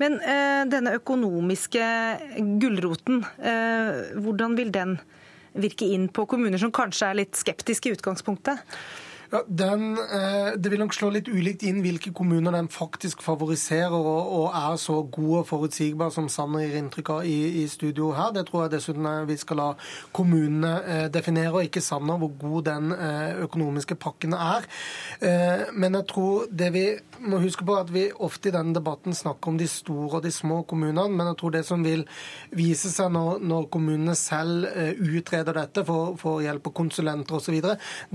Men 0.00 0.18
eh, 0.22 0.62
denne 0.70 0.94
økonomiske 0.96 1.86
gulroten, 2.62 3.24
eh, 3.38 4.16
hvordan 4.22 4.56
vil 4.58 4.72
den 4.74 4.96
virke 5.56 5.88
inn 5.88 6.08
på 6.12 6.26
kommuner 6.28 6.60
som 6.60 6.72
kanskje 6.74 7.10
er 7.10 7.20
litt 7.22 7.38
skeptiske 7.38 7.90
i 7.90 7.96
utgangspunktet? 7.96 8.62
Ja, 9.36 9.42
den, 9.48 9.98
eh, 9.98 10.56
det 10.56 10.70
vil 10.70 10.80
nok 10.80 10.94
slå 10.96 11.10
litt 11.12 11.26
ulikt 11.28 11.60
inn 11.66 11.82
hvilke 11.84 12.08
kommuner 12.16 12.54
den 12.54 12.70
faktisk 12.72 13.20
favoriserer 13.20 13.92
og, 13.92 14.30
og 14.38 14.54
er 14.56 14.76
så 14.80 14.94
god 15.12 15.32
og 15.42 15.48
forutsigbar 15.50 16.12
som 16.14 16.30
Sanner 16.32 16.62
gir 16.62 16.78
inntrykk 16.78 17.10
av 17.12 17.26
i, 17.28 17.34
i, 17.60 17.64
studio 17.68 18.14
her. 18.16 18.30
Det 18.32 18.46
tror 18.48 18.62
jeg 18.64 18.72
dessuten 18.76 19.08
vi 19.28 19.36
skal 19.36 19.60
la 19.60 19.66
kommunene 20.16 20.70
eh, 20.86 21.08
definere, 21.12 21.52
og 21.52 21.68
ikke 21.68 21.82
Sanner 21.84 22.16
hvor 22.22 22.32
god 22.40 22.64
den 22.70 22.94
eh, 22.94 23.42
økonomiske 23.44 23.98
pakken 24.00 24.32
er. 24.38 24.64
Eh, 25.20 25.66
men 25.74 25.98
jeg 25.98 26.08
tror 26.14 26.48
det 26.48 26.70
vi 26.72 26.86
må 27.26 27.42
huske 27.42 27.66
på, 27.66 27.76
at 27.76 27.92
vi 27.92 28.06
ofte 28.16 28.48
i 28.48 28.54
denne 28.56 28.72
debatten 28.78 29.12
snakker 29.16 29.52
om 29.52 29.60
de 29.60 29.68
store 29.68 30.22
og 30.22 30.24
de 30.24 30.32
små 30.32 30.62
kommunene, 30.70 31.10
men 31.12 31.32
jeg 31.32 31.40
tror 31.42 31.56
det 31.58 31.64
som 31.68 31.84
vil 31.84 32.06
vise 32.56 32.94
seg 32.94 33.12
når, 33.12 33.44
når 33.44 33.68
kommunene 33.76 34.16
selv 34.16 34.70
eh, 34.72 34.96
utreder 34.96 35.60
dette 35.60 35.84
for, 35.84 36.16
for 36.20 36.40
hjelp 36.46 36.72
av 36.72 36.76
konsulenter 36.80 37.36
osv., 37.42 37.60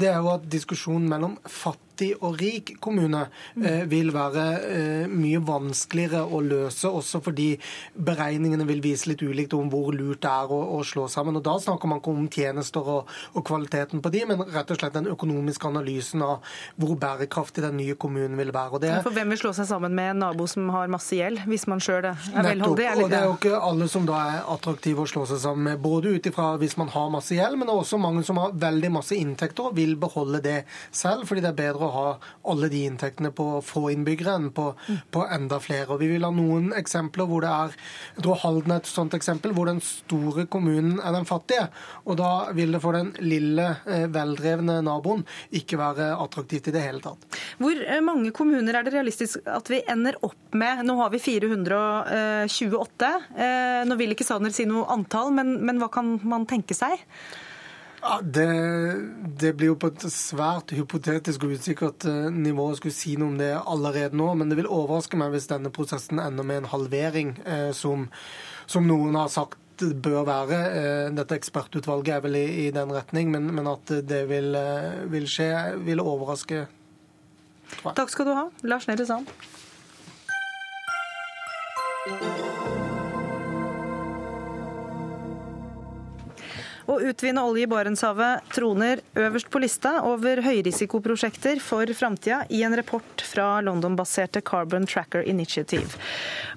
det 0.01 0.09
er 0.09 0.17
jo 0.17 0.33
at 0.33 0.49
diskusjonen 0.49 1.10
mellom 1.11 1.37
fattige 1.43 1.90
fattig 2.01 2.15
og 2.21 2.39
rik 2.39 2.75
kommune 2.81 3.27
eh, 3.61 3.85
vil 3.89 4.11
være 4.13 4.45
eh, 4.65 5.07
mye 5.09 5.41
vanskeligere 5.45 6.23
å 6.25 6.41
løse, 6.41 6.89
også 6.89 7.21
fordi 7.21 7.57
beregningene 7.95 8.65
vil 8.65 8.81
vise 8.81 9.09
litt 9.09 9.21
ulikt 9.21 9.53
om 9.53 9.69
hvor 9.69 9.93
lurt 9.93 10.21
det 10.21 10.29
er 10.29 10.51
å, 10.51 10.59
å 10.77 10.83
slå 10.83 11.07
sammen. 11.07 11.37
Og 11.37 11.43
Da 11.43 11.57
snakker 11.59 11.87
man 11.87 12.01
ikke 12.01 12.11
om 12.13 12.27
tjenester 12.29 12.81
og, 12.81 13.09
og, 13.33 13.43
kvaliteten 13.45 14.01
på 14.01 14.11
de, 14.13 14.23
men 14.25 14.41
rett 14.51 14.71
og 14.71 14.79
slett 14.79 14.95
den 14.95 15.09
økonomiske 15.11 15.67
analysen 15.67 16.21
av 16.25 16.41
hvor 16.79 16.95
bærekraftig 16.99 17.63
den 17.63 17.77
nye 17.77 17.95
kommunen 17.95 18.37
vil 18.37 18.53
være. 18.53 18.77
Og 18.77 18.83
det, 18.83 18.93
For 19.05 19.15
hvem 19.15 19.33
vil 19.33 19.41
slå 19.41 19.53
seg 19.57 19.69
sammen 19.69 19.95
med 19.95 20.15
en 20.15 20.23
nabo 20.25 20.47
som 20.49 20.69
har 20.73 20.91
masse 20.91 21.15
gjeld, 21.17 21.43
hvis 21.49 21.67
man 21.69 21.81
sjøl 21.83 22.11
er 22.11 22.17
velholdig? 22.17 22.61
Nettopp, 22.61 23.03
og 23.05 23.11
det 23.11 23.19
er 23.19 23.27
jo 23.27 23.37
ikke 23.37 23.61
alle 23.71 23.89
som 23.91 24.07
da 24.07 24.21
er 24.31 24.49
attraktive 24.51 25.05
å 25.05 25.09
slå 25.09 25.25
seg 25.29 25.41
sammen 25.43 25.71
med, 25.71 25.81
både 25.81 26.15
ut 26.15 26.29
ifra 26.29 26.53
hvis 26.61 26.77
man 26.79 26.91
har 26.93 27.11
masse 27.13 27.35
gjeld, 27.35 27.59
men 27.61 27.71
også 27.71 27.99
mange 28.01 28.23
som 28.27 28.39
har 28.41 28.55
veldig 28.61 28.93
masse 28.93 29.17
inntekter 29.17 29.69
og 29.69 29.77
vil 29.77 29.95
beholde 29.99 30.41
det 30.43 30.57
selv, 30.95 31.25
fordi 31.29 31.43
det 31.43 31.51
er 31.51 31.59
bedre 31.61 31.87
å 31.87 31.90
ha 31.95 32.07
alle 32.51 32.69
de 32.71 32.85
inntektene 32.87 33.33
på 33.35 33.47
få 33.65 33.87
innbyggere 33.93 34.37
enn 34.39 34.49
på, 34.55 34.71
på 35.11 35.25
enda 35.27 35.59
flere. 35.63 35.89
Og 35.93 36.01
Vi 36.01 36.11
vil 36.13 36.25
ha 36.27 36.31
noen 36.35 36.71
eksempler 36.77 37.29
hvor 37.29 37.45
det 37.45 37.51
er 37.51 37.75
jeg 38.15 38.25
tror 38.25 38.39
Halden 38.43 38.73
er 38.73 38.81
et 38.81 38.89
sånt 38.89 39.15
eksempel, 39.17 39.53
hvor 39.55 39.69
den 39.69 39.81
store 39.83 40.45
kommunen 40.51 40.99
er 40.99 41.15
den 41.15 41.27
fattige. 41.27 41.67
og 42.05 42.17
Da 42.19 42.31
vil 42.55 42.75
det 42.75 42.81
for 42.83 42.97
den 42.97 43.13
lille, 43.23 43.67
eh, 43.85 44.07
veldrevne 44.11 44.79
naboen 44.85 45.25
ikke 45.51 45.79
være 45.79 46.11
attraktivt 46.21 46.69
i 46.69 46.75
det 46.75 46.83
hele 46.85 47.01
tatt. 47.03 47.39
Hvor 47.61 47.75
eh, 47.75 48.01
mange 48.03 48.31
kommuner 48.35 48.75
er 48.75 48.83
det 48.87 48.95
realistisk 48.95 49.45
at 49.45 49.71
vi 49.71 49.81
ender 49.89 50.17
opp 50.25 50.57
med? 50.57 50.83
Nå 50.85 50.97
har 51.01 51.13
vi 51.13 51.21
428. 51.23 53.13
Eh, 53.35 53.81
nå 53.87 53.97
vil 53.99 54.15
ikke 54.15 54.27
Sanner 54.27 54.53
si 54.55 54.67
noe 54.69 54.89
antall, 54.91 55.31
men, 55.35 55.57
men 55.65 55.81
hva 55.81 55.89
kan 55.93 56.17
man 56.23 56.47
tenke 56.49 56.77
seg? 56.77 57.01
Ja, 58.01 58.19
det, 58.23 58.45
det, 59.39 59.53
blir 59.53 59.71
jo 59.71 59.77
på 59.77 59.91
et 59.91 60.05
svært 60.09 60.73
hypotetisk 60.73 61.43
og 61.45 61.53
usikkert 61.53 62.07
nivå 62.33 62.71
å 62.71 62.77
skulle 62.79 62.95
si 62.97 63.13
noe 63.19 63.29
om 63.29 63.37
det 63.37 63.51
allerede 63.59 64.17
nå. 64.17 64.31
Men 64.39 64.49
det 64.49 64.57
vil 64.57 64.69
overraske 64.69 65.19
meg 65.21 65.35
hvis 65.35 65.49
denne 65.51 65.69
prosessen 65.73 66.21
ender 66.23 66.47
med 66.47 66.63
en 66.63 66.71
halvering, 66.71 67.35
eh, 67.45 67.69
som, 67.77 68.07
som, 68.65 68.89
noen 68.89 69.19
har 69.19 69.29
sagt 69.29 69.85
bør 70.01 70.25
være. 70.25 70.61
Eh, 70.81 71.07
dette 71.17 71.37
ekspertutvalget 71.37 72.17
er 72.17 72.25
vel 72.25 72.41
i, 72.41 72.45
i 72.65 72.67
den 72.73 72.93
retning, 72.93 73.29
men, 73.33 73.51
men, 73.53 73.69
at 73.69 73.93
det 74.09 74.25
vil, 74.33 74.57
vil 75.13 75.29
skje, 75.29 75.51
vil 75.85 76.01
overraske. 76.01 76.65
Takk 77.85 78.09
skal 78.11 78.27
du 78.27 78.33
ha, 78.35 78.47
Lars 78.65 78.89
Nehru 78.89 79.05
Sand. 79.07 79.29
Å 86.91 86.97
utvinne 87.07 87.39
olje 87.47 87.63
i 87.63 87.69
Barentshavet 87.71 88.49
troner 88.51 88.99
øverst 89.15 89.47
på 89.51 89.61
lista 89.63 89.93
over 90.03 90.41
høyrisikoprosjekter 90.43 91.61
for 91.63 91.87
framtida 91.95 92.41
i 92.51 92.65
en 92.67 92.73
rapport 92.75 93.23
fra 93.23 93.45
London-baserte 93.63 94.41
Carbon 94.43 94.83
Tracker 94.89 95.23
Initiative. 95.23 95.87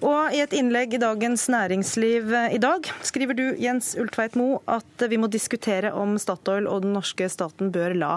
Og 0.02 0.34
i 0.34 0.40
et 0.42 0.56
innlegg 0.58 0.96
i 0.96 1.00
Dagens 1.02 1.44
Næringsliv 1.54 2.34
i 2.50 2.58
dag 2.58 2.88
skriver 3.06 3.38
du, 3.38 3.44
Jens 3.62 3.92
Ultveit 4.00 4.34
Moe, 4.40 4.58
at 4.66 5.04
vi 5.06 5.20
må 5.22 5.30
diskutere 5.30 5.94
om 5.94 6.16
Statoil 6.18 6.66
og 6.66 6.82
den 6.82 6.96
norske 6.98 7.30
staten 7.30 7.70
bør 7.74 7.94
la 8.00 8.10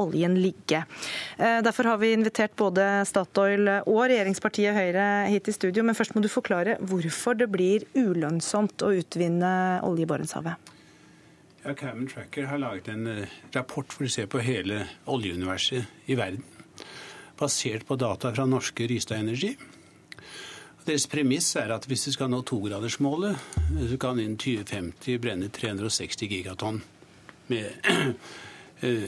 oljen 0.00 0.40
ligge. 0.42 0.82
Eh, 1.38 1.60
derfor 1.62 1.92
har 1.92 2.02
vi 2.02 2.10
invitert 2.16 2.58
både 2.58 2.88
Statoil 3.06 3.76
og 3.84 4.02
regjeringspartiet 4.10 4.74
Høyre 4.74 5.06
hit 5.30 5.46
i 5.46 5.54
studio, 5.54 5.86
men 5.86 5.94
først 5.94 6.18
må 6.18 6.26
du 6.26 6.32
forklare 6.32 6.80
hvorfor 6.82 7.38
det 7.38 7.46
blir 7.54 7.86
ulønnsomt 7.94 8.82
å 8.82 8.90
utvinne 9.04 9.54
olje 9.86 10.08
i 10.08 10.10
Barentshavet. 10.10 10.76
Ja, 11.62 11.74
Carbon 11.74 12.06
Tracker 12.06 12.42
har 12.42 12.58
laget 12.58 12.88
en 12.88 13.06
uh, 13.06 13.26
rapport 13.52 13.92
for 13.92 14.08
å 14.08 14.10
se 14.10 14.24
på 14.30 14.40
hele 14.40 14.86
oljeuniverset 15.12 16.08
i 16.08 16.16
verden. 16.16 16.40
Basert 17.36 17.84
på 17.88 17.98
data 18.00 18.30
fra 18.32 18.46
norske 18.48 18.86
Rystad 18.88 19.20
Energy. 19.20 19.50
Deres 20.86 21.04
premiss 21.12 21.50
er 21.60 21.74
at 21.74 21.84
hvis 21.88 22.06
vi 22.08 22.14
skal 22.16 22.32
nå 22.32 22.40
togradersmålet, 22.48 23.36
så 23.90 23.98
kan 24.00 24.20
innen 24.22 24.38
2050 24.40 25.20
brenne 25.20 25.50
360 25.52 26.32
gigatonn 26.32 26.80
med 27.52 27.68
uh, 28.86 29.06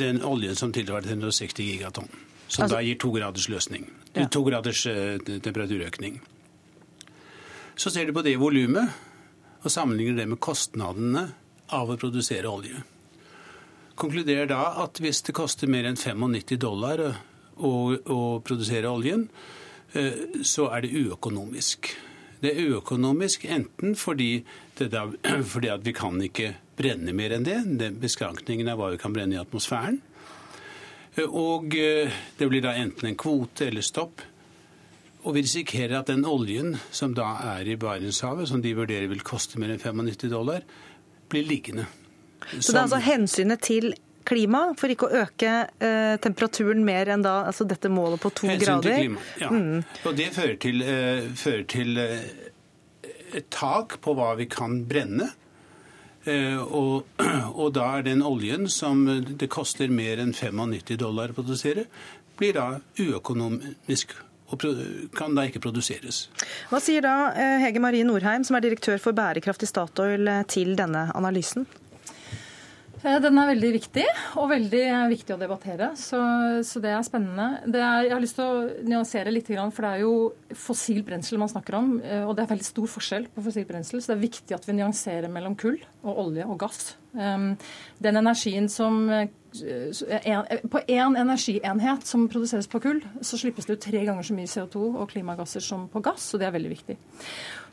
den 0.00 0.24
oljen 0.24 0.56
som 0.56 0.72
tilsvarer 0.72 1.12
360 1.12 1.68
gigatonn. 1.68 2.08
Som 2.48 2.64
altså, 2.64 2.78
da 2.78 2.82
gir 2.84 2.96
tograders 2.96 3.50
løsning. 3.52 3.90
Ja. 4.16 4.24
Uh, 4.24 5.20
temperaturøkning. 5.36 6.20
Så 7.76 7.90
ser 7.92 8.08
du 8.08 8.16
på 8.16 8.24
det 8.24 8.38
volumet 8.40 8.88
og 9.64 9.72
sammenligner 9.72 10.22
det 10.22 10.30
med 10.32 10.40
kostnadene 10.40 11.28
av 11.72 11.90
å 11.90 11.98
produsere 12.00 12.50
olje. 12.50 12.82
Konkluderer 13.94 14.48
da 14.50 14.62
at 14.82 14.98
hvis 15.02 15.22
det 15.26 15.36
koster 15.36 15.70
mer 15.70 15.86
enn 15.86 15.98
95 15.98 16.58
dollar 16.58 17.02
å, 17.04 17.74
å 17.94 18.20
produsere 18.44 18.90
oljen, 18.90 19.28
eh, 19.94 20.42
så 20.42 20.68
er 20.74 20.84
det 20.84 20.96
uøkonomisk. 20.98 21.92
Det 22.42 22.50
er 22.52 22.74
uøkonomisk 22.74 23.46
enten 23.48 23.94
fordi, 23.96 24.42
da, 24.78 25.06
fordi 25.52 25.70
vi 25.86 25.94
kan 25.96 26.18
ikke 26.26 26.50
brenne 26.76 27.14
mer 27.16 27.36
enn 27.36 27.46
det. 27.46 27.60
det 27.78 27.92
Beskrankningen 28.02 28.68
av 28.72 28.80
hva 28.80 28.90
vi 28.92 29.00
kan 29.00 29.14
brenne 29.14 29.38
i 29.38 29.42
atmosfæren. 29.42 30.00
Eh, 31.14 31.28
og 31.28 31.76
eh, 31.78 32.22
det 32.38 32.50
blir 32.50 32.64
da 32.64 32.74
enten 32.78 33.12
en 33.12 33.18
kvote 33.18 33.68
eller 33.70 33.86
stopp. 33.86 34.24
Og 35.24 35.32
vi 35.32 35.44
risikerer 35.46 36.00
at 36.02 36.10
den 36.10 36.26
oljen 36.28 36.74
som 36.92 37.14
da 37.16 37.30
er 37.54 37.70
i 37.70 37.78
Barentshavet, 37.80 38.50
som 38.50 38.60
de 38.60 38.74
vurderer 38.76 39.08
vil 39.08 39.24
koste 39.24 39.56
mer 39.62 39.72
enn 39.72 39.80
95 39.80 40.28
dollar, 40.28 40.66
blir 41.32 41.46
liggende. 41.48 41.86
Så 42.58 42.72
det 42.72 42.78
er 42.78 42.82
altså 42.82 43.00
hensynet 43.04 43.62
til 43.64 43.94
klima, 44.24 44.66
for 44.78 44.92
ikke 44.92 45.08
å 45.08 45.22
øke 45.24 45.52
eh, 45.84 46.16
temperaturen 46.24 46.84
mer 46.86 47.10
enn 47.12 47.24
da, 47.24 47.42
altså 47.50 47.66
dette 47.68 47.90
målet 47.92 48.22
på 48.22 48.32
to 48.36 48.48
Hensyn 48.48 48.80
grader? 48.80 48.90
Til 48.90 49.00
klima, 49.02 49.24
ja. 49.40 49.52
Mm. 49.52 50.04
Og 50.08 50.18
det 50.18 50.28
fører 50.36 50.58
til, 50.64 50.84
eh, 50.84 51.30
fører 51.40 51.64
til 51.70 52.00
eh, 52.00 52.28
et 53.40 53.48
tak 53.52 53.98
på 54.04 54.14
hva 54.16 54.34
vi 54.40 54.48
kan 54.50 54.82
brenne. 54.88 55.32
Uh, 56.24 56.62
og, 56.72 57.18
og, 57.60 57.66
da 57.76 57.98
er 57.98 58.06
den 58.06 58.22
oljen 58.24 58.62
som 58.72 59.02
det 59.04 59.50
koster 59.52 59.90
mer 59.92 60.22
enn 60.22 60.30
95 60.32 60.96
dollar 61.02 61.34
å 61.34 61.36
produsere, 61.36 61.84
blir 62.38 62.56
da 62.56 62.78
uøkonomisk 62.96 64.14
og 64.52 65.14
kan 65.16 65.36
da 65.36 65.46
ikke 65.48 65.62
produseres. 65.64 66.26
Hva 66.70 66.80
sier 66.82 67.04
da 67.04 67.14
eh, 67.32 67.62
Hege 67.64 67.80
Marie 67.82 68.04
Norheim, 68.06 68.44
som 68.44 68.58
er 68.58 68.66
direktør 68.66 69.00
for 69.02 69.16
bærekraft 69.16 69.64
i 69.64 69.70
Statoil, 69.70 70.28
eh, 70.28 70.44
til 70.50 70.74
denne 70.78 71.06
analysen? 71.16 71.64
Eh, 73.00 73.16
den 73.24 73.40
er 73.40 73.50
veldig 73.50 73.70
viktig, 73.78 74.04
og 74.40 74.50
veldig 74.52 74.82
viktig 75.12 75.34
å 75.34 75.38
debattere. 75.40 75.90
Så, 75.96 76.20
så 76.66 76.82
det 76.84 76.92
er 76.92 77.06
spennende. 77.06 77.64
Det 77.64 77.80
er, 77.80 78.08
jeg 78.08 78.14
har 78.14 78.24
lyst 78.24 78.38
til 78.38 78.44
å 78.50 78.66
nyansere 78.92 79.32
litt, 79.32 79.48
for 79.48 79.86
det 79.86 79.92
er 79.94 80.04
jo 80.04 80.58
fossil 80.66 81.00
brensel 81.06 81.40
man 81.40 81.52
snakker 81.52 81.78
om. 81.80 81.94
Og 82.28 82.34
det 82.36 82.44
er 82.44 82.52
veldig 82.52 82.68
stor 82.68 82.90
forskjell 82.98 83.30
på 83.32 83.46
fossil 83.48 83.64
brensel, 83.68 84.02
så 84.04 84.12
det 84.12 84.18
er 84.18 84.26
viktig 84.26 84.58
at 84.58 84.68
vi 84.68 84.76
nyanserer 84.76 85.32
mellom 85.32 85.56
kull 85.60 85.80
og 86.04 86.20
olje 86.26 86.44
og 86.44 86.60
gass. 86.60 86.94
Den 87.14 88.18
energien 88.20 88.68
som 88.72 89.06
på 89.54 90.80
én 90.90 91.16
energienhet 91.20 92.06
som 92.06 92.28
produseres 92.28 92.66
på 92.70 92.80
kull, 92.82 93.00
så 93.20 93.38
slippes 93.38 93.68
det 93.68 93.76
ut 93.76 93.84
tre 93.86 94.04
ganger 94.04 94.26
så 94.26 94.36
mye 94.36 94.50
CO2 94.50 94.82
og 94.92 95.10
klimagasser 95.12 95.62
som 95.64 95.86
på 95.92 96.02
gass, 96.04 96.26
og 96.34 96.42
det 96.42 96.48
er 96.48 96.56
veldig 96.56 96.72
viktig. 96.72 96.98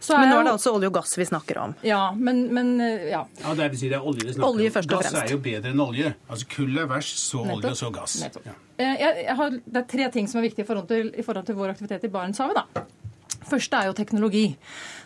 Så 0.02 0.18
men 0.18 0.32
nå 0.32 0.40
er 0.40 0.48
det 0.48 0.54
altså 0.56 0.74
olje 0.74 0.90
og 0.90 0.96
gass 0.98 1.14
vi 1.18 1.28
snakker 1.30 1.60
om? 1.62 1.76
Ja, 1.86 2.02
men, 2.18 2.48
men 2.54 2.74
ja. 2.82 3.22
ja 3.44 3.54
det, 3.58 3.70
vil 3.74 3.82
si 3.84 3.92
det 3.92 4.00
er 4.00 4.08
olje 4.08 4.26
vi 4.26 4.34
snakker 4.34 4.48
olje 4.50 4.72
først 4.74 4.90
og 4.90 4.98
om. 4.98 5.04
Gass 5.06 5.20
er 5.22 5.36
jo 5.36 5.42
bedre 5.46 5.74
enn 5.74 5.84
olje. 5.84 6.14
Altså 6.28 6.50
Kull 6.56 6.82
er 6.82 6.90
verst, 6.90 7.22
så 7.22 7.44
Nettopp. 7.46 7.58
olje, 7.58 7.74
og 7.76 7.82
så 7.82 7.92
gass. 7.94 8.18
Ja. 8.26 8.56
Eh, 8.78 8.96
jeg, 9.04 9.28
jeg 9.28 9.38
har, 9.42 9.62
det 9.62 9.84
er 9.84 9.88
tre 9.94 10.10
ting 10.18 10.32
som 10.32 10.42
er 10.42 10.50
viktige 10.50 10.66
i 10.66 10.72
forhold 10.72 10.90
til, 10.90 11.14
i 11.14 11.26
forhold 11.26 11.46
til 11.50 11.60
vår 11.60 11.76
aktivitet 11.76 12.10
i 12.10 12.14
Barentshavet. 12.14 12.62
da. 12.62 13.01
Første 13.50 13.78
er 13.78 13.89
jo 13.89 13.98
teknologi. 13.98 14.46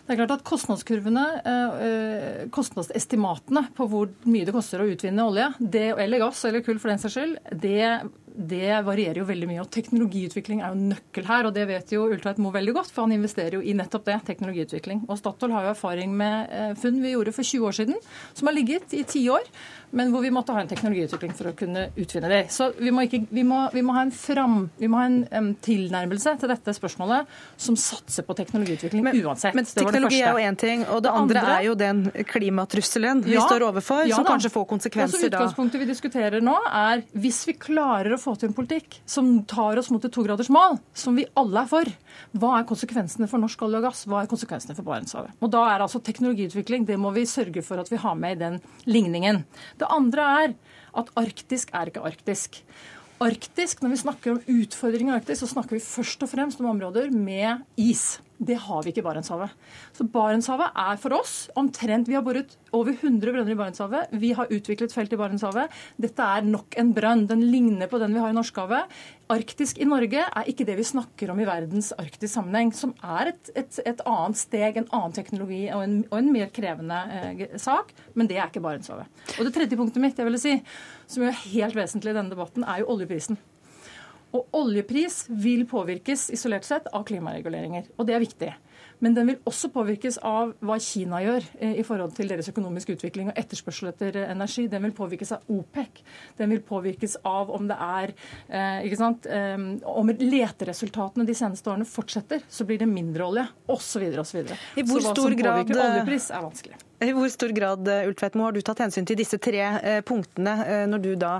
Det 0.06 0.14
er 0.14 0.20
klart 0.20 0.36
at 0.36 0.44
Kostnadskurvene, 0.46 1.24
eh, 1.42 1.86
eh, 1.86 2.42
kostnadsestimatene 2.54 3.64
på 3.74 3.88
hvor 3.90 4.12
mye 4.30 4.46
det 4.46 4.54
koster 4.54 4.82
å 4.82 4.86
utvinne 4.86 5.24
olje, 5.24 5.48
det, 5.58 5.88
eller 5.98 6.22
gass 6.22 6.44
eller 6.46 6.62
kull 6.62 6.78
for 6.78 6.92
den 6.92 7.00
saks 7.02 7.16
skyld, 7.16 7.40
det, 7.50 7.88
det, 8.36 8.70
varierer 8.86 9.18
jo 9.18 9.26
veldig 9.26 9.48
mye. 9.50 9.64
og 9.64 9.72
Teknologiutvikling 9.74 10.62
er 10.62 10.70
jo 10.70 10.92
nøkkel 10.92 11.26
her, 11.26 11.48
og 11.48 11.56
det 11.56 11.66
vet 11.66 11.96
jo 11.96 12.06
Ultveit 12.06 12.38
Moe 12.38 12.54
veldig 12.54 12.76
godt, 12.76 12.92
for 12.94 13.08
han 13.08 13.16
investerer 13.16 13.58
jo 13.58 13.64
i 13.64 13.74
nettopp 13.74 14.06
det, 14.06 14.20
teknologiutvikling. 14.28 15.02
Og 15.08 15.18
Statoil 15.18 15.56
har 15.56 15.66
jo 15.66 15.74
erfaring 15.74 16.14
med 16.14 16.54
eh, 16.54 16.76
funn 16.78 17.02
vi 17.02 17.16
gjorde 17.16 17.34
for 17.34 17.42
20 17.42 17.66
år 17.66 17.78
siden, 17.80 17.98
som 18.36 18.46
har 18.46 18.54
ligget 18.54 18.94
i 18.94 19.02
ti 19.02 19.26
år 19.32 19.42
men 19.90 20.10
hvor 20.12 20.24
vi 20.24 20.30
måtte 20.34 20.54
ha 20.54 20.62
en 20.62 20.70
teknologiutvikling 20.70 21.34
for 21.36 21.50
å 21.50 21.54
kunne 21.56 21.86
utvinne 21.96 22.30
det. 22.30 22.40
Så 22.54 22.70
vi 22.78 22.92
må, 22.94 23.06
ikke, 23.06 23.22
vi 23.30 23.44
må, 23.46 23.62
vi 23.74 23.82
må 23.86 23.94
ha 23.96 24.04
en, 24.06 24.12
fram, 24.14 24.58
vi 24.80 24.90
må 24.90 25.00
ha 25.00 25.06
en 25.08 25.18
um, 25.30 25.50
tilnærmelse 25.62 26.36
til 26.40 26.50
dette 26.52 26.74
spørsmålet 26.76 27.30
som 27.60 27.78
satser 27.80 28.26
på 28.26 28.36
teknologiutvikling 28.38 29.04
men, 29.06 29.20
uansett. 29.24 29.56
Men 29.56 29.68
teknologi 29.68 30.20
er 30.22 30.34
jo 30.34 30.42
én 30.50 30.58
ting, 30.60 30.84
og 30.86 31.00
det, 31.00 31.08
det 31.08 31.14
andre, 31.14 31.42
andre, 31.42 31.56
er 31.56 31.68
jo 31.68 31.76
den 31.78 32.26
klimatrusselen 32.28 33.22
ja, 33.24 33.30
vi 33.36 33.42
står 33.44 33.66
overfor, 33.68 34.04
ja, 34.08 34.18
som 34.18 34.26
kanskje 34.28 34.52
får 34.54 34.66
konsekvenser 34.74 35.30
da. 35.30 35.40
Utgangspunktet 35.40 35.82
vi 35.82 35.90
diskuterer 35.90 36.44
nå 36.44 36.56
er 36.66 37.04
hvis 37.16 37.42
vi 37.48 37.56
klarer 37.60 38.16
å 38.16 38.20
få 38.20 38.36
til 38.40 38.50
en 38.50 38.56
politikk 38.56 39.00
som 39.08 39.30
tar 39.48 39.80
oss 39.80 39.92
mot 39.94 40.04
et 40.04 40.12
togradersmål, 40.12 40.80
som 40.96 41.16
vi 41.16 41.26
alle 41.38 41.64
er 41.64 41.70
for, 41.70 41.92
hva 42.36 42.52
er 42.58 42.68
konsekvensene 42.68 43.28
for 43.30 43.42
norsk 43.42 43.62
olje 43.66 43.80
og 43.80 43.88
gass? 43.88 44.04
Hva 44.08 44.22
er 44.22 44.30
konsekvensene 44.30 44.76
for 44.76 44.86
Barentshavet? 44.86 45.36
Og 45.40 45.52
da 45.52 45.62
er 45.72 45.84
altså 45.84 46.00
teknologiutvikling, 46.04 46.86
det 46.88 46.98
må 47.00 47.12
vi 47.16 47.26
sørge 47.28 47.64
for 47.64 47.80
at 47.80 47.90
vi 47.92 48.00
har 48.00 48.16
med 48.18 48.36
i 48.36 48.40
den 48.40 48.58
ligningen. 48.88 49.42
Det 49.80 49.88
andre 49.92 50.28
er 50.42 50.54
at 50.96 51.10
arktisk 51.20 51.72
er 51.74 51.90
ikke 51.90 52.04
arktisk. 52.04 52.62
Arktisk, 53.20 53.80
Når 53.80 53.88
vi 53.88 53.96
snakker 53.96 54.34
om 54.34 54.42
utfordringer 54.44 55.14
i 55.14 55.16
Arktis, 55.16 55.40
så 55.40 55.48
snakker 55.48 55.76
vi 55.76 55.80
først 55.80 56.22
og 56.22 56.28
fremst 56.28 56.60
om 56.60 56.68
områder 56.68 57.10
med 57.10 57.62
is. 57.76 58.20
Det 58.36 58.56
har 58.60 58.82
vi 58.84 58.92
ikke 58.92 59.00
i 59.00 59.06
Barentshavet. 59.06 59.52
Så 59.96 60.04
Barentshavet 60.12 60.76
er 60.76 60.98
for 61.00 61.14
oss 61.16 61.34
omtrent 61.56 62.08
Vi 62.10 62.16
har 62.18 62.24
boret 62.24 62.52
over 62.76 62.92
100 62.92 63.32
brønner 63.32 63.54
i 63.54 63.56
Barentshavet. 63.56 64.12
Vi 64.20 64.32
har 64.36 64.52
utviklet 64.52 64.92
felt 64.92 65.14
i 65.14 65.18
Barentshavet. 65.20 65.72
Dette 66.00 66.26
er 66.36 66.44
nok 66.44 66.76
en 66.76 66.92
brønn. 66.96 67.24
Den 67.30 67.46
ligner 67.48 67.88
på 67.88 68.00
den 68.02 68.12
vi 68.12 68.20
har 68.20 68.34
i 68.34 68.36
Norskehavet. 68.36 68.92
Arktisk 69.32 69.80
i 69.80 69.88
Norge 69.88 70.26
er 70.26 70.52
ikke 70.52 70.66
det 70.68 70.76
vi 70.78 70.86
snakker 70.86 71.32
om 71.32 71.40
i 71.40 71.48
verdens 71.48 71.90
arktisk-sammenheng, 71.96 72.74
som 72.76 72.92
er 73.02 73.32
et, 73.32 73.50
et, 73.56 73.80
et, 73.88 74.04
annet 74.06 74.38
steg, 74.38 74.76
en 74.78 74.92
annen 74.92 75.16
teknologi 75.16 75.64
og 75.74 75.82
en, 75.82 75.98
og 76.12 76.20
en 76.20 76.30
mer 76.36 76.52
krevende 76.54 77.00
eh, 77.16 77.58
sak. 77.58 77.96
Men 78.14 78.28
det 78.28 78.38
er 78.38 78.50
ikke 78.50 78.64
Barentshavet. 78.64 79.08
Og 79.38 79.48
det 79.48 79.56
tredje 79.56 79.80
punktet 79.80 80.04
mitt, 80.04 80.20
jeg 80.20 80.28
vil 80.28 80.40
si, 80.40 80.58
som 81.08 81.24
er 81.24 81.44
helt 81.48 81.78
vesentlig 81.78 82.12
i 82.12 82.20
denne 82.20 82.36
debatten, 82.36 82.68
er 82.68 82.84
jo 82.84 82.92
oljeprisen. 82.92 83.40
Og 84.34 84.56
oljepris 84.56 85.24
vil 85.30 85.62
påvirkes 85.70 86.28
isolert 86.34 86.66
sett 86.66 86.88
av 86.92 87.04
klimareguleringer, 87.08 87.92
og 87.96 88.08
det 88.08 88.16
er 88.16 88.24
viktig. 88.24 88.52
Men 89.04 89.14
den 89.16 89.28
vil 89.28 89.36
også 89.48 89.68
påvirkes 89.74 90.16
av 90.24 90.54
hva 90.64 90.78
Kina 90.80 91.20
gjør 91.20 91.44
eh, 91.60 91.74
i 91.80 91.84
forhold 91.84 92.14
til 92.16 92.30
deres 92.32 92.48
økonomiske 92.48 92.96
utvikling 92.96 93.30
og 93.30 93.40
etterspørsel 93.40 93.90
etter 93.90 94.16
eh, 94.22 94.30
energi. 94.32 94.66
Den 94.72 94.86
vil 94.86 94.94
påvirkes 94.96 95.34
av 95.36 95.52
OPEC. 95.52 96.00
Den 96.40 96.54
vil 96.54 96.62
påvirkes 96.64 97.18
av 97.28 97.52
om 97.52 97.68
det 97.68 97.76
er 97.76 98.14
eh, 98.48 98.86
ikke 98.88 99.00
sant, 99.00 99.28
Om 99.86 100.10
leteresultatene 100.16 101.26
de 101.28 101.36
seneste 101.36 101.70
årene 101.70 101.88
fortsetter, 101.88 102.44
så 102.48 102.66
blir 102.68 102.80
det 102.80 102.88
mindre 102.90 103.28
olje, 103.28 103.46
osv. 103.72 104.08
osv. 104.22 104.42
I 104.76 104.84
hvor 104.86 105.02
så 105.02 105.10
hva 105.10 105.16
stor 105.16 105.24
påvirker 105.28 105.72
grad 105.74 105.90
oljepris, 105.90 106.30
er 106.32 106.44
vanskelig. 106.44 106.85
I 107.04 107.12
hvor 107.12 107.28
stor 107.28 107.52
grad 107.52 107.88
Ultveitmo, 108.08 108.46
har 108.46 108.54
du 108.56 108.62
tatt 108.64 108.80
hensyn 108.80 109.06
til 109.08 109.18
disse 109.20 109.36
tre 109.42 110.00
punktene 110.08 110.86
når 110.88 111.02
du 111.04 111.10
da 111.20 111.34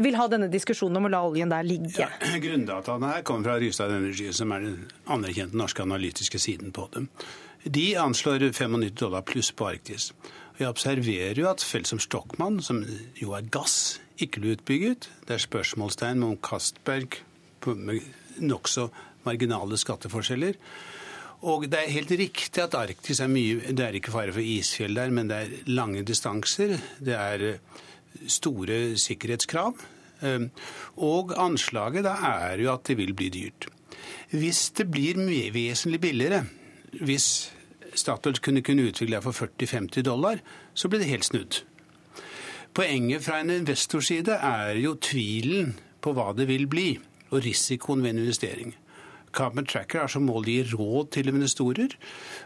vil 0.00 0.16
ha 0.16 0.28
denne 0.32 0.48
diskusjonen 0.52 1.00
om 1.00 1.08
å 1.08 1.12
la 1.12 1.22
oljen 1.26 1.52
der 1.52 1.66
ligge? 1.66 1.98
Ja, 2.00 2.08
grunndataene 2.44 3.10
her 3.12 3.26
kommer 3.28 3.50
fra 3.50 3.58
Rystad 3.60 3.92
Energy, 3.92 4.30
som 4.32 4.54
er 4.56 4.64
den 4.64 4.78
anerkjente 5.12 5.58
norske 5.58 5.84
analytiske 5.84 6.40
siden 6.40 6.72
på 6.72 6.88
dem. 6.96 7.10
De 7.62 7.92
anslår 8.00 8.48
95 8.50 8.88
dollar 8.98 9.22
pluss 9.22 9.52
på 9.54 9.68
Arktis. 9.68 10.10
Jeg 10.58 10.68
observerer 10.68 11.38
jo 11.38 11.48
at 11.50 11.62
felt 11.64 11.88
som 11.88 12.00
Stockmann, 12.02 12.60
som 12.62 12.82
jo 13.18 13.36
er 13.36 13.46
gass, 13.52 14.00
ikke 14.20 14.42
blir 14.42 14.58
utbygget. 14.58 15.08
Det 15.28 15.36
er 15.36 15.44
spørsmålstegn 15.44 16.24
om 16.26 16.36
Castberg 16.42 17.20
med 17.66 18.02
nokså 18.42 18.88
marginale 19.26 19.78
skatteforskjeller. 19.78 20.58
Og 21.42 21.66
det 21.66 21.78
er 21.78 21.94
helt 21.96 22.12
riktig 22.14 22.62
at 22.62 22.76
Arktis 22.78 23.18
er 23.20 23.30
mye 23.30 23.72
Det 23.74 23.82
er 23.82 23.96
ikke 23.98 24.14
fare 24.14 24.34
for 24.34 24.44
isfjell 24.46 24.94
der, 24.94 25.10
men 25.10 25.30
det 25.30 25.38
er 25.40 25.72
lange 25.74 26.04
distanser. 26.06 26.76
Det 27.02 27.16
er 27.18 27.46
eh, 27.48 27.80
store 28.30 28.96
sikkerhetskrav. 29.00 29.74
Ehm, 30.22 30.50
og 31.02 31.34
anslaget 31.42 32.06
da 32.06 32.14
er 32.28 32.62
jo 32.62 32.72
at 32.74 32.86
det 32.86 32.96
vil 33.00 33.14
bli 33.14 33.30
dyrt. 33.34 33.66
Hvis 34.30 34.70
det 34.78 34.86
blir 34.90 35.18
vesentlig 35.52 36.00
billigere, 36.00 36.44
hvis 37.02 37.52
Statoil 37.94 38.38
kunne 38.40 38.62
kunne 38.62 38.86
utvikle 38.88 39.18
det 39.18 39.24
for 39.24 39.46
40-50 39.46 40.02
dollar, 40.02 40.38
så 40.74 40.88
blir 40.88 41.02
det 41.02 41.10
helt 41.10 41.24
snudd. 41.24 41.62
Poenget 42.74 43.24
fra 43.24 43.40
en 43.40 43.50
investors 43.50 44.06
side 44.06 44.32
er 44.32 44.78
jo 44.80 44.94
tvilen 44.94 45.74
på 46.00 46.14
hva 46.16 46.30
det 46.32 46.48
vil 46.48 46.66
bli, 46.66 46.94
og 47.30 47.44
risikoen 47.44 48.02
ved 48.02 48.14
en 48.14 48.22
investering. 48.22 48.72
Carbon 49.32 49.66
Tracker 49.68 50.04
har 50.04 50.12
som 50.12 50.26
mål 50.28 50.44
å 50.44 50.52
gi 50.52 50.62
råd 50.72 51.10
til 51.16 51.32
investorer, 51.32 51.96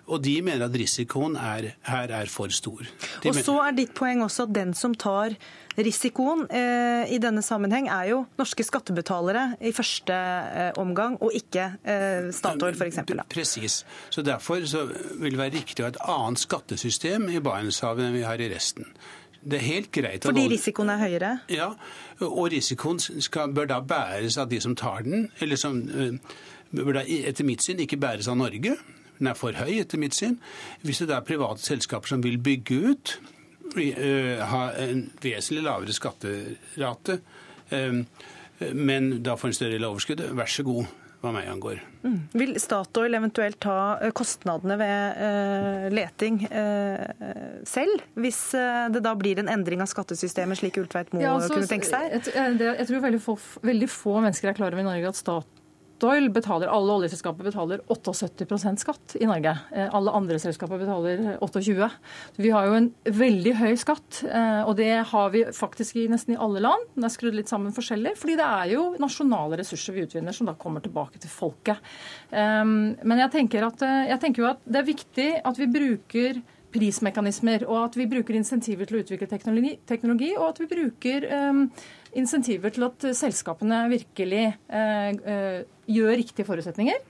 og 0.07 0.23
de 0.25 0.39
mener 0.47 0.67
at 0.69 0.79
risikoen 0.79 1.37
er, 1.41 1.73
her 1.89 2.15
er 2.15 2.31
for 2.33 2.53
stor. 2.55 2.87
De 3.23 3.33
og 3.33 3.41
så 3.43 3.59
er 3.65 3.77
ditt 3.77 3.95
poeng 3.97 4.25
også 4.27 4.47
at 4.47 4.55
den 4.57 4.75
som 4.79 4.95
tar 4.95 5.37
risikoen 5.77 6.47
eh, 6.49 7.13
i 7.13 7.19
denne 7.23 7.43
sammenheng, 7.45 7.91
er 7.93 8.13
jo 8.13 8.23
norske 8.39 8.65
skattebetalere 8.65 9.59
i 9.61 9.75
første 9.77 10.15
eh, 10.15 10.71
omgang, 10.81 11.19
og 11.21 11.37
ikke 11.37 11.69
eh, 11.85 12.31
Statoil 12.35 12.79
f.eks. 12.79 13.03
Presis. 13.33 13.83
Så 14.11 14.25
derfor 14.25 14.65
så 14.69 14.87
vil 14.89 15.37
det 15.37 15.43
være 15.43 15.57
riktig 15.59 15.85
å 15.85 15.89
ha 15.89 15.95
et 15.95 16.03
annet 16.07 16.43
skattesystem 16.43 17.29
i 17.33 17.43
Barentshavet 17.45 18.09
enn 18.09 18.17
vi 18.17 18.27
har 18.27 18.41
i 18.41 18.51
resten. 18.53 18.89
Det 19.47 19.61
er 19.61 19.67
helt 19.67 19.93
greit 19.95 20.25
Fordi 20.27 20.49
risikoen 20.51 20.91
er 20.91 20.99
høyere? 20.99 21.31
Ja, 21.53 21.69
og 22.25 22.49
risikoen 22.51 22.99
skal, 22.99 23.53
bør 23.55 23.69
da 23.71 23.79
bæres 23.79 24.39
av 24.43 24.51
de 24.51 24.59
som 24.63 24.75
tar 24.79 25.05
den, 25.07 25.29
eller 25.45 25.61
som 25.61 25.79
uh, 25.87 26.17
bør 26.73 27.01
da 27.01 27.07
etter 27.07 27.47
mitt 27.47 27.65
syn 27.65 27.83
ikke 27.85 28.01
bæres 28.01 28.29
av 28.31 28.39
Norge. 28.41 28.77
Den 29.17 29.31
er 29.31 29.39
for 29.39 29.57
høy, 29.57 29.79
etter 29.81 30.01
mitt 30.01 30.17
syn. 30.17 30.37
Hvis 30.85 31.05
det 31.05 31.15
er 31.15 31.25
private 31.27 31.65
selskaper 31.65 32.13
som 32.13 32.25
vil 32.25 32.39
bygge 32.43 32.81
ut, 32.91 33.17
uh, 33.77 34.45
ha 34.53 34.63
en 34.85 35.07
vesentlig 35.23 35.65
lavere 35.65 35.97
skatterate, 35.97 37.21
uh, 37.73 38.01
men 38.73 39.11
da 39.25 39.37
får 39.37 39.53
en 39.53 39.59
større 39.59 39.77
del 39.77 39.89
overskuddet. 39.89 40.33
vær 40.37 40.49
så 40.49 40.65
god 40.65 40.87
hva 41.25 41.33
meg 41.35 41.49
angår. 41.51 41.81
Mm. 42.05 42.19
Vil 42.39 42.55
Statoil 42.61 43.17
eventuelt 43.19 43.59
ta 43.63 43.97
kostnadene 44.17 44.77
ved 44.81 45.21
uh, 45.21 45.87
leting 45.95 46.43
uh, 46.47 47.63
selv, 47.67 48.05
hvis 48.21 48.41
uh, 48.57 48.87
det 48.93 49.03
da 49.05 49.15
blir 49.19 49.41
en 49.43 49.51
endring 49.53 49.83
av 49.83 49.91
skattesystemet, 49.91 50.61
slik 50.61 50.79
Ultveit 50.83 51.13
Moe 51.15 51.25
ja, 51.25 51.35
altså, 51.35 51.57
kunne 51.57 51.71
tenke 51.71 51.89
seg? 51.89 52.13
Jeg, 52.13 52.59
jeg 52.67 52.89
tror 52.91 53.05
veldig 53.09 53.23
få, 53.23 53.37
veldig 53.67 53.91
få, 53.93 54.19
mennesker 54.21 54.53
er 54.53 54.59
klar 54.59 54.77
over 54.77 54.85
i 54.85 54.89
Norge 54.89 55.15
at 55.15 55.21
stat 55.21 55.56
Statoil 55.97 56.27
betaler, 56.29 56.69
alle 56.69 56.93
oljeselskaper 56.93 57.47
betaler 57.47 57.81
78% 57.89 58.83
skatt 58.83 59.15
i 59.17 59.25
Norge. 59.25 59.55
Eh, 59.73 59.89
alle 59.97 60.13
andre 60.13 60.37
selskaper 60.41 60.77
betaler 60.83 61.39
28 61.41 61.87
Vi 62.37 62.51
har 62.53 62.67
jo 62.67 62.75
en 62.77 62.89
veldig 63.09 63.55
høy 63.57 63.77
skatt, 63.81 64.19
eh, 64.29 64.61
og 64.69 64.77
det 64.77 64.91
har 65.09 65.31
vi 65.33 65.47
faktisk 65.57 65.97
i 65.97 66.09
nesten 66.13 66.35
i 66.35 66.37
alle 66.37 66.61
land. 66.61 66.85
Den 66.95 67.07
er 67.09 67.15
skrudd 67.15 67.37
litt 67.39 67.49
sammen 67.49 67.73
forskjellig, 67.73 68.13
fordi 68.21 68.37
det 68.37 68.45
er 68.45 68.75
jo 68.75 68.83
nasjonale 69.01 69.57
ressurser 69.57 69.97
vi 69.97 70.05
utvinner 70.05 70.37
som 70.37 70.51
da 70.51 70.53
kommer 70.53 70.85
tilbake 70.85 71.17
til 71.23 71.33
folket. 71.33 71.81
Ehm, 72.31 72.99
men 73.03 73.23
jeg 73.25 73.33
tenker, 73.33 73.65
at, 73.65 73.81
eh, 73.81 74.11
jeg 74.11 74.21
tenker 74.21 74.43
jo 74.43 74.51
at 74.51 74.61
det 74.67 74.83
er 74.83 74.93
viktig 74.93 75.31
at 75.49 75.57
vi 75.57 75.67
bruker 75.67 76.43
prismekanismer, 76.77 77.65
og 77.71 77.87
at 77.87 77.97
vi 77.97 78.05
bruker 78.05 78.37
insentiver 78.37 78.85
til 78.85 78.99
å 78.99 79.01
utvikle 79.01 79.31
teknologi, 79.31 79.79
teknologi 79.87 80.37
og 80.37 80.51
at 80.51 80.59
vi 80.61 80.67
bruker 80.67 81.25
um, 81.33 81.71
insentiver 82.13 82.75
til 82.75 82.85
at 82.85 83.07
selskapene 83.17 83.89
virkelig 83.89 84.53
gjør 85.87 86.17
riktige 86.19 86.49
forutsetninger. 86.49 87.05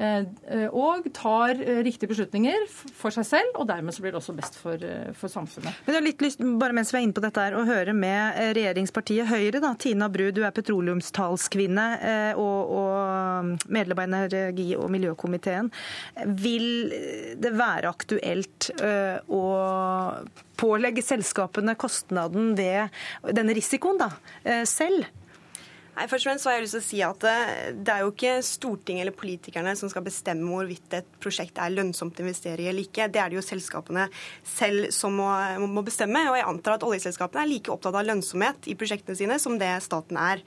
Eh, 0.00 0.68
og 0.70 1.08
tar 1.12 1.58
riktige 1.82 2.12
beslutninger 2.12 2.62
for 2.70 3.12
seg 3.12 3.26
selv, 3.26 3.56
og 3.58 3.66
dermed 3.68 3.92
så 3.92 4.04
blir 4.04 4.14
det 4.14 4.20
også 4.20 4.34
best 4.38 4.56
for, 4.60 4.80
for 5.18 5.32
samfunnet. 5.32 5.80
Men 5.84 5.92
jeg 5.92 5.98
har 5.98 6.06
litt 6.06 6.22
lyst, 6.24 6.44
bare 6.62 6.76
mens 6.76 6.92
vi 6.94 7.00
er 7.00 7.06
inne 7.08 7.16
på 7.16 7.24
dette 7.24 7.42
her, 7.42 7.58
å 7.58 7.66
høre 7.68 7.94
med 7.96 8.38
regjeringspartiet 8.56 9.28
Høyre. 9.28 9.60
da. 9.60 9.74
Tina 9.80 10.08
Bru, 10.12 10.28
du 10.32 10.44
er 10.46 10.54
petroleumstalskvinne 10.56 11.86
og, 12.38 12.74
og 12.80 13.66
medlem 13.72 13.98
av 13.98 14.06
energi- 14.06 14.78
og 14.78 14.88
miljøkomiteen. 14.94 15.72
Vil 16.38 16.94
det 17.42 17.52
være 17.58 17.90
aktuelt 17.90 18.70
å 18.80 19.44
pålegge 20.60 21.04
selskapene 21.04 21.76
kostnaden 21.80 22.54
ved 22.58 22.90
denne 23.36 23.56
risikoen 23.56 24.00
da, 24.00 24.10
eh, 24.44 24.64
selv? 24.68 25.08
Først 26.08 26.24
og 26.24 26.30
fremst 26.30 26.48
har 26.48 26.56
jeg 26.56 26.64
lyst 26.64 26.76
til 26.76 26.80
å 26.80 26.86
si 26.86 27.00
at 27.04 27.24
eh, 27.28 27.72
Det 27.76 27.92
er 27.92 28.04
jo 28.04 28.12
ikke 28.12 28.36
Stortinget 28.46 29.04
eller 29.04 29.16
politikerne 29.16 29.74
som 29.76 29.90
skal 29.92 30.04
bestemme 30.06 30.48
hvorvidt 30.48 30.96
et 31.00 31.10
prosjekt 31.20 31.60
er 31.60 31.74
lønnsomt 31.74 32.20
å 32.20 32.24
investere 32.24 32.64
i 32.64 32.70
eller 32.70 32.86
ikke. 32.86 33.08
Det 33.12 33.20
er 33.20 33.32
det 33.32 33.40
jo 33.40 33.44
selskapene 33.44 34.06
selv 34.46 34.88
som 34.96 35.18
må, 35.20 35.28
må 35.68 35.84
bestemme. 35.86 36.22
Og 36.30 36.38
jeg 36.38 36.48
antar 36.48 36.78
at 36.78 36.86
oljeselskapene 36.86 37.44
er 37.44 37.52
like 37.52 37.74
opptatt 37.74 37.98
av 37.98 38.06
lønnsomhet 38.08 38.70
i 38.70 38.78
prosjektene 38.78 39.18
sine 39.18 39.40
som 39.42 39.58
det 39.60 39.72
staten 39.84 40.20
er. 40.20 40.44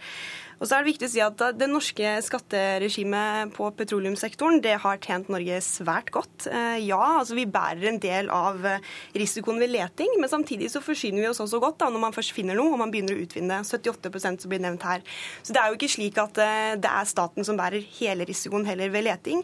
Og 0.63 0.69
så 0.69 0.77
er 0.77 0.85
Det 0.85 0.93
viktig 0.93 1.07
å 1.09 1.11
si 1.11 1.19
at 1.19 1.41
Det 1.59 1.67
norske 1.67 2.11
skatteregimet 2.23 3.51
på 3.51 3.67
petroleumssektoren 3.75 4.61
det 4.63 4.77
har 4.79 5.01
tjent 5.03 5.27
Norge 5.27 5.57
svært 5.59 6.07
godt. 6.15 6.47
Eh, 6.47 6.79
ja, 6.87 7.19
altså 7.19 7.35
vi 7.35 7.43
bærer 7.43 7.89
en 7.89 7.99
del 7.99 8.29
av 8.31 8.63
eh, 8.63 8.79
risikoen 9.19 9.59
ved 9.59 9.73
leting, 9.73 10.15
men 10.21 10.31
samtidig 10.31 10.69
så 10.71 10.79
forsyner 10.79 11.19
vi 11.19 11.27
oss 11.27 11.41
også 11.43 11.59
godt 11.59 11.81
da, 11.83 11.89
når 11.91 12.03
man 12.05 12.15
først 12.15 12.31
finner 12.31 12.55
noe 12.55 12.71
og 12.71 12.79
man 12.79 12.93
begynner 12.93 13.17
å 13.17 13.25
utvinne. 13.25 13.59
78% 13.67 14.45
som 14.45 14.53
blir 14.53 14.63
nevnt 14.63 14.87
her. 14.87 15.03
Så 15.43 15.51
Det 15.51 15.59
er 15.59 15.67
jo 15.67 15.79
ikke 15.81 15.91
slik 15.91 16.21
at 16.23 16.39
eh, 16.39 16.79
det 16.79 16.95
er 16.95 17.11
staten 17.11 17.43
som 17.43 17.59
bærer 17.59 17.83
hele 17.99 18.23
risikoen 18.29 18.63
heller 18.69 18.93
ved 18.93 19.03
leting. 19.09 19.43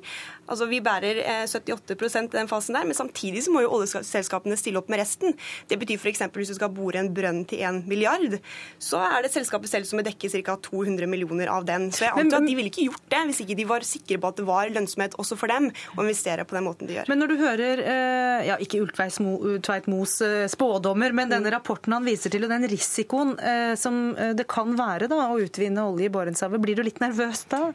Altså 0.49 0.67
Vi 0.69 0.81
bærer 0.83 1.21
78 1.47 1.95
i 2.23 2.27
den 2.33 2.49
fasen 2.49 2.77
der, 2.77 2.87
men 2.87 2.97
samtidig 2.97 3.43
så 3.45 3.53
må 3.53 3.63
jo 3.63 3.73
oljeselskapene 3.79 4.57
stille 4.59 4.81
opp 4.81 4.89
med 4.91 5.01
resten. 5.01 5.35
Det 5.69 5.79
betyr 5.79 5.99
f.eks. 5.99 6.25
hvis 6.35 6.53
du 6.53 6.57
skal 6.57 6.71
bore 6.73 6.99
en 7.01 7.11
brønn 7.13 7.43
til 7.49 7.63
1 7.65 7.85
milliard, 7.89 8.39
så 8.81 9.01
er 9.05 9.25
det 9.25 9.33
selskapet 9.33 9.71
selv 9.71 9.87
som 9.89 9.99
vil 9.99 10.07
dekke 10.09 10.31
ca. 10.31 10.57
200 10.69 11.09
millioner 11.09 11.51
av 11.51 11.65
den. 11.67 11.89
Så 11.95 12.07
jeg 12.07 12.15
antar 12.17 12.41
at 12.41 12.49
de 12.49 12.55
ville 12.57 12.71
ikke 12.71 12.87
gjort 12.89 13.05
det 13.11 13.23
hvis 13.29 13.41
ikke 13.43 13.57
de 13.59 13.67
var 13.69 13.85
sikre 13.87 14.19
på 14.21 14.31
at 14.31 14.39
det 14.39 14.47
var 14.47 14.71
lønnsomhet 14.73 15.17
også 15.21 15.37
for 15.39 15.51
dem 15.51 15.69
å 15.95 16.03
investere 16.03 16.45
på 16.47 16.57
den 16.57 16.65
måten 16.67 16.89
de 16.89 16.97
gjør. 16.97 17.09
Men 17.11 17.21
når 17.21 17.31
du 17.31 17.35
hører, 17.41 17.83
eh, 17.83 18.47
ja, 18.49 18.57
ikke 18.61 18.81
Ultveit 18.83 19.89
Moes 19.91 20.15
eh, 20.25 20.47
spådommer, 20.51 21.15
men 21.15 21.31
denne 21.31 21.53
rapporten 21.53 21.95
han 21.95 22.07
viser 22.07 22.33
til, 22.33 22.45
og 22.47 22.53
den 22.53 22.67
risikoen 22.71 23.35
eh, 23.39 23.73
som 23.79 23.99
det 24.35 24.47
kan 24.49 24.73
være 24.77 25.09
da, 25.11 25.21
å 25.29 25.39
utvinne 25.41 25.85
olje 25.91 26.09
i 26.09 26.13
Barentshavet, 26.13 26.61
blir 26.63 26.79
du 26.79 26.83
litt 26.85 27.01
nervøs 27.03 27.45
da? 27.51 27.69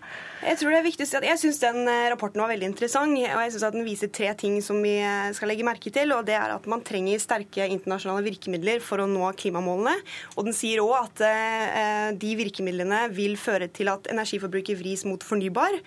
Jeg 0.44 0.60
tror 0.60 0.74
det 0.74 0.80
er 0.80 0.88
viktig 0.88 1.06
å 1.06 1.10
si 1.10 1.18
at 1.20 1.28
jeg 1.28 1.40
syns 1.40 1.60
den 1.62 1.88
rapporten 2.12 2.42
var 2.42 2.52
veldig 2.52 2.63
interessant. 2.66 3.12
og 3.14 3.40
jeg 3.42 3.52
synes 3.52 3.66
at 3.68 3.74
Den 3.74 3.86
viser 3.86 4.08
tre 4.08 4.32
ting 4.34 4.60
som 4.62 4.80
vi 4.82 4.96
skal 5.36 5.48
legge 5.48 5.66
merke 5.66 5.90
til. 5.90 6.12
og 6.12 6.24
det 6.26 6.34
er 6.34 6.54
at 6.54 6.66
Man 6.66 6.82
trenger 6.82 7.18
sterke 7.18 7.68
internasjonale 7.68 8.24
virkemidler 8.24 8.80
for 8.80 8.98
å 8.98 9.06
nå 9.06 9.30
klimamålene. 9.36 9.94
Og 10.36 10.48
den 10.48 10.56
sier 10.56 10.82
òg 10.82 10.94
at 10.98 11.24
eh, 11.26 12.08
de 12.18 12.34
virkemidlene 12.38 13.08
vil 13.14 13.36
føre 13.40 13.68
til 13.68 13.90
at 13.92 14.08
energiforbruket 14.10 14.78
vris 14.78 15.04
mot 15.04 15.22
fornybar. 15.22 15.78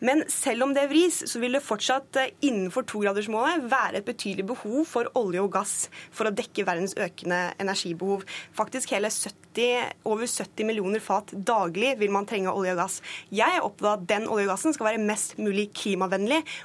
Men 0.00 0.24
selv 0.30 0.66
om 0.66 0.74
det 0.74 0.88
vris, 0.90 1.22
så 1.30 1.40
vil 1.42 1.58
det 1.58 1.64
fortsatt 1.64 2.20
eh, 2.20 2.32
innenfor 2.42 2.86
togradersmålet 2.88 3.68
være 3.70 4.00
et 4.00 4.08
betydelig 4.08 4.46
behov 4.52 4.84
for 4.88 5.10
olje 5.18 5.42
og 5.42 5.52
gass 5.54 5.76
for 6.14 6.28
å 6.28 6.34
dekke 6.34 6.66
verdens 6.68 6.96
økende 6.96 7.52
energibehov. 7.62 8.24
Faktisk 8.56 8.94
hele 8.94 9.10
70, 9.12 9.92
over 10.08 10.26
70 10.26 10.68
millioner 10.68 11.02
fat 11.02 11.32
daglig 11.34 11.94
vil 12.00 12.12
man 12.14 12.26
trenge 12.28 12.52
olje 12.52 12.72
og 12.76 12.82
gass. 12.84 13.00
Jeg 13.34 13.58
er 13.58 13.64
opptatt 13.64 13.88
av 13.88 13.98
at 13.98 14.08
den 14.08 14.28
olje 14.30 14.46
og 14.46 14.52
gassen 14.54 14.74
skal 14.76 14.92
være 14.92 15.02
mest 15.02 15.34
mulig 15.40 15.68
klimavennlig 15.76 16.21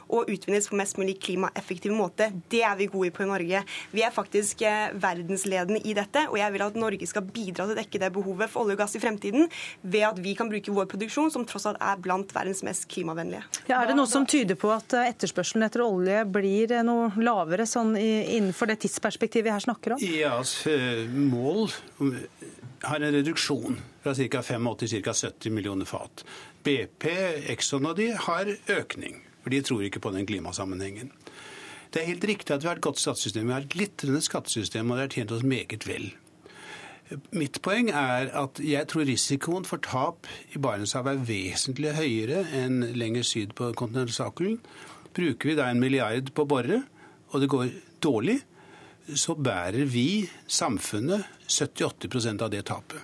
og 0.08 0.30
utvinnes 0.32 0.68
på 0.70 0.78
mest 0.80 0.98
mulig 1.00 1.18
klimaeffektiv 1.24 1.94
måte. 1.96 2.30
Det 2.52 2.62
er 2.66 2.76
vi 2.80 2.90
gode 2.92 3.12
på 3.16 3.26
i 3.26 3.30
Norge. 3.30 3.64
Vi 3.92 4.04
er 4.06 4.14
faktisk 4.14 4.62
eh, 4.68 4.94
verdensledende 4.94 5.82
i 5.84 5.96
dette, 5.98 6.28
og 6.32 6.38
jeg 6.40 6.54
vil 6.54 6.66
at 6.68 6.80
Norge 6.80 7.10
skal 7.10 7.26
bidra 7.26 7.66
til 7.66 7.76
å 7.76 7.80
dekke 7.80 8.02
det 8.04 8.12
behovet 8.16 8.52
for 8.54 8.66
olje 8.66 8.78
og 8.78 8.84
gass 8.84 8.98
i 8.98 9.04
fremtiden 9.04 9.48
ved 9.82 10.08
at 10.10 10.22
vi 10.24 10.36
kan 10.38 10.52
bruke 10.52 10.74
vår 10.76 10.90
produksjon, 10.92 11.32
som 11.34 11.46
tross 11.48 11.68
alt 11.70 11.82
er 11.84 12.02
blant 12.04 12.34
verdens 12.36 12.64
mest 12.68 12.88
klimavennlige. 12.92 13.44
Ja, 13.68 13.82
er 13.82 13.92
det 13.92 13.98
noe 13.98 14.10
som 14.10 14.28
tyder 14.30 14.60
på 14.60 14.72
at 14.76 14.96
eh, 14.98 15.10
etterspørselen 15.14 15.68
etter 15.68 15.86
olje 15.86 16.24
blir 16.30 16.76
eh, 16.76 16.86
noe 16.86 17.12
lavere 17.22 17.68
sånn 17.70 17.96
innenfor 17.98 18.70
det 18.70 18.82
tidsperspektivet 18.86 19.48
vi 19.48 19.54
her 19.54 19.64
snakker 19.64 19.96
om? 19.96 20.02
Ja, 20.04 20.40
mål 21.14 21.70
har 22.82 23.00
en 23.00 23.12
reduksjon 23.12 23.80
fra 24.04 24.14
ca. 24.16 24.42
85 24.42 24.76
til 24.80 25.04
ca. 25.04 25.14
70 25.14 25.52
millioner 25.52 25.86
fat. 25.86 26.24
BP, 26.64 27.08
Exxon 27.54 27.88
og 27.88 27.96
de 28.00 28.12
har 28.12 28.50
økning, 28.74 29.22
for 29.48 29.56
de 29.56 29.64
tror 29.64 29.88
ikke 29.88 30.04
på 30.04 30.12
den 30.12 30.28
klimasammenhengen. 30.28 31.14
Det 31.88 32.02
er 32.02 32.10
helt 32.12 32.26
riktig 32.28 32.52
at 32.52 32.64
vi 32.64 32.68
har 32.68 32.80
et 32.82 32.84
godt 32.84 33.00
skattesystem. 33.00 33.48
Vi 33.48 33.56
har 33.56 33.64
et 33.64 33.72
glitrende 33.72 34.20
skattesystem, 34.22 34.90
og 34.92 34.98
det 34.98 35.06
har 35.06 35.14
tjent 35.16 35.32
oss 35.32 35.46
meget 35.48 35.88
vel. 35.88 36.10
Mitt 37.32 37.62
poeng 37.64 37.88
er 37.96 38.28
at 38.36 38.60
jeg 38.60 38.90
tror 38.92 39.08
risikoen 39.08 39.64
for 39.64 39.80
tap 39.80 40.28
i 40.52 40.60
Barentshavet 40.60 41.14
er 41.14 41.28
vesentlig 41.30 41.94
høyere 41.96 42.42
enn 42.60 42.82
lenger 43.00 43.24
syd 43.24 43.54
på 43.56 43.70
kontinentalsokkelen. 43.80 44.58
Bruker 45.16 45.54
vi 45.54 45.56
da 45.56 45.70
en 45.72 45.80
milliard 45.80 46.34
på 46.36 46.44
å 46.44 46.50
bore, 46.52 46.82
og 47.32 47.40
det 47.40 47.48
går 47.54 47.72
dårlig, 48.04 48.42
så 49.16 49.38
bærer 49.40 49.88
vi, 49.88 50.28
samfunnet, 50.52 51.24
70-80 51.48 52.44
av 52.44 52.52
det 52.52 52.66
tapet. 52.68 53.00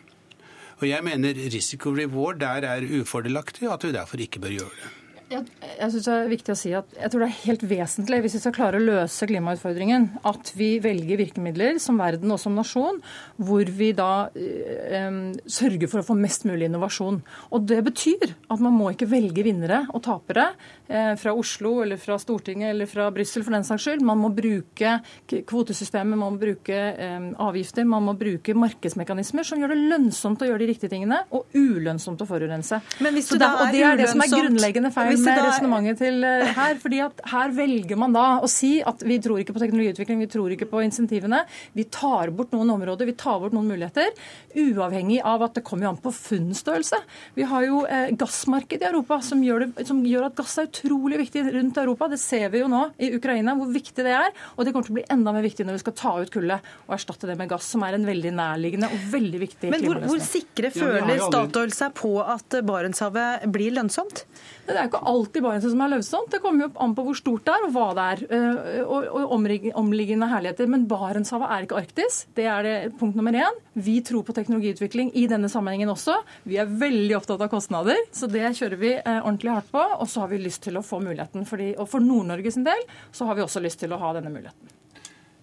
Og 0.82 0.90
jeg 0.90 1.08
mener 1.08 1.40
risiko 1.54 1.96
reward 1.96 2.44
der 2.44 2.68
er 2.68 2.84
ufordelaktig, 2.84 3.70
og 3.70 3.78
at 3.78 3.88
vi 3.88 3.96
derfor 3.96 4.26
ikke 4.28 4.44
bør 4.44 4.58
gjøre 4.58 4.82
det. 4.82 4.92
Jeg, 5.32 5.46
jeg 5.80 5.92
synes 5.94 6.06
det 6.06 6.14
er 6.14 6.32
viktig 6.32 6.54
å 6.54 6.58
si 6.58 6.72
at 6.78 6.96
jeg 6.98 7.12
tror 7.12 7.24
det 7.24 7.28
er 7.30 7.40
helt 7.46 7.64
vesentlig 7.70 8.20
hvis 8.24 8.36
vi 8.38 8.42
skal 8.44 8.56
klare 8.56 8.80
å 8.80 8.84
løse 8.84 9.28
klimautfordringen, 9.30 10.08
at 10.30 10.52
vi 10.58 10.76
velger 10.84 11.20
virkemidler 11.22 11.80
som 11.82 11.98
verden 12.02 12.34
og 12.34 12.42
som 12.42 12.56
nasjon, 12.58 13.00
hvor 13.42 13.72
vi 13.80 13.92
da 13.98 14.28
eh, 14.36 15.20
sørger 15.50 15.90
for 15.90 16.02
å 16.02 16.08
få 16.08 16.18
mest 16.20 16.46
mulig 16.50 16.68
innovasjon. 16.70 17.22
Og 17.56 17.68
Det 17.70 17.80
betyr 17.88 18.34
at 18.34 18.64
man 18.64 18.76
må 18.76 18.92
ikke 18.94 19.10
velge 19.10 19.46
vinnere 19.46 19.84
og 19.94 20.04
tapere 20.06 20.50
eh, 20.88 21.14
fra 21.20 21.34
Oslo 21.40 21.78
eller 21.86 22.02
fra 22.02 22.20
Stortinget 22.22 22.74
eller 22.74 22.90
fra 22.90 23.10
Brussel 23.16 23.46
for 23.46 23.56
den 23.56 23.66
saks 23.68 23.88
skyld. 23.88 24.06
Man 24.06 24.22
må 24.22 24.30
bruke 24.36 25.00
kvotesystemet, 25.32 26.20
man 26.20 26.36
må 26.36 26.42
bruke 26.42 26.78
eh, 26.94 27.30
avgifter, 27.48 27.88
man 27.90 28.06
må 28.10 28.18
bruke 28.20 28.58
markedsmekanismer 28.60 29.48
som 29.48 29.64
gjør 29.64 29.74
det 29.74 29.82
lønnsomt 29.96 30.44
å 30.44 30.52
gjøre 30.52 30.66
de 30.66 30.70
riktige 30.74 30.94
tingene, 30.94 31.24
og 31.34 31.50
ulønnsomt 31.58 32.22
å 32.22 32.30
forurense. 32.30 32.84
Men 33.04 33.18
hvis 33.18 33.32
det, 33.34 33.42
da, 33.42 33.54
og 33.64 33.74
det 33.74 33.84
er 33.88 34.00
det 34.04 34.12
som 34.12 34.22
er 34.24 34.32
grunnleggende 34.34 34.94
feil 34.94 35.13
med 35.20 35.38
da... 35.38 35.46
resonnementet 35.48 36.02
til 36.02 36.24
uh, 36.26 36.54
her. 36.58 36.78
fordi 36.82 37.02
at 37.06 37.22
Her 37.34 37.54
velger 37.56 38.00
man 38.00 38.16
da 38.16 38.26
å 38.44 38.50
si 38.52 38.76
at 38.84 39.04
vi 39.06 39.20
tror 39.24 39.42
ikke 39.42 39.56
på 39.56 39.64
teknologiutvikling, 39.64 40.24
vi 40.24 40.30
tror 40.32 40.54
ikke 40.56 40.70
på 40.72 40.84
insentivene. 40.86 41.44
Vi 41.78 41.86
tar 41.94 42.34
bort 42.36 42.54
noen 42.56 42.72
områder, 42.76 43.10
vi 43.10 43.16
tar 43.18 43.42
bort 43.44 43.56
noen 43.56 43.70
muligheter. 43.72 44.14
Uavhengig 44.54 45.20
av 45.26 45.46
at 45.48 45.58
det 45.58 45.66
kommer 45.68 45.88
jo 45.88 45.94
an 45.94 46.02
på 46.04 46.14
funnstørrelse. 46.14 47.00
Vi 47.38 47.48
har 47.50 47.68
jo 47.68 47.84
eh, 47.86 48.12
gassmarked 48.20 48.84
i 48.84 48.90
Europa 48.90 49.20
som 49.26 49.42
gjør, 49.44 49.68
det, 49.68 49.88
som 49.90 50.02
gjør, 50.06 50.28
at 50.30 50.38
gass 50.38 50.58
er 50.62 50.70
utrolig 50.70 51.20
viktig 51.24 51.46
rundt 51.56 51.80
Europa. 51.82 52.10
Det 52.12 52.22
ser 52.22 52.50
vi 52.54 52.64
jo 52.64 52.70
nå 52.72 52.86
i 53.02 53.14
Ukraina, 53.18 53.56
hvor 53.60 53.72
viktig 53.74 54.06
det 54.06 54.16
er. 54.18 54.32
Og 54.56 54.66
det 54.66 54.74
kommer 54.74 54.90
til 54.90 54.96
å 54.96 55.00
bli 55.00 55.08
enda 55.14 55.34
mer 55.36 55.46
viktig 55.46 55.68
når 55.68 55.80
vi 55.80 55.84
skal 55.86 55.98
ta 56.00 56.16
ut 56.22 56.34
kullet 56.34 56.74
og 56.88 56.98
erstatte 56.98 57.30
det 57.30 57.38
med 57.40 57.52
gass, 57.52 57.70
som 57.74 57.86
er 57.86 57.98
en 57.98 58.08
veldig 58.08 58.34
nærliggende 58.38 58.90
og 58.94 59.08
veldig 59.14 59.44
viktig 59.44 59.72
Men 59.74 59.86
hvor, 59.88 60.02
hvor 60.06 60.24
sikre 60.24 60.72
føler 60.74 61.22
Statoil 61.24 61.74
seg 61.76 61.96
på 61.98 62.16
at 62.22 62.60
Barentshavet 62.66 63.48
blir 63.54 63.76
lønnsomt? 63.78 64.26
Det 64.64 64.74
er 64.80 64.88
ikke 64.88 65.02
alltid 65.12 65.44
Barentshavet 65.44 65.74
som 65.74 65.82
er 65.84 65.92
løvsomt. 65.92 66.30
Det 66.32 66.40
kommer 66.44 66.66
jo 66.66 66.70
an 66.86 66.94
på 66.96 67.04
hvor 67.04 67.18
stort 67.20 67.44
det 67.48 67.52
er 67.52 67.66
og 67.66 67.74
hva 67.76 67.88
det 67.98 68.04
er. 68.14 68.22
Eh, 68.32 68.84
og 68.88 69.34
omliggende 69.36 70.30
herligheter. 70.32 70.70
Men 70.72 70.86
Barentshavet 70.88 71.52
er 71.52 71.66
ikke 71.66 71.82
Arktis. 71.82 72.22
Det 72.38 72.46
er 72.48 72.64
det 72.64 72.76
punkt 73.00 73.18
nummer 73.20 73.36
én. 73.36 73.60
Vi 73.76 73.98
tror 74.08 74.24
på 74.24 74.36
teknologiutvikling 74.38 75.12
i 75.20 75.26
denne 75.28 75.50
sammenhengen 75.52 75.92
også. 75.92 76.16
Vi 76.48 76.62
er 76.62 76.72
veldig 76.72 77.18
opptatt 77.20 77.44
av 77.44 77.52
kostnader, 77.52 78.00
så 78.16 78.30
det 78.32 78.54
kjører 78.56 78.80
vi 78.80 78.94
eh, 78.96 79.20
ordentlig 79.20 79.52
hardt 79.52 79.74
på. 79.74 79.84
Og 79.98 80.08
så 80.08 80.24
har 80.24 80.32
vi 80.32 80.40
lyst 80.46 80.64
til 80.64 80.80
å 80.80 80.86
få 80.86 81.02
muligheten. 81.04 81.44
Fordi, 81.50 81.74
og 81.76 81.92
for 81.92 82.06
Nord-Norge 82.06 82.56
sin 82.56 82.68
del 82.68 82.88
så 83.12 83.28
har 83.28 83.40
vi 83.40 83.44
også 83.44 83.64
lyst 83.64 83.84
til 83.84 83.92
å 83.92 84.00
ha 84.00 84.14
denne 84.16 84.32
muligheten. 84.32 84.80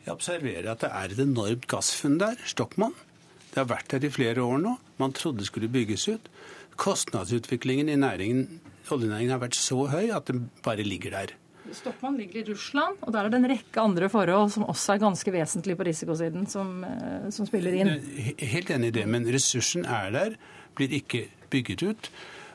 Jeg 0.06 0.16
observerer 0.16 0.72
at 0.72 0.80
det 0.86 0.94
er 0.96 1.12
et 1.12 1.22
enormt 1.26 1.68
gassfunn 1.68 2.16
der. 2.22 2.40
Stockmann. 2.48 2.96
Det 3.50 3.60
har 3.60 3.68
vært 3.68 3.92
der 3.92 4.08
i 4.08 4.14
flere 4.14 4.40
år 4.40 4.64
nå. 4.64 4.78
Man 5.02 5.12
trodde 5.12 5.42
det 5.42 5.50
skulle 5.50 5.68
bygges 5.68 6.08
ut. 6.08 6.32
Kostnadsutviklingen 6.80 7.90
i 7.92 8.00
næringen 8.00 8.62
oljenæringen 8.96 9.34
har 9.34 9.42
vært 9.42 9.58
så 9.58 9.84
høy 9.90 10.10
at 10.14 10.30
den 10.30 10.48
bare 10.64 10.86
ligger 10.86 11.14
der. 11.16 11.34
Stockmann 11.76 12.16
ligger 12.18 12.40
i 12.40 12.44
Russland, 12.48 12.98
og 13.04 13.12
der 13.14 13.26
er 13.26 13.32
det 13.32 13.38
en 13.38 13.50
rekke 13.52 13.82
andre 13.82 14.08
forhold 14.10 14.50
som 14.54 14.66
også 14.70 14.94
er 14.94 15.02
ganske 15.04 15.34
vesentlige 15.34 15.78
på 15.78 15.86
risikosiden, 15.86 16.46
som, 16.50 16.82
eh, 16.84 17.28
som 17.30 17.46
spiller 17.46 17.76
inn. 17.78 17.92
Helt 18.38 18.70
enig 18.70 18.90
i 18.90 18.96
det, 18.98 19.06
men 19.06 19.28
ressursen 19.30 19.86
er 19.86 20.10
der, 20.10 20.36
blir 20.74 20.90
ikke 20.98 21.28
bygget 21.50 21.82
ut. 21.82 22.10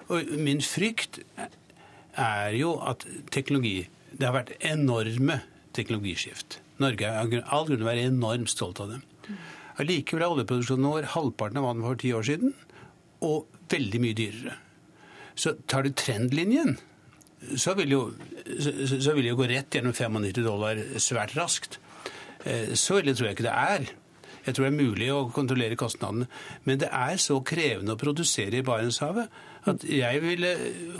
Og 0.10 0.36
min 0.38 0.62
frykt 0.62 1.22
er 2.16 2.52
jo 2.56 2.78
at 2.86 3.06
teknologi 3.32 3.88
Det 4.16 4.24
har 4.30 4.32
vært 4.32 4.54
enorme 4.64 5.42
teknologiskift. 5.76 6.62
Norge 6.80 7.04
har 7.04 7.26
all 7.52 7.68
grunn 7.68 7.82
til 7.82 7.84
å 7.84 7.90
være 7.90 8.06
enormt 8.08 8.48
stolt 8.48 8.80
av 8.80 8.94
det. 8.94 9.00
Allikevel 9.76 10.24
er 10.24 10.32
oljeproduksjonen 10.32 10.88
vår 10.88 11.08
halvparten 11.12 11.60
av 11.60 11.66
hva 11.66 11.74
den 11.74 11.84
var 11.84 11.98
for 11.98 12.00
ti 12.00 12.14
år 12.16 12.24
siden, 12.24 12.54
og 13.28 13.50
veldig 13.68 14.00
mye 14.00 14.16
dyrere. 14.16 14.56
Så 15.36 15.56
tar 15.68 15.84
du 15.84 15.92
trendlinjen, 15.92 16.78
så 17.60 17.76
vil 17.78 17.92
jo, 17.92 18.02
så, 18.60 18.72
så 19.04 19.16
vil 19.18 19.30
jo 19.30 19.40
gå 19.40 19.50
rett 19.52 19.76
gjennom 19.76 19.94
95 19.94 20.46
dollar 20.46 20.80
svært 21.04 21.36
raskt. 21.38 21.80
Eh, 22.46 22.74
så 22.80 23.02
ille 23.02 23.16
tror 23.16 23.30
jeg 23.30 23.38
ikke 23.38 23.50
det 23.50 23.60
er. 23.76 23.88
Jeg 24.46 24.54
tror 24.54 24.68
det 24.68 24.72
er 24.72 24.78
mulig 24.78 25.10
å 25.10 25.26
kontrollere 25.34 25.78
kostnadene. 25.80 26.28
Men 26.70 26.80
det 26.82 26.92
er 26.94 27.18
så 27.22 27.40
krevende 27.46 27.96
å 27.96 28.00
produsere 28.00 28.60
i 28.60 28.66
Barentshavet 28.66 29.42
at 29.66 29.86
jeg 29.90 30.22
ville 30.22 30.52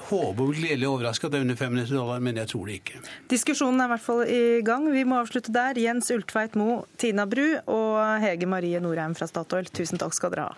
håpe 0.08 0.42
og 0.42 0.56
gledelig 0.58 0.88
overraske 0.90 1.28
at 1.28 1.36
det 1.36 1.38
er 1.38 1.46
under 1.46 1.60
500 1.60 1.92
dollar, 1.94 2.24
men 2.26 2.40
jeg 2.42 2.50
tror 2.50 2.66
det 2.66 2.80
ikke. 2.80 3.02
Diskusjonen 3.30 3.84
er 3.84 3.92
i 3.92 3.94
hvert 3.94 4.06
fall 4.08 4.24
i 4.26 4.40
gang. 4.66 4.88
Vi 4.90 5.04
må 5.06 5.20
avslutte 5.22 5.54
der. 5.54 5.78
Jens 5.78 6.10
Ultveit 6.16 6.58
Mo, 6.58 6.80
Tina 6.98 7.28
Bru 7.30 7.46
og 7.70 8.00
Hege 8.26 8.50
Marie 8.50 8.82
Norheim 8.82 9.14
fra 9.18 9.30
Statoil, 9.30 9.70
tusen 9.70 10.02
takk 10.02 10.18
skal 10.18 10.34
dere 10.34 10.50
ha. 10.50 10.58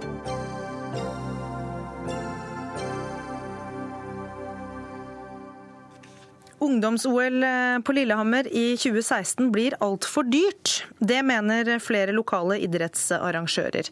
Ungdoms-OL 6.61 7.43
eh, 7.43 7.79
på 7.79 7.93
Lillehammer 7.93 8.47
i 8.47 8.77
2016 8.77 9.51
blir 9.51 9.75
altfor 9.81 10.27
dyrt. 10.29 10.83
Det 10.99 11.21
mener 11.25 11.79
flere 11.81 12.13
lokale 12.13 12.59
idrettsarrangører. 12.61 13.89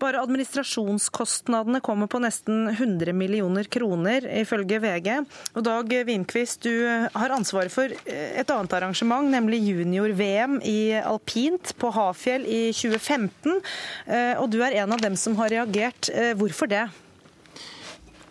Bare 0.00 0.20
administrasjonskostnadene 0.20 1.80
kommer 1.84 2.10
på 2.12 2.20
nesten 2.20 2.66
100 2.74 3.16
millioner 3.16 3.64
kroner, 3.72 4.26
ifølge 4.42 4.82
VG. 4.84 5.08
Og 5.56 5.64
Dag 5.64 5.94
Winkvist, 6.08 6.68
du 6.68 6.84
har 7.16 7.32
ansvaret 7.32 7.72
for 7.72 7.88
eh, 7.88 8.34
et 8.42 8.52
annet 8.52 8.76
arrangement, 8.76 9.32
nemlig 9.32 9.62
junior-VM 9.70 10.60
i 10.68 10.80
alpint 11.00 11.72
på 11.80 11.94
Hafjell 11.96 12.44
i 12.44 12.60
2015. 12.76 13.56
Eh, 14.04 14.34
og 14.36 14.52
du 14.52 14.60
er 14.60 14.82
en 14.82 14.92
av 14.92 15.00
dem 15.00 15.16
som 15.16 15.38
har 15.40 15.54
reagert. 15.54 16.12
Hvorfor 16.36 16.68
det? 16.68 16.84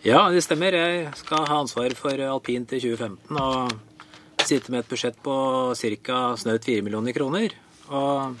Ja, 0.02 0.24
det 0.34 0.40
stemmer. 0.42 0.74
Jeg 0.74 1.12
skal 1.14 1.44
ha 1.46 1.60
ansvaret 1.62 1.94
for 1.94 2.18
alpint 2.26 2.72
i 2.74 2.80
2015 2.82 3.36
og 3.38 4.40
sitte 4.42 4.72
med 4.74 4.82
et 4.82 4.88
budsjett 4.90 5.20
på 5.22 5.34
ca. 5.78 6.16
snaut 6.34 6.66
4 6.66 6.82
millioner 6.82 7.14
kroner. 7.14 7.54
Og 7.86 8.34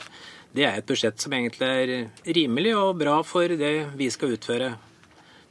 det 0.50 0.64
er 0.66 0.80
et 0.80 0.88
budsjett 0.88 1.22
som 1.22 1.36
egentlig 1.38 1.68
er 1.68 2.34
rimelig 2.34 2.74
og 2.74 2.98
bra 2.98 3.20
for 3.22 3.46
det 3.46 3.94
vi 3.94 4.10
skal 4.10 4.34
utføre. 4.34 4.72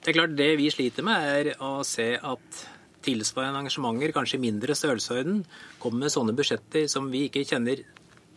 Det 0.03 0.12
er 0.12 0.20
klart 0.20 0.36
Det 0.36 0.57
vi 0.59 0.68
sliter 0.70 1.01
med, 1.01 1.16
er 1.16 1.55
å 1.64 1.80
se 1.88 2.20
at 2.20 2.62
tilsvarende 3.07 3.64
arrangementer, 3.64 4.12
kanskje 4.12 4.36
i 4.36 4.45
mindre 4.51 4.76
størrelsesorden, 4.76 5.45
kommer 5.80 6.03
med 6.03 6.12
sånne 6.12 6.36
budsjetter 6.36 6.91
som 6.91 7.07
vi 7.07 7.30
ikke 7.30 7.47
kjenner 7.47 7.86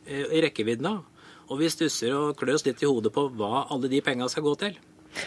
eh, 0.07 0.31
i 0.31 0.47
rekkevidden 0.47 0.93
av. 0.95 1.03
Og 1.51 1.59
vi 1.59 1.75
stusser 1.75 2.15
og 2.15 2.37
klør 2.39 2.55
oss 2.55 2.71
litt 2.71 2.87
i 2.87 2.87
hodet 2.87 3.11
på 3.11 3.33
hva 3.35 3.67
alle 3.67 3.91
de 3.91 4.01
penga 4.01 4.31
skal 4.31 4.47
gå 4.47 4.55
til. 4.63 4.79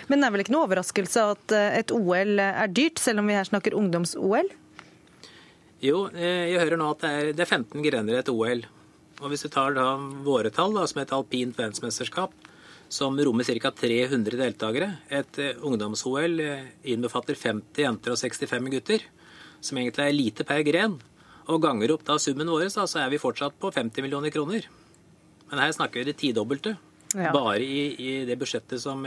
Men 0.08 0.20
det 0.20 0.28
er 0.28 0.34
vel 0.36 0.44
ikke 0.44 0.56
noe 0.56 0.68
overraskelse 0.68 1.26
at 1.34 1.54
eh, 1.56 1.78
et 1.82 1.94
OL 1.96 2.40
er 2.44 2.72
dyrt, 2.72 3.02
selv 3.02 3.22
om 3.22 3.30
vi 3.30 3.38
her 3.38 3.48
snakker 3.48 3.76
ungdoms-OL? 3.78 4.52
Jo, 5.84 6.08
eh, 6.14 6.48
jeg 6.52 6.62
hører 6.64 6.80
nå 6.80 6.90
at 6.94 7.06
det 7.06 7.14
er, 7.14 7.32
er 7.46 7.50
15 7.50 7.86
grener 7.86 8.18
i 8.18 8.22
et 8.22 8.32
OL. 8.34 8.64
Og 9.18 9.32
hvis 9.32 9.46
du 9.46 9.50
tar 9.54 9.74
da 9.78 9.90
våre 10.26 10.52
tall, 10.54 10.76
da, 10.78 10.86
som 10.90 11.02
et 11.02 11.14
alpint 11.16 11.58
verdensmesterskap, 11.58 12.34
som 12.94 13.18
rommer 13.20 13.44
ca. 13.44 13.72
300 13.76 14.38
deltakere 14.40 14.88
Et 15.12 15.40
eh, 15.44 15.60
ungdoms-OL 15.60 16.40
innbefatter 16.88 17.36
50 17.36 17.84
jenter 17.84 18.16
og 18.16 18.22
65 18.22 18.74
gutter, 18.74 19.06
som 19.60 19.80
egentlig 19.80 20.06
er 20.06 20.18
lite 20.18 20.48
per 20.48 20.64
gren. 20.66 20.98
Og 21.48 21.62
ganger 21.64 21.94
opp 21.94 22.04
da 22.08 22.18
summen 22.20 22.50
vår, 22.52 22.70
da, 22.76 22.88
så 22.88 23.04
er 23.04 23.12
vi 23.12 23.22
fortsatt 23.22 23.56
på 23.60 23.72
50 23.72 24.04
millioner 24.04 24.34
kroner. 24.34 24.68
Men 25.48 25.64
her 25.64 25.72
snakker 25.76 26.02
vi 26.02 26.10
det 26.10 26.18
tidobbelte. 26.20 26.76
Ja. 27.16 27.32
Bare 27.32 27.64
i, 27.64 27.94
i 27.96 28.26
det 28.28 28.36
budsjettet 28.40 28.82
som 28.84 29.06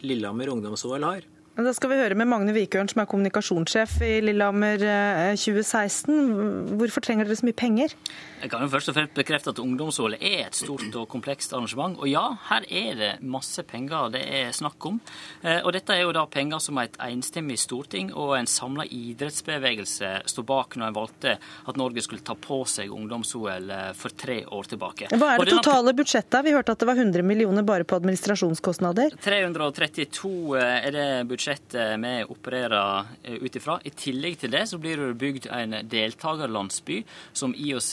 Lillehammer 0.00 0.48
ungdoms-OL 0.48 1.02
har. 1.02 1.22
Da 1.58 1.72
skal 1.74 1.90
vi 1.90 1.96
høre 1.98 2.14
med 2.14 2.28
Magne 2.30 2.52
Vikørn, 2.54 2.86
som 2.86 3.00
er 3.02 3.06
kommunikasjonssjef 3.10 3.96
i 4.06 4.20
Lillehammer 4.22 4.78
eh, 4.78 5.32
2016. 5.34 6.76
Hvorfor 6.78 7.02
trenger 7.02 7.26
dere 7.26 7.34
så 7.40 7.48
mye 7.48 7.56
penger? 7.58 7.96
Jeg 8.38 8.52
kan 8.52 8.62
jo 8.62 8.68
først 8.70 8.92
og 8.92 8.94
fremst 8.94 9.16
bekrefte 9.18 9.50
at 9.50 9.58
ungdoms-OL 9.58 10.14
er 10.20 10.44
et 10.44 10.54
stort 10.54 10.94
og 10.94 11.08
komplekst 11.10 11.50
arrangement. 11.58 11.96
Og 11.98 12.06
ja, 12.12 12.22
her 12.52 12.62
er 12.70 12.92
det 13.00 13.08
masse 13.26 13.64
penger 13.66 14.12
det 14.14 14.20
er 14.38 14.52
snakk 14.54 14.86
om. 14.86 15.00
Eh, 15.42 15.58
Og 15.66 15.72
dette 15.74 15.96
er 15.96 16.04
jo 16.04 16.12
da 16.14 16.22
penger 16.30 16.62
som 16.62 16.78
et 16.78 16.94
enstemmig 17.08 17.58
storting 17.58 18.12
og 18.14 18.36
en 18.38 18.46
samla 18.46 18.86
idrettsbevegelse 18.86 20.12
sto 20.30 20.46
bak 20.46 20.78
når 20.78 20.92
en 20.92 20.98
valgte 21.00 21.34
at 21.42 21.82
Norge 21.82 22.06
skulle 22.06 22.22
ta 22.22 22.38
på 22.38 22.60
seg 22.70 22.94
ungdoms-OL 22.94 23.66
eh, 23.80 23.90
for 23.98 24.14
tre 24.14 24.44
år 24.46 24.70
tilbake. 24.76 25.10
Hva 25.10 25.32
er 25.34 25.42
det 25.42 25.50
denne- 25.50 25.66
totale 25.66 25.96
budsjettet? 26.04 26.38
Vi 26.46 26.54
hørte 26.54 26.78
at 26.78 26.86
det 26.86 26.90
var 26.92 27.02
100 27.02 27.26
millioner 27.26 27.66
bare 27.66 27.82
på 27.82 27.98
administrasjonskostnader. 27.98 29.18
332 29.26 30.54
er 30.62 30.90
det 30.94 31.10
budsjettet 31.26 31.46
vi 31.48 32.14
opererer 32.28 33.04
eh, 33.22 33.38
ut 33.42 33.56
ifra. 33.56 33.78
I 33.84 33.90
tillegg 33.90 34.38
til 34.42 34.52
det 34.52 34.64
så 34.70 34.78
blir 34.82 35.00
det 35.00 35.14
bygd 35.20 35.48
en 35.54 35.76
deltakerlandsby 35.88 37.02
som 37.32 37.54
IOC 37.56 37.92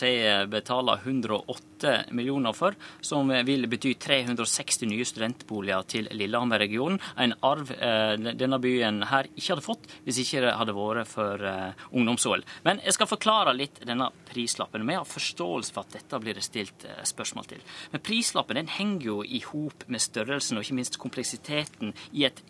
betaler 0.51 1.01
108 1.03 1.95
millioner 2.11 2.53
for, 2.55 2.75
som 3.01 3.29
vil 3.45 3.67
bety 3.69 3.93
360 3.99 4.89
nye 4.89 5.05
studentboliger 5.05 5.85
til 5.89 6.09
Lillehammer-regionen. 6.11 6.99
En 7.21 7.35
arv 7.45 7.71
eh, 7.75 8.15
denne 8.35 8.59
byen 8.61 9.03
her 9.09 9.29
ikke 9.33 9.53
hadde 9.53 9.65
fått 9.65 9.89
hvis 10.05 10.19
ikke 10.23 10.43
det 10.45 10.53
hadde 10.59 10.75
vært 10.75 11.09
for 11.09 11.45
eh, 11.49 11.85
ungdoms-OL. 11.95 12.43
Men 12.67 12.81
jeg 12.85 12.97
skal 12.97 13.09
forklare 13.09 13.55
litt 13.57 13.81
denne 13.85 14.09
prislappen. 14.29 14.85
Vi 14.87 14.97
har 14.97 15.07
forståelse 15.09 15.75
for 15.75 15.85
at 15.85 15.97
dette 15.99 16.21
blir 16.21 16.37
det 16.37 16.45
stilt 16.45 16.87
eh, 16.87 17.01
spørsmål 17.07 17.49
til. 17.51 17.63
Men 17.93 18.03
prislappen 18.05 18.59
den 18.59 18.71
henger 18.71 19.09
jo 19.09 19.19
i 19.23 19.41
hop 19.49 19.85
med 19.91 20.03
størrelsen 20.03 20.59
og 20.59 20.65
ikke 20.65 20.79
minst 20.79 20.99
kompleksiteten 21.01 21.95
i 22.13 22.25
et 22.27 22.41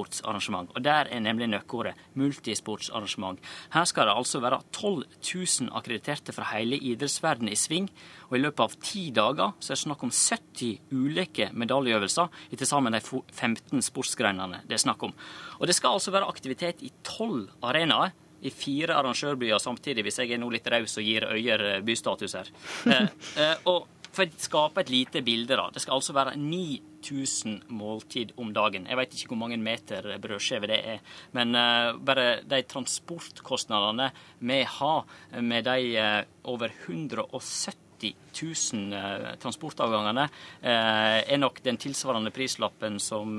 multisportsarrangement. 0.00 0.70
Og 0.74 0.82
der 0.84 1.08
er 1.10 1.20
nemlig 1.20 1.48
nøkkeordet 1.48 1.94
multisportsarrangement. 2.14 3.38
Her 3.72 3.84
skal 3.84 4.06
det 4.06 4.16
altså 4.16 4.40
være 4.40 4.62
12 4.72 5.04
000 5.34 5.70
akkrediterte 5.76 6.32
fra 6.32 6.48
hele 6.54 6.76
idrettsverdenen 6.76 7.52
i 7.52 7.56
sving. 7.56 7.90
Og 8.30 8.36
i 8.36 8.40
løpet 8.40 8.60
av 8.60 8.76
ti 8.82 9.10
dager 9.10 9.52
så 9.60 9.72
er 9.72 9.76
det 9.76 9.84
snakk 9.84 10.02
om 10.04 10.10
70 10.10 10.78
ulike 10.92 11.50
medaljeøvelser 11.52 12.28
i 12.50 12.56
til 12.56 12.66
sammen 12.66 12.92
de 12.92 13.00
15 13.00 13.82
sportsgrenene 13.82 14.62
det 14.66 14.74
er 14.74 14.84
snakk 14.84 15.02
om. 15.02 15.14
Og 15.58 15.66
det 15.66 15.74
skal 15.74 15.96
altså 15.96 16.12
være 16.14 16.28
aktivitet 16.28 16.82
i 16.82 16.92
tolv 17.02 17.50
arenaer 17.62 18.12
i 18.40 18.50
fire 18.50 18.94
arrangørbyer 18.96 19.58
samtidig, 19.60 20.02
hvis 20.06 20.18
jeg 20.22 20.32
er 20.32 20.40
nå 20.40 20.48
litt 20.48 20.68
raus 20.72 20.96
og 20.96 21.04
gir 21.04 21.26
Øyer 21.28 21.64
eh, 21.74 21.82
bystatus 21.84 22.38
her. 22.38 22.48
Eh, 22.88 23.08
eh, 23.36 23.56
og 23.68 23.99
for 24.20 24.28
å 24.28 24.44
skape 24.44 24.84
et 24.84 24.92
lite 24.92 25.22
bilde, 25.24 25.56
da. 25.56 25.68
Det 25.72 25.82
skal 25.82 25.96
altså 25.96 26.14
være 26.16 26.36
9000 26.36 27.60
måltid 27.72 28.34
om 28.40 28.52
dagen. 28.56 28.88
Jeg 28.88 28.98
vet 29.00 29.16
ikke 29.16 29.32
hvor 29.32 29.42
mange 29.46 29.60
meter 29.60 30.08
brødskive 30.20 30.68
det 30.70 30.80
er, 30.94 31.04
men 31.36 31.56
uh, 31.56 31.96
bare 31.96 32.42
de 32.44 32.62
transportkostnadene 32.68 34.10
vi 34.40 34.62
har 34.78 35.04
med 35.40 35.68
de 35.68 35.94
uh, 35.96 36.18
over 36.50 36.72
170 36.86 37.78
000 38.00 38.94
eh, 38.96 39.24
transportavgangene 39.42 40.22
er 40.64 41.36
nok 41.36 41.58
den 41.60 41.76
tilsvarende 41.76 42.30
prislappen 42.32 42.94
som, 42.96 43.34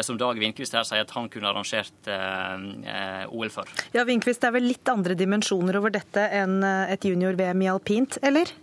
som 0.00 0.20
Dag 0.22 0.40
Vindquist 0.40 0.72
her 0.72 0.86
sier 0.88 1.04
at 1.04 1.12
han 1.12 1.28
kunne 1.28 1.50
arrangert 1.50 2.08
OL 3.28 3.52
for. 3.52 3.68
Ja, 3.92 4.06
Vinkvist, 4.08 4.40
det 4.40 4.48
er 4.48 4.56
vel 4.56 4.70
litt 4.70 4.88
andre 4.88 5.18
dimensjoner 5.20 5.82
over 5.82 5.92
dette 5.92 6.24
enn 6.32 6.62
et 6.64 7.04
junior-VM 7.04 7.66
i 7.66 7.68
alpint, 7.74 8.16
eller? 8.24 8.56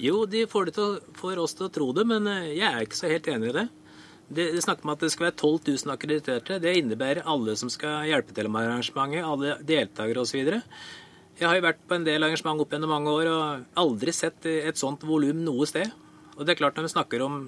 Jo, 0.00 0.22
de 0.26 0.46
får, 0.48 0.70
å- 0.80 1.00
får 1.20 1.38
oss 1.42 1.54
til 1.58 1.66
å 1.68 1.72
tro 1.74 1.90
det, 1.96 2.06
men 2.08 2.26
eh, 2.30 2.54
jeg 2.56 2.68
er 2.70 2.86
ikke 2.86 2.96
så 3.00 3.10
helt 3.10 3.28
enig 3.28 3.50
i 3.50 3.56
det. 3.58 3.66
Det, 4.30 4.44
det 4.54 4.62
snakker 4.62 4.86
om 4.86 4.92
at 4.94 5.02
det 5.02 5.10
skal 5.12 5.26
være 5.28 5.36
12 5.42 5.70
000 5.84 5.94
akkrediterte. 5.96 6.58
Det 6.62 6.72
innebærer 6.78 7.26
alle 7.28 7.56
som 7.58 7.68
skal 7.72 8.06
hjelpe 8.08 8.32
til 8.36 8.48
med 8.48 8.62
arrangementet, 8.68 9.26
alle 9.26 9.56
deltakere 9.66 10.22
osv. 10.22 10.52
Jeg 11.40 11.48
har 11.48 11.56
jo 11.58 11.64
vært 11.64 11.80
på 11.88 11.96
en 11.96 12.04
del 12.06 12.22
arrangement 12.22 12.62
opp 12.62 12.72
gjennom 12.76 12.92
mange 12.94 13.10
år 13.16 13.30
og 13.32 13.80
aldri 13.80 14.12
sett 14.14 14.46
et 14.50 14.78
sånt 14.78 15.02
volum 15.08 15.40
noe 15.46 15.66
sted. 15.68 15.90
Og 16.36 16.44
det 16.46 16.54
er 16.54 16.60
klart 16.60 16.78
når 16.78 16.86
vi 16.86 16.92
snakker 16.94 17.24
om 17.26 17.40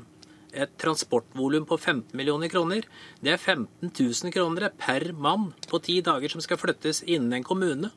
et 0.53 0.75
transportvolum 0.81 1.65
på 1.71 1.79
15 1.81 2.17
millioner 2.19 2.51
kroner, 2.53 2.85
det 3.25 3.33
er 3.33 3.41
15 3.41 3.89
000 3.95 4.35
kroner 4.35 4.67
per 4.77 5.07
mann 5.17 5.53
på 5.71 5.81
ti 5.87 6.01
dager 6.05 6.29
som 6.35 6.43
skal 6.45 6.59
flyttes 6.61 7.01
innen 7.07 7.39
en 7.39 7.47
kommune. 7.47 7.89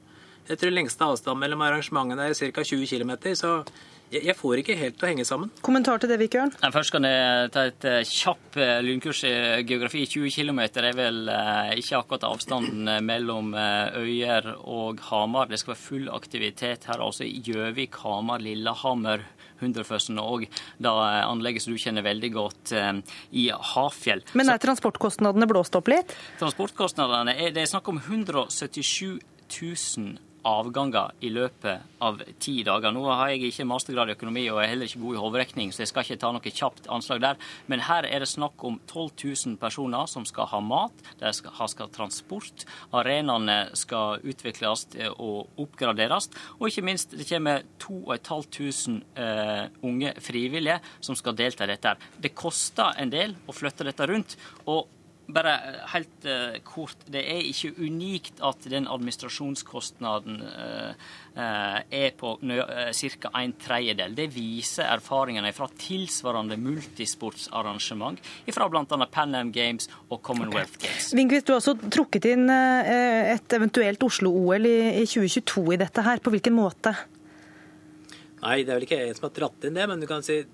Jeg 0.47 0.61
tror 0.61 0.71
lengste 0.75 1.03
avstand 1.09 1.41
mellom 1.41 1.63
arrangementene 1.65 2.29
er 2.29 2.37
ca. 2.53 2.63
20 2.63 2.85
km, 2.91 3.15
så 3.35 3.57
jeg, 4.13 4.35
får 4.37 4.61
ikke 4.61 4.75
helt 4.77 4.97
til 4.99 5.07
å 5.07 5.09
henge 5.09 5.25
sammen. 5.27 5.51
Kommentar 5.65 6.01
til 6.01 6.11
det, 6.11 6.19
Vikørn? 6.21 6.53
Nei, 6.61 6.71
Først 6.75 6.93
kan 6.93 7.07
jeg 7.07 7.51
ta 7.55 7.65
et 7.69 7.87
eh, 7.89 8.01
kjapp 8.05 8.59
eh, 8.61 8.79
lynkurs 8.85 9.23
i 9.27 9.33
geografi. 9.67 10.03
20 10.09 10.33
km 10.35 10.61
er 10.65 10.97
vel 10.97 11.31
eh, 11.31 11.71
ikke 11.81 11.99
akkurat 11.99 12.27
avstanden 12.29 12.91
mellom 13.05 13.53
Øyer 13.55 14.51
og 14.61 15.01
Hamar. 15.09 15.49
Det 15.49 15.59
skal 15.61 15.73
være 15.73 15.83
full 15.83 16.11
aktivitet 16.13 16.89
her, 16.89 17.01
altså 17.03 17.25
i 17.25 17.41
Gjøvik, 17.45 18.01
Hamar, 18.03 18.43
Lillehammer. 18.43 19.25
Hunderfossen 19.55 20.17
og 20.19 20.41
da 20.83 20.91
anlegget 21.23 21.63
som 21.63 21.71
du 21.71 21.79
kjenner 21.79 22.03
veldig 22.03 22.29
godt 22.35 22.73
i 23.39 23.45
Hafjell. 23.71 24.19
Men 24.35 24.51
er 24.51 24.59
transportkostnadene 24.59 25.47
blåst 25.47 25.77
opp 25.79 25.87
litt? 25.87 26.11
Transportkostnadene 26.41 27.37
er, 27.39 27.53
det 27.55 27.63
er 27.63 27.71
snakk 27.71 27.87
om 27.87 28.01
177 28.03 29.15
000 29.47 30.34
avganger 30.45 31.15
i 31.25 31.31
løpet 31.33 32.01
av 32.05 32.21
ti 32.41 32.59
dager. 32.65 32.93
Nå 32.93 33.05
har 33.09 33.33
jeg 33.33 33.49
ikke 33.49 33.67
mastergrad 33.67 34.11
i 34.11 34.15
økonomi 34.15 34.45
og 34.51 34.61
er 34.61 34.69
heller 34.71 34.89
ikke 34.89 35.01
god 35.01 35.17
i 35.17 35.21
hoderegning, 35.23 35.73
så 35.73 35.83
jeg 35.83 35.91
skal 35.91 36.05
ikke 36.05 36.19
ta 36.21 36.31
noe 36.35 36.53
kjapt 36.59 36.89
anslag 36.93 37.23
der. 37.23 37.39
Men 37.71 37.83
her 37.87 38.07
er 38.07 38.23
det 38.23 38.29
snakk 38.29 38.63
om 38.67 38.77
12 38.85 39.09
000 39.23 39.59
personer 39.61 40.09
som 40.11 40.27
skal 40.27 40.49
ha 40.51 40.61
mat, 40.63 41.05
de 41.21 41.33
skal 41.35 41.55
ha 41.57 41.89
transport, 41.95 42.65
arenaene 42.95 43.57
skal 43.77 44.21
utvikles 44.23 44.87
eh, 44.99 45.11
og 45.11 45.61
oppgraderes, 45.61 46.29
og 46.59 46.69
ikke 46.69 46.85
minst 46.85 47.15
det 47.17 47.27
kommer 47.29 47.65
2500 47.81 49.01
uh, 49.15 49.65
unge 49.85 50.11
frivillige 50.23 50.77
som 51.03 51.17
skal 51.17 51.35
delta 51.37 51.65
i 51.65 51.71
dette. 51.73 51.95
Det 52.21 52.33
koster 52.37 52.95
en 53.01 53.11
del 53.13 53.35
å 53.47 53.55
flytte 53.55 53.87
dette 53.87 54.07
rundt. 54.09 54.37
og 54.65 54.91
bare 55.27 55.55
helt 55.93 56.27
uh, 56.29 56.57
kort. 56.67 57.07
Det 57.11 57.23
er 57.23 57.41
ikke 57.49 57.73
unikt 57.81 58.41
at 58.45 58.67
den 58.69 58.89
administrasjonskostnaden 58.91 60.41
uh, 60.45 60.91
uh, 61.37 61.79
er 61.89 62.13
på 62.17 62.35
uh, 62.41 62.91
ca. 62.93 63.31
en 63.41 63.55
tredjedel. 63.61 64.15
Det 64.17 64.29
viser 64.35 64.89
erfaringene 64.89 65.53
fra 65.55 65.69
tilsvarende 65.81 66.57
multisportsarrangement 66.61 68.21
fra 68.55 68.69
bl.a. 68.69 69.07
Pan 69.11 69.35
Am 69.35 69.51
Games 69.51 69.89
og 70.09 70.21
Commonwealth 70.25 70.79
Games. 70.81 71.11
Vinkvist, 71.15 71.47
du 71.47 71.55
har 71.55 71.61
også 71.61 71.75
trukket 71.91 72.29
inn 72.31 72.49
eh, 72.51 73.33
et 73.35 73.57
eventuelt 73.57 74.03
Oslo-OL 74.05 74.69
i 74.69 74.75
i 75.01 75.05
2022 75.07 75.73
i 75.75 75.79
dette 75.81 76.05
her. 76.05 76.21
På 76.23 76.33
hvilken 76.33 76.55
måte? 76.55 76.93
Nei, 78.41 78.61
det 78.63 78.71
er 78.71 78.77
vel 78.77 78.87
ikke 78.87 79.01
jeg 79.01 79.17
som 79.17 79.27
har 79.29 79.35
dratt 79.39 79.67
inn 79.67 79.77
det, 79.77 79.87
men 79.89 80.01
du 80.03 80.07
kan 80.09 80.25
si 80.25 80.41
eh, 80.43 80.49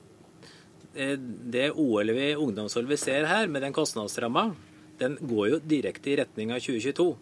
det 0.94 1.70
OL 1.72 2.12
vi 2.12 2.34
ungdoms-OL 2.36 2.90
vi 2.90 2.98
ser 3.00 3.28
her, 3.30 3.48
med 3.48 3.64
den 3.64 3.74
kostnadsramma, 3.74 4.50
den 5.00 5.18
går 5.22 5.46
jo 5.54 5.60
direkte 5.64 6.12
i 6.12 6.18
retning 6.20 6.52
av 6.52 6.60
2022. 6.60 7.14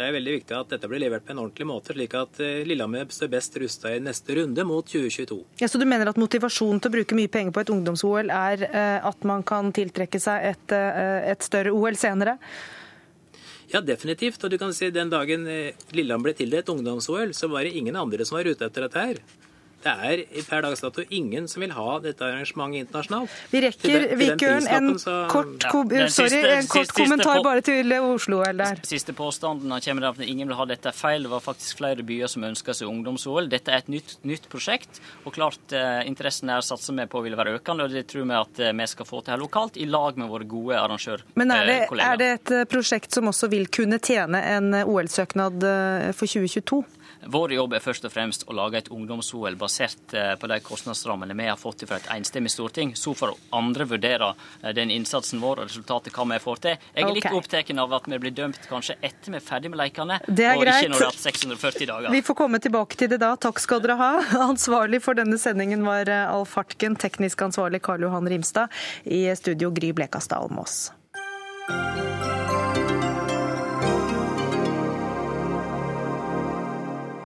Det 0.00 0.06
er 0.06 0.14
veldig 0.14 0.34
viktig 0.38 0.54
at 0.56 0.70
dette 0.72 0.88
blir 0.88 1.02
levert 1.02 1.26
på 1.26 1.34
en 1.34 1.42
ordentlig 1.42 1.66
måte, 1.68 1.92
slik 1.92 2.14
at 2.16 2.38
eh, 2.40 2.62
Lillehammer 2.64 3.10
står 3.12 3.28
best 3.34 3.58
rusta 3.60 3.90
i 3.92 4.00
neste 4.00 4.32
runde 4.38 4.64
mot 4.64 4.86
2022. 4.88 5.36
Ja, 5.60 5.68
så 5.68 5.76
du 5.76 5.84
mener 5.84 6.08
at 6.08 6.20
motivasjonen 6.20 6.80
til 6.80 6.88
å 6.88 6.94
bruke 6.94 7.18
mye 7.18 7.28
penger 7.32 7.52
på 7.52 7.60
et 7.60 7.72
ungdoms-OL 7.74 8.32
er 8.32 8.64
eh, 8.70 9.08
at 9.10 9.26
man 9.28 9.44
kan 9.44 9.68
tiltrekke 9.76 10.22
seg 10.22 10.46
et, 10.54 10.76
eh, 10.76 11.28
et 11.34 11.44
større 11.44 11.74
OL 11.76 11.98
senere? 12.00 12.38
Ja, 13.70 13.82
definitivt. 13.84 14.40
Og 14.42 14.54
du 14.54 14.56
kan 14.58 14.72
si 14.74 14.88
den 14.94 15.12
dagen 15.12 15.44
eh, 15.50 15.76
Lillehammer 15.92 16.30
ble 16.30 16.38
tildelt 16.38 16.72
ungdoms-OL, 16.72 17.36
så 17.36 17.52
var 17.52 17.68
det 17.68 17.76
ingen 17.76 17.98
andre 18.00 18.24
som 18.24 18.38
var 18.40 18.48
ute 18.48 18.66
etter 18.66 18.88
dette 18.88 19.04
her. 19.04 19.20
Det 19.80 19.92
er 19.92 20.20
per 20.44 20.60
dags 20.66 20.82
dato 20.84 21.00
ingen 21.08 21.46
som 21.48 21.62
vil 21.64 21.70
ha 21.72 21.98
dette 22.04 22.20
arrangementet 22.26 22.82
internasjonalt. 22.84 23.30
Vi 23.50 23.62
rekker 23.64 24.02
Vikørn 24.20 24.66
en 24.68 24.88
kort, 25.32 25.64
Ja, 25.64 26.08
sorry, 26.12 26.28
siste- 26.28 26.50
en 26.58 26.66
kort 26.68 26.86
siste- 26.86 26.96
kommentar 26.98 27.34
siste 27.38 27.44
bare 27.46 27.62
til 27.64 27.92
Oslo. 28.00 28.42
Eller? 28.44 28.76
Siste 28.84 29.12
påstanden 29.16 29.72
kommer 29.80 30.04
av 30.10 30.20
at 30.20 30.26
ingen 30.28 30.48
vil 30.48 30.56
ha 30.56 30.66
dette 30.66 30.86
er 30.92 30.92
feil. 30.92 31.22
Det 31.22 31.30
var 31.30 31.40
faktisk 31.40 31.78
flere 31.80 32.02
byer 32.04 32.28
som 32.28 32.42
ønska 32.44 32.74
seg 32.76 32.88
ungdoms-OL. 32.88 33.48
Dette 33.48 33.68
er 33.72 33.78
et 33.78 33.88
nytt, 33.88 34.16
nytt 34.24 34.48
prosjekt, 34.52 35.00
og 35.24 35.32
klart 35.32 35.72
eh, 35.72 36.04
interessen 36.06 36.48
her 36.52 36.60
satser 36.60 36.94
vi 37.00 37.06
på 37.06 37.22
vil 37.24 37.36
være 37.36 37.56
økende. 37.58 37.84
og 37.84 37.90
Det 37.90 38.06
tror 38.06 38.26
vi 38.28 38.36
at 38.36 38.60
eh, 38.60 38.72
vi 38.76 38.86
skal 38.86 39.06
få 39.06 39.24
til 39.24 39.32
her 39.32 39.40
lokalt, 39.40 39.76
i 39.80 39.86
lag 39.86 40.16
med 40.18 40.28
våre 40.28 40.44
gode 40.46 40.76
arrangørkollegaer. 40.76 41.24
Men 41.36 41.50
er 41.52 41.64
det, 41.64 41.88
er 42.00 42.16
det 42.20 42.30
et 42.36 42.50
eh, 42.50 42.64
prosjekt 42.64 43.12
som 43.16 43.24
også 43.32 43.48
vil 43.48 43.66
kunne 43.68 43.98
tjene 43.98 44.44
en 44.44 44.74
eh, 44.74 44.84
OL-søknad 44.84 45.62
eh, 45.64 46.12
for 46.12 46.26
2022? 46.26 46.84
Vår 47.26 47.52
jobb 47.52 47.74
er 47.76 47.82
først 47.84 48.06
og 48.08 48.12
fremst 48.12 48.46
å 48.48 48.54
lage 48.56 48.80
et 48.80 48.88
ungdoms-OL 48.92 49.56
basert 49.60 50.14
eh, 50.16 50.32
på 50.40 50.48
de 50.48 50.56
kostnadsrammene 50.64 51.36
vi 51.36 51.48
har 51.50 51.58
fått 51.60 51.84
fra 51.88 51.98
et 52.00 52.08
enstemmig 52.14 52.52
storting. 52.52 52.94
Så 52.96 53.12
får 53.16 53.34
andre 53.56 53.86
vurdere 53.90 54.30
eh, 54.62 54.72
den 54.76 54.92
innsatsen 54.94 55.42
vår 55.42 55.62
og 55.62 55.68
resultatet 55.68 56.16
hva 56.16 56.26
vi 56.32 56.40
får 56.40 56.62
til. 56.64 56.78
Jeg 56.94 57.04
er 57.04 57.12
litt 57.12 57.26
okay. 57.26 57.40
opptatt 57.42 57.72
av 57.84 57.96
at 57.98 58.08
vi 58.08 58.20
blir 58.24 58.34
dømt 58.36 58.60
kanskje 58.70 58.96
etter 59.00 59.34
vi 59.34 59.40
er 59.40 59.44
ferdig 59.44 59.72
med 59.72 59.82
lekene, 59.82 60.20
og 60.24 60.32
greit. 60.32 60.56
ikke 60.56 60.92
når 60.94 60.96
det 60.96 61.04
har 61.04 61.12
hatt 61.12 61.26
640 61.26 61.90
dager. 61.92 62.14
Vi 62.16 62.22
får 62.24 62.38
komme 62.40 62.62
tilbake 62.62 63.00
til 63.00 63.12
det 63.12 63.20
da. 63.22 63.34
Takk 63.40 63.60
skal 63.62 63.84
dere 63.84 63.98
ha. 64.00 64.12
Ansvarlig 64.50 65.02
for 65.04 65.18
denne 65.18 65.38
sendingen 65.40 65.84
var 65.88 66.08
eh, 66.08 66.24
Alf 66.30 66.56
Hartken, 66.56 66.96
teknisk 67.00 67.44
ansvarlig 67.50 67.82
Karl 67.84 68.08
Johan 68.08 68.28
Rimstad. 68.30 68.72
I 69.04 69.26
studio 69.36 69.70
Gry 69.76 69.92
Blekastad 69.92 70.40
Almås. 70.40 70.88